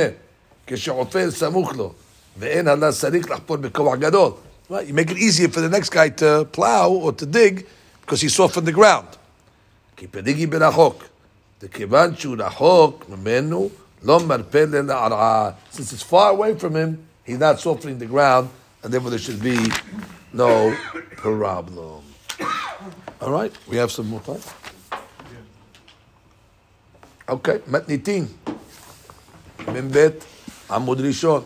כשעופל 0.66 1.30
סמוך 1.30 1.72
לו, 1.76 1.92
ואין 2.38 2.68
הלה 2.68 2.92
צריך 2.92 3.30
לחפור 3.30 3.56
בכוח 3.56 3.94
גדול. 3.94 4.32
Right? 4.70 4.88
You 4.88 4.94
make 4.94 5.10
it 5.10 5.18
easier 5.18 5.48
for 5.48 5.60
the 5.60 5.68
next 5.68 5.90
guy 5.90 6.08
to 6.08 6.46
plow 6.52 6.90
or 6.90 7.12
to 7.12 7.26
dig, 7.26 7.66
because 8.00 8.20
he 8.20 8.28
softened 8.28 8.66
the 8.66 8.72
ground. 8.72 9.16
כי 9.96 10.06
פליגי 10.06 10.46
ברחוק. 10.46 11.04
וכיוון 11.62 12.16
שהוא 12.16 12.36
רחוק 12.38 13.04
ממנו, 13.08 13.70
לא 14.02 14.20
מרפה 14.20 14.58
לערעה. 14.64 15.50
Since 15.72 15.92
it's 15.92 16.02
far 16.02 16.30
away 16.30 16.54
from 16.54 16.74
him, 16.74 16.98
he's 17.24 17.38
not 17.38 17.60
softening 17.60 17.98
the 17.98 18.06
ground, 18.06 18.48
and 18.82 18.92
therefore 18.92 19.10
there 19.10 19.18
should 19.18 19.42
be 19.42 19.58
no 20.32 20.74
problem. 21.16 22.02
All 23.20 23.30
right, 23.30 23.52
we 23.68 23.76
have 23.76 23.90
some 23.90 24.08
more 24.08 24.20
time. 24.20 24.40
Okay, 27.28 27.58
מתניתין. 27.66 28.26
מ"ב, 29.68 30.08
עמוד 30.70 31.00
ראשון. 31.00 31.44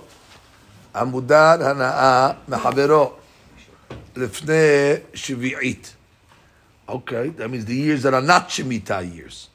עמודר 0.95 1.69
הנאה 1.69 2.31
מחברו 2.49 3.13
לפני 4.17 4.93
שביעית. 5.15 5.93
Okay, 6.89 7.29
that 7.37 7.51
means 7.51 7.65
the 7.65 7.75
years 7.75 8.03
that 8.03 8.15
are 8.15 8.23
not 8.23 8.49
Shemitah 8.49 9.03
years. 9.15 9.49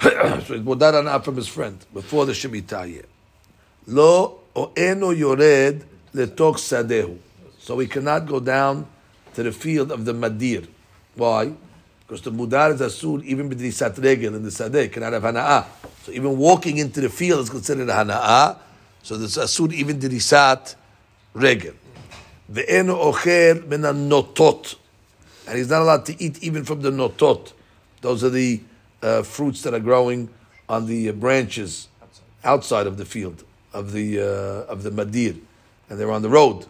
so 0.00 0.54
it's 0.54 0.64
מודר 0.64 0.96
הנאה 0.96 1.24
from 1.24 1.36
his 1.36 1.48
friend, 1.48 1.76
before 1.94 2.26
the 2.26 2.32
Shemitah 2.32 2.86
year. 2.86 3.06
לא, 3.88 4.38
או 4.56 4.70
אינו 4.76 5.12
יורד 5.12 5.74
לתוך 6.14 6.58
שדהו. 6.58 7.16
So 7.66 7.78
he 7.78 7.86
cannot 7.86 8.26
go 8.26 8.40
down 8.40 8.86
to 9.34 9.42
the 9.42 9.52
field 9.52 9.90
of 9.90 10.04
the 10.04 10.12
Madir. 10.12 10.66
Why? 11.15 11.53
Because 12.05 12.21
the 12.21 12.31
Mudar 12.31 12.73
is 12.73 12.81
Asur, 12.81 13.23
even 13.23 13.49
b'drisat 13.49 14.01
regel 14.03 14.35
in 14.35 14.43
the 14.43 14.49
Sadeh, 14.49 14.91
cannot 14.91 15.13
have 15.13 15.23
Hana'ah. 15.23 15.65
So 16.03 16.11
even 16.11 16.37
walking 16.37 16.77
into 16.77 17.01
the 17.01 17.09
field 17.09 17.41
is 17.41 17.49
considered 17.49 17.89
a 17.89 17.93
Hana'ah. 17.93 18.57
So 19.01 19.17
there's 19.17 19.37
Asur 19.37 19.71
even 19.73 19.99
b'drisat 19.99 20.75
regel. 21.33 21.73
Ve'enu 22.51 22.95
ocher 23.13 23.65
min 23.67 23.81
notot. 23.81 24.75
And 25.47 25.57
he's 25.57 25.69
not 25.69 25.81
allowed 25.81 26.05
to 26.07 26.23
eat 26.23 26.43
even 26.43 26.63
from 26.63 26.81
the 26.81 26.91
notot. 26.91 27.53
Those 28.01 28.23
are 28.23 28.29
the 28.29 28.61
uh, 29.01 29.23
fruits 29.23 29.61
that 29.63 29.73
are 29.73 29.79
growing 29.79 30.29
on 30.67 30.87
the 30.87 31.09
uh, 31.09 31.13
branches 31.13 31.87
outside 32.43 32.87
of 32.87 32.97
the 32.97 33.05
field 33.05 33.43
of 33.73 33.91
the 33.91 34.19
uh, 34.19 34.71
of 34.71 34.83
the 34.83 34.91
madir, 34.91 35.39
and 35.89 35.99
they're 35.99 36.11
on 36.11 36.21
the 36.21 36.29
road. 36.29 36.65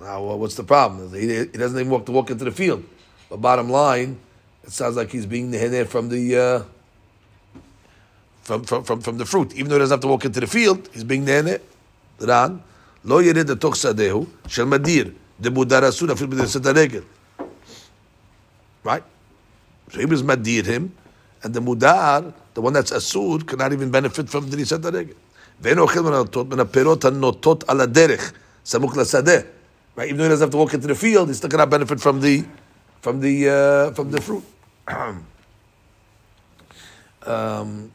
Now, 0.00 0.30
uh, 0.30 0.36
what's 0.36 0.54
the 0.54 0.64
problem? 0.64 1.12
He, 1.12 1.26
he 1.36 1.44
doesn't 1.46 1.78
even 1.78 1.90
walk 1.90 2.06
to 2.06 2.12
walk 2.12 2.30
into 2.30 2.44
the 2.44 2.52
field. 2.52 2.84
But 3.29 3.41
bottom 3.41 3.69
line, 3.69 4.17
it 4.63 4.71
sounds 4.71 4.95
like 4.95 5.11
he's 5.11 5.25
being 5.25 5.51
neheneh 5.51 5.87
from 5.87 6.09
the 6.09 6.37
uh, 6.37 6.63
from, 8.43 8.63
from 8.63 8.83
from 8.83 9.01
from 9.01 9.17
the 9.17 9.25
fruit. 9.25 9.53
Even 9.53 9.69
though 9.69 9.75
he 9.75 9.79
doesn't 9.79 9.95
have 9.95 10.01
to 10.01 10.07
walk 10.07 10.25
into 10.25 10.39
the 10.39 10.47
field, 10.47 10.89
he's 10.93 11.03
being 11.03 11.25
neheneh. 11.25 11.59
Ran 12.19 12.61
lo 13.03 13.21
yered 13.21 13.49
לתוך 13.49 13.75
שדהו 13.75 14.25
של 14.47 14.63
מדיר 14.63 15.11
דמודר 15.41 15.89
אסור 15.89 16.11
אפילו 16.11 16.29
בדרסת 16.29 16.65
הרגל. 16.65 17.01
Right? 18.83 19.03
So 19.91 19.99
he 19.99 20.05
was 20.05 20.23
madir 20.23 20.65
him, 20.65 20.91
and 21.43 21.53
the 21.53 21.59
mudar, 21.61 22.33
the 22.53 22.61
one 22.61 22.73
that's 22.73 22.91
asur, 22.91 23.45
cannot 23.45 23.71
even 23.73 23.91
benefit 23.91 24.29
from 24.29 24.49
the 24.49 24.57
risat 24.57 24.81
haregel. 24.81 25.15
ואין 25.61 25.79
אוכל 25.79 26.01
מן 26.01 26.13
הנוטות, 26.13 26.49
מן 26.49 26.59
הפירות 26.59 27.05
הנוטות 27.05 27.63
על 27.67 27.81
הדרך, 27.81 28.33
סמוך 28.65 28.97
לשדה. 28.97 29.39
Right? 29.95 30.09
Even 30.09 30.17
though 30.17 30.23
he 30.23 30.29
doesn't 30.29 30.45
have 30.45 30.51
to 30.51 30.57
walk 30.57 30.73
into 30.73 30.87
the 30.87 30.95
field, 30.95 31.27
he 31.27 31.33
still 31.33 31.49
cannot 31.49 31.69
benefit 31.69 31.99
from 31.99 32.19
the, 32.21 32.43
from 33.01 33.19
the, 33.19 33.49
uh, 33.49 33.91
from 33.91 34.11
the 34.11 34.21
fruit. 34.21 34.43
um, 37.25 37.91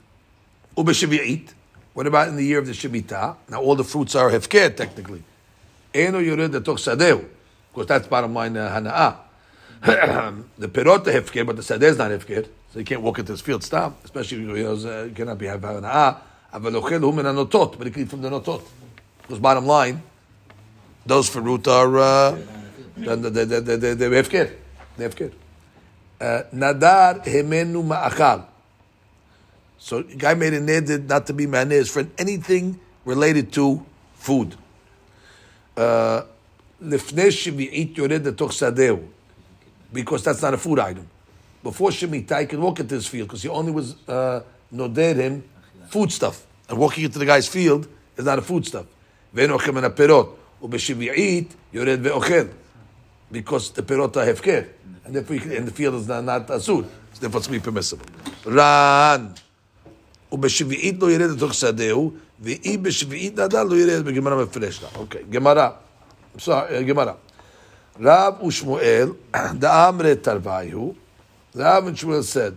ובשביעית, 0.76 1.52
what 1.94 2.06
about 2.06 2.28
in 2.28 2.36
the 2.36 2.44
year 2.44 2.58
of 2.58 2.66
the 2.66 2.72
Shemitah? 2.72 3.36
Now 3.48 3.60
all 3.60 3.74
the 3.74 3.84
fruits 3.84 4.14
are 4.14 4.30
hefker 4.30 4.76
technically. 4.76 5.22
אינו 5.94 6.20
יורד 6.20 6.54
לתוך 6.54 6.78
שדהו. 6.78 7.18
Of 7.18 7.74
course, 7.74 7.86
that's 7.86 8.06
bottom 8.06 8.34
line 8.34 8.56
uh, 8.56 8.70
הנאה. 8.70 9.12
the 10.58 10.68
perot 10.68 11.06
are 11.06 11.20
hefker, 11.20 11.46
but 11.46 11.56
the 11.56 11.62
sadeh 11.62 11.82
is 11.82 11.98
not 11.98 12.10
hefker, 12.10 12.46
so 12.72 12.78
you 12.78 12.84
can't 12.84 13.00
walk 13.00 13.18
into 13.18 13.32
this 13.32 13.40
field. 13.40 13.62
Stop, 13.62 14.04
especially 14.04 14.38
if 14.38 14.48
you, 14.48 14.64
know, 14.64 14.72
uh, 14.72 15.04
you 15.04 15.14
cannot 15.14 15.38
be 15.38 15.46
have 15.46 15.60
hana'ah. 15.60 16.16
אבל 16.52 16.76
אוכל 16.76 17.02
הוא 17.02 17.14
מן 17.14 17.26
הנוטות, 17.26 17.76
but 17.78 17.86
he 17.86 17.90
can 17.90 18.02
eat 18.02 18.10
from 18.10 18.22
the 18.22 18.30
notot. 18.30 18.62
Because 19.22 19.38
bottom 19.38 19.66
line, 19.66 20.02
those 21.06 21.28
fruit 21.28 21.68
are 21.68 21.98
uh, 21.98 22.38
they 22.96 23.14
they 23.16 23.44
they 23.44 23.60
they 23.60 23.76
they 23.76 23.94
they're 23.94 24.22
hefker, 24.22 24.50
they're 24.96 25.08
hefker. 25.08 25.32
Uh, 26.20 26.42
Nadar 26.52 27.24
hemenu 27.24 27.84
ma'achal. 27.84 28.44
So 29.78 30.02
the 30.02 30.16
guy 30.16 30.34
made 30.34 30.54
a 30.54 30.60
neder 30.60 31.06
not 31.06 31.26
to 31.28 31.32
be 31.32 31.46
maneh 31.46 31.72
his 31.72 31.90
friend 31.90 32.10
anything 32.18 32.80
related 33.04 33.52
to 33.52 33.84
food. 34.14 34.56
Uh, 35.76 36.22
לפני 36.80 37.32
שביעית 37.32 37.98
יורד 37.98 38.26
לתוך 38.26 38.52
שדהו 38.52 38.98
because 39.92 40.22
that's 40.22 40.42
not 40.42 40.54
a 40.54 40.58
food 40.58 40.78
item. 40.78 41.08
Before 41.62 41.90
Shemitah, 41.90 42.40
he 42.40 42.46
could 42.46 42.58
walk 42.60 42.80
into 42.80 42.94
his 42.94 43.06
field 43.06 43.28
because 43.28 43.42
he 43.42 43.48
only 43.48 43.72
was 43.72 43.96
uh, 44.08 44.42
noded 44.70 45.16
him 45.16 45.44
food 45.88 46.12
stuff. 46.12 46.46
And 46.68 46.78
walking 46.78 47.04
into 47.04 47.18
the 47.18 47.26
guy's 47.26 47.48
field 47.48 47.88
is 48.16 48.24
not 48.24 48.38
a 48.38 48.42
food 48.42 48.66
stuff. 48.66 48.86
ואין 49.34 49.50
אוכל 49.50 49.70
מן 49.70 49.84
הפירות. 49.84 50.38
ובשביעית 50.62 51.54
יורד 51.72 51.98
ואוכל. 52.02 52.46
Because 53.32 53.70
the 53.70 53.82
פירות 53.82 54.16
are 54.16 54.20
הפקר. 54.20 54.60
And 55.04 55.14
therefore, 55.14 55.36
you 55.36 55.40
can- 55.40 55.52
and 55.52 55.66
the 55.66 55.72
field 55.72 55.94
is 55.94 56.06
not, 56.06 56.24
not 56.24 56.48
asur. 56.48 56.84
So 57.12 57.20
therefore 57.20 57.40
it's 57.40 57.48
be 57.48 57.60
permissible. 57.60 58.06
רן. 58.46 59.26
ובשביעית 60.32 61.02
לא 61.02 61.10
ירד 61.10 61.30
לתוך 61.30 61.54
שדהו, 61.54 62.12
ואם 62.40 62.80
בשביעית 62.82 63.38
נדל 63.38 63.62
לא 63.62 63.74
ירד 63.74 64.04
בגמרא 64.04 64.42
מפרש 64.42 64.82
לה. 64.82 64.88
אוקיי, 64.94 65.22
גמרא. 65.30 65.68
sorry, 66.38 66.70
uh, 66.70 66.82
Gemara. 66.82 67.16
Rav 67.98 68.40
Ushmuel, 68.40 69.16
the 69.32 69.66
Amre 69.66 70.14
Tarvayu, 70.16 70.94
Rav 71.54 71.86
and 71.88 71.96
Shmuel 71.96 72.22
said, 72.22 72.56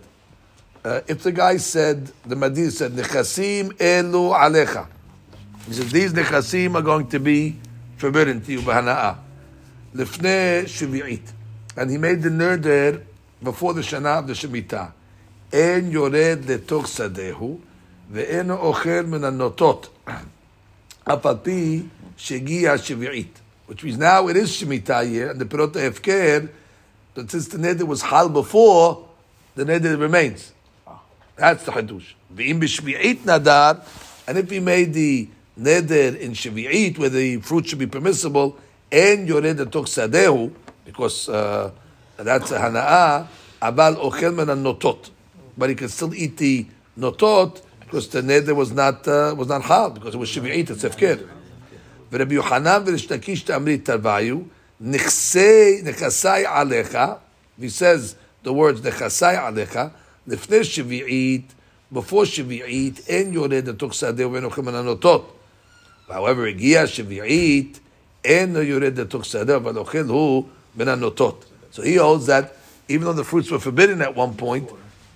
uh, 0.84 1.00
if 1.08 1.22
the 1.22 1.32
guy 1.32 1.56
said, 1.56 2.12
the 2.24 2.34
Madin 2.34 2.70
said, 2.70 2.92
Nechasim 2.92 3.72
elu 3.72 4.32
alecha. 4.32 4.86
He 5.66 5.72
said, 5.72 5.86
these 5.88 6.12
Nechasim 6.12 6.74
are 6.76 6.82
going 6.82 7.08
to 7.08 7.18
be 7.18 7.58
forbidden 7.96 8.40
to 8.42 8.52
you, 8.52 8.60
Bahana'ah. 8.60 9.16
Lifnei 9.94 10.64
Shvi'it. 10.64 11.32
And 11.76 11.90
he 11.90 11.98
made 11.98 12.22
the 12.22 12.28
neder 12.28 13.02
before 13.42 13.74
the 13.74 13.80
Shana 13.80 14.18
of 14.18 14.26
the 14.26 14.34
Shemitah. 14.34 14.92
En 15.52 15.90
yored 15.90 16.42
letoch 16.42 16.86
sadehu, 16.86 17.60
ve'en 18.12 18.56
ochel 18.56 19.06
min 19.06 19.22
hanotot. 19.22 19.88
אף 21.04 21.26
על 21.26 21.36
פי 21.42 21.82
שהגיע 22.16 22.72
השביעית. 22.72 23.40
Which 23.66 23.82
means 23.82 23.98
now 23.98 24.28
it 24.28 24.36
is 24.36 24.50
Shemitah 24.50 25.10
year, 25.10 25.30
and 25.30 25.40
the 25.40 25.44
Perot 25.44 25.72
Hefker, 25.72 26.48
but 27.14 27.30
since 27.30 27.48
the 27.48 27.58
neder 27.58 27.86
was 27.86 28.02
hal 28.02 28.28
before, 28.28 29.08
the 29.54 29.64
neder 29.64 29.98
remains. 29.98 30.52
That's 31.36 31.64
the 31.64 31.72
Hadush. 31.72 32.14
V'im 32.34 32.60
b'shvi'it 32.60 33.20
nadar, 33.24 33.84
and 34.28 34.38
if 34.38 34.50
he 34.50 34.60
made 34.60 34.94
the 34.94 35.28
neder 35.58 36.18
in 36.18 36.32
Shvi'it, 36.32 36.98
where 36.98 37.08
the 37.08 37.38
fruit 37.38 37.66
should 37.66 37.78
be 37.78 37.86
permissible, 37.86 38.58
and 38.90 39.26
yored 39.26 39.56
tok 39.72 39.86
sadehu, 39.86 40.52
because 40.96 41.28
uh, 41.28 41.70
that's 42.16 42.50
a 42.50 42.58
hana'ah, 42.58 43.26
abal 43.60 43.96
ochel 43.96 44.34
men 44.34 44.46
notot. 44.62 45.10
But 45.56 45.68
he 45.70 45.74
can 45.74 45.88
still 45.88 46.14
eat 46.14 46.36
the 46.36 46.66
notot, 46.98 47.62
because 47.80 48.08
the 48.08 48.22
neder 48.22 48.54
was 48.54 48.72
not, 48.72 49.06
uh, 49.06 49.34
was 49.36 49.48
not 49.48 49.62
hal, 49.62 49.90
because 49.90 50.14
it 50.14 50.18
was 50.18 50.30
Shvi'it, 50.30 50.70
it's 50.70 50.84
Hefker. 50.84 51.28
ורבי 52.12 52.34
יוחנן 52.34 52.82
וריש 52.86 53.12
לקיש 53.12 53.42
תאמרי 53.42 53.78
תרוויו, 53.78 54.38
נכסי, 54.80 55.82
נכסי 55.84 56.46
עליך, 56.46 56.98
he 57.60 57.68
says 57.68 58.14
the 58.44 58.52
words 58.52 58.86
נכסי 58.86 59.24
עליך, 59.26 59.80
לפני 60.26 60.64
שביעית, 60.64 61.52
before 61.94 62.24
שביעית, 62.24 63.00
אין 63.08 63.32
יורד 63.32 63.68
לתוך 63.68 63.94
שדה 63.94 64.28
ואין 64.28 64.44
אוכל 64.44 64.62
מן 64.62 64.74
הנוטות. 64.74 65.36
however, 66.08 66.48
הגיע 66.48 66.86
שביעית, 66.86 67.80
אין 68.24 68.56
יורד 68.56 69.00
לתוך 69.00 69.24
שדה, 69.24 69.56
אבל 69.56 69.78
אוכל 69.78 70.04
הוא 70.08 70.44
מן 70.76 70.88
הנוטות. 70.88 71.44
So 71.72 71.82
he 71.82 71.96
holds 71.96 72.26
that 72.26 72.54
even 72.88 73.04
though 73.06 73.12
the 73.12 73.24
fruits 73.24 73.50
were 73.50 73.58
forbidden 73.58 74.02
at 74.02 74.14
one 74.14 74.34
point, 74.34 74.68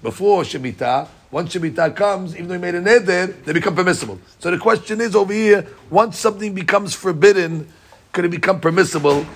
before 0.02 0.42
Shemitah, 0.44 1.06
once 1.30 1.52
Shemitah 1.54 1.94
comes, 1.94 2.34
even 2.34 2.48
though 2.48 2.54
he 2.54 2.60
made 2.60 2.74
a 2.74 2.80
neder, 2.82 3.34
they 3.44 3.52
become 3.52 3.74
permissible. 3.74 4.18
So 4.38 4.50
the 4.50 4.58
question 4.58 5.00
is 5.00 5.14
over 5.14 5.32
here, 5.32 5.66
once 5.90 6.18
something 6.18 6.54
becomes 6.54 6.94
forbidden, 6.94 7.68
could 8.12 8.24
it 8.24 8.30
become 8.30 8.60
permissible? 8.60 9.26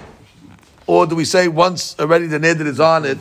Or 0.87 1.07
do 1.07 1.15
we 1.17 1.25
say 1.25 1.49
once 1.49 1.95
already 2.01 2.27
the 2.27 2.39
neder 2.41 2.67
is 2.67 2.81
on 2.81 3.05
it, 3.05 3.19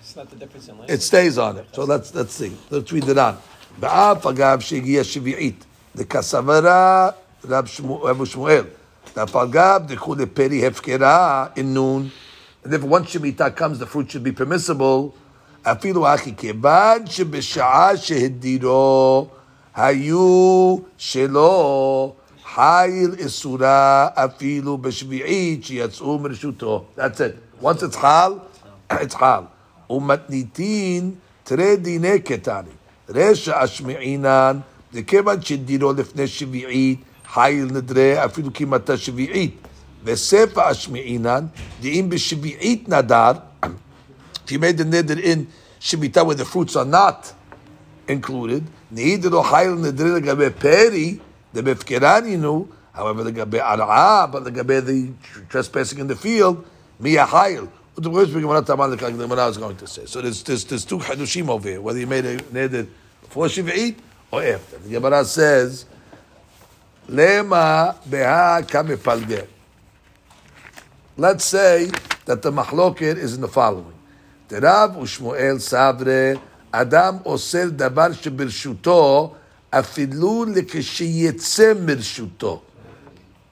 It's 0.00 0.14
not 0.16 0.30
the 0.30 0.36
difference 0.36 0.68
in 0.68 0.74
it 0.74 0.78
language. 0.80 1.00
stays 1.00 1.38
on 1.38 1.56
it? 1.58 1.66
So 1.72 1.82
let's 1.84 2.14
let's 2.14 2.34
see. 2.40 2.52
Let's 2.70 2.92
read 2.92 3.08
it 3.08 3.18
on. 3.18 3.34
ואף 3.80 4.26
אגב 4.26 4.60
שהגיע 4.60 5.04
שביעית, 5.04 5.64
לכסברה 5.94 7.10
רב 7.48 7.66
שמו- 7.66 8.02
רב 8.04 8.24
שמואל, 8.24 8.64
ואף 9.16 9.36
אגב 9.36 9.80
דקו 9.86 10.14
לפרי 10.14 10.66
הפקרה 10.66 11.46
אינון, 11.56 12.08
and 12.68 12.72
if 12.72 12.82
once 12.82 13.12
Shemitah 13.12 13.54
comes, 13.54 13.78
the 13.78 13.86
fruit 13.86 14.10
should 14.10 14.24
be 14.24 14.32
permissible, 14.32 15.12
אפילו 15.62 16.14
אחי, 16.14 16.34
כיוון 16.36 17.06
שבשעה 17.06 17.96
שהדירו 17.96 19.28
היו 19.74 20.76
שלו 20.96 22.14
חיל 22.54 23.14
איסורה 23.18 24.08
אפילו 24.14 24.78
בשביעית 24.78 25.64
שיצאו 25.64 26.18
מרשותו. 26.18 26.84
That's 26.96 27.00
it. 27.00 27.62
Once 27.62 27.82
it's 27.82 27.96
חל, 27.96 28.32
it's 28.90 29.14
חל. 29.18 29.42
ומתניתין 29.90 31.10
תרי 31.44 31.76
דיני 31.76 32.20
קטני. 32.20 32.70
רשע 33.08 33.58
השמעינן, 33.60 34.58
וכיוון 34.94 35.42
שדירו 35.42 35.92
לפני 35.92 36.26
שביעית, 36.26 37.00
חיל 37.34 37.64
נדרה 37.64 38.24
אפילו 38.24 38.50
כמעט 38.54 38.90
שביעית. 38.96 39.56
Vesefa 40.09 40.69
Ashmi'inan, 40.71 41.49
Di'im 41.81 42.09
B'Shibi'it 42.09 42.87
Nadar, 42.87 43.43
if 44.43 44.51
you 44.51 44.59
made 44.59 44.77
the 44.77 44.83
nidr 44.83 45.21
in 45.21 45.47
Shibita 45.79 46.25
where 46.25 46.35
the 46.35 46.45
fruits 46.45 46.75
are 46.75 46.85
not 46.85 47.33
included, 48.07 48.65
Nidr 48.91 49.43
Ohayl 49.43 49.77
Nidr 49.77 50.23
Gabe 50.23 50.59
Peri, 50.59 51.21
the 51.53 51.61
Befkiraninu, 51.61 52.67
however, 52.93 53.23
the 53.23 53.31
Gabe 53.31 53.61
Ar'a, 53.61 54.31
but 54.31 54.43
the 54.43 54.51
Gabe 54.51 54.83
the 54.83 55.11
trespassing 55.49 55.99
in 55.99 56.07
the 56.07 56.15
field, 56.15 56.65
Miyahayl. 56.99 57.69
The 57.95 58.09
words 58.09 58.33
we 58.33 58.41
cannot 58.41 58.65
tell 58.65 58.77
like 58.77 58.97
the 58.97 59.11
Gemara 59.11 59.47
is 59.47 59.57
going 59.57 59.75
to 59.75 59.85
say. 59.85 60.05
So 60.05 60.21
there's, 60.21 60.41
there's, 60.43 60.63
there's 60.63 60.85
two 60.85 60.99
hadushim 60.99 61.49
over 61.49 61.67
here, 61.67 61.81
whether 61.81 61.99
you 61.99 62.07
made 62.07 62.25
a 62.25 62.37
neder 62.37 62.87
before 63.21 63.47
Shiv'it 63.47 63.97
or 64.31 64.41
after. 64.41 64.77
The 64.77 64.89
Gemara 64.89 65.25
says, 65.25 65.85
Lema 67.09 67.97
beha 68.09 68.65
kamepalger. 68.65 69.47
Let's 71.18 71.44
say 71.44 71.90
that 72.24 72.42
the 72.42 72.50
mahloket 72.50 73.16
is 73.16 73.34
in 73.34 73.40
the 73.40 73.48
following. 73.48 73.94
דרב 74.48 74.96
ושמואל 74.96 75.58
סברה, 75.58 76.32
אדם 76.70 77.16
עושה 77.22 77.66
דבר 77.66 78.12
שברשותו, 78.12 79.34
אפילו 79.70 80.44
לכשיצא 80.44 81.72
מרשותו. 81.80 82.62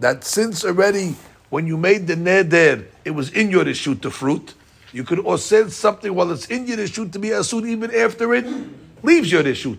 That 0.00 0.24
since 0.24 0.64
already, 0.64 1.14
when 1.50 1.66
you 1.66 1.76
made 1.76 2.06
the 2.06 2.16
neder, 2.16 2.84
it 3.04 3.12
was 3.12 3.30
in 3.30 3.50
your 3.50 3.64
reshut, 3.64 4.02
the 4.02 4.10
fruit, 4.10 4.54
you 4.92 5.04
could 5.04 5.20
osel 5.20 5.70
something 5.70 6.12
while 6.14 6.30
it's 6.32 6.46
in 6.46 6.66
your 6.66 6.78
reshut 6.78 7.12
to 7.12 7.18
be 7.18 7.28
asud 7.28 7.66
even 7.66 7.94
after 7.94 8.34
it 8.34 8.46
leaves 9.02 9.30
your 9.30 9.42
reshut. 9.42 9.78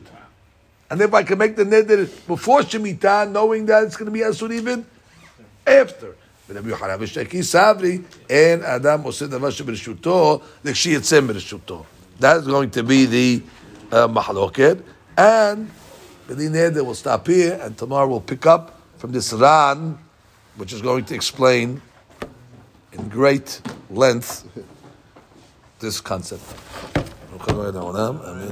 And 0.90 1.02
if 1.02 1.14
I 1.14 1.24
can 1.24 1.38
make 1.38 1.56
the 1.56 1.66
neder 1.66 2.10
before 2.28 2.62
Shemitah, 2.62 3.30
knowing 3.32 3.66
that 3.66 3.84
it's 3.84 3.98
going 3.98 4.06
to 4.06 4.12
be 4.12 4.22
asud 4.22 4.52
even 4.54 4.86
after. 5.68 6.16
ורבי 6.50 6.70
יוחנן 6.70 6.96
ושקי 7.00 7.44
סברי, 7.44 8.02
אין 8.30 8.64
אדם 8.64 9.02
עושה 9.02 9.28
דבר 9.28 9.50
שברשותו, 9.50 10.40
לכשיצא 10.66 11.22
מרשותו. 11.22 11.84
That's 12.20 12.48
going 12.48 12.70
to 12.70 12.84
be 12.84 13.06
the 13.06 13.42
uh, 13.92 14.08
mahloket. 14.08 14.82
And 15.18 15.70
B'li 16.28 16.50
Neder 16.50 16.86
will 16.86 16.96
stop 16.96 17.28
here, 17.28 17.60
and 17.62 17.78
tomorrow 17.78 18.08
we'll 18.08 18.22
pick 18.22 18.46
up 18.46 18.80
from 18.98 19.12
this 19.12 19.34
Ran, 19.34 19.98
which 20.56 20.72
is 20.74 20.82
going 20.82 21.06
to 21.06 21.16
explain 21.16 21.82
in 22.94 23.10
great 23.10 23.62
length 23.90 24.48
this 25.80 26.00
concept. 26.00 26.44
Amen. 27.50 28.52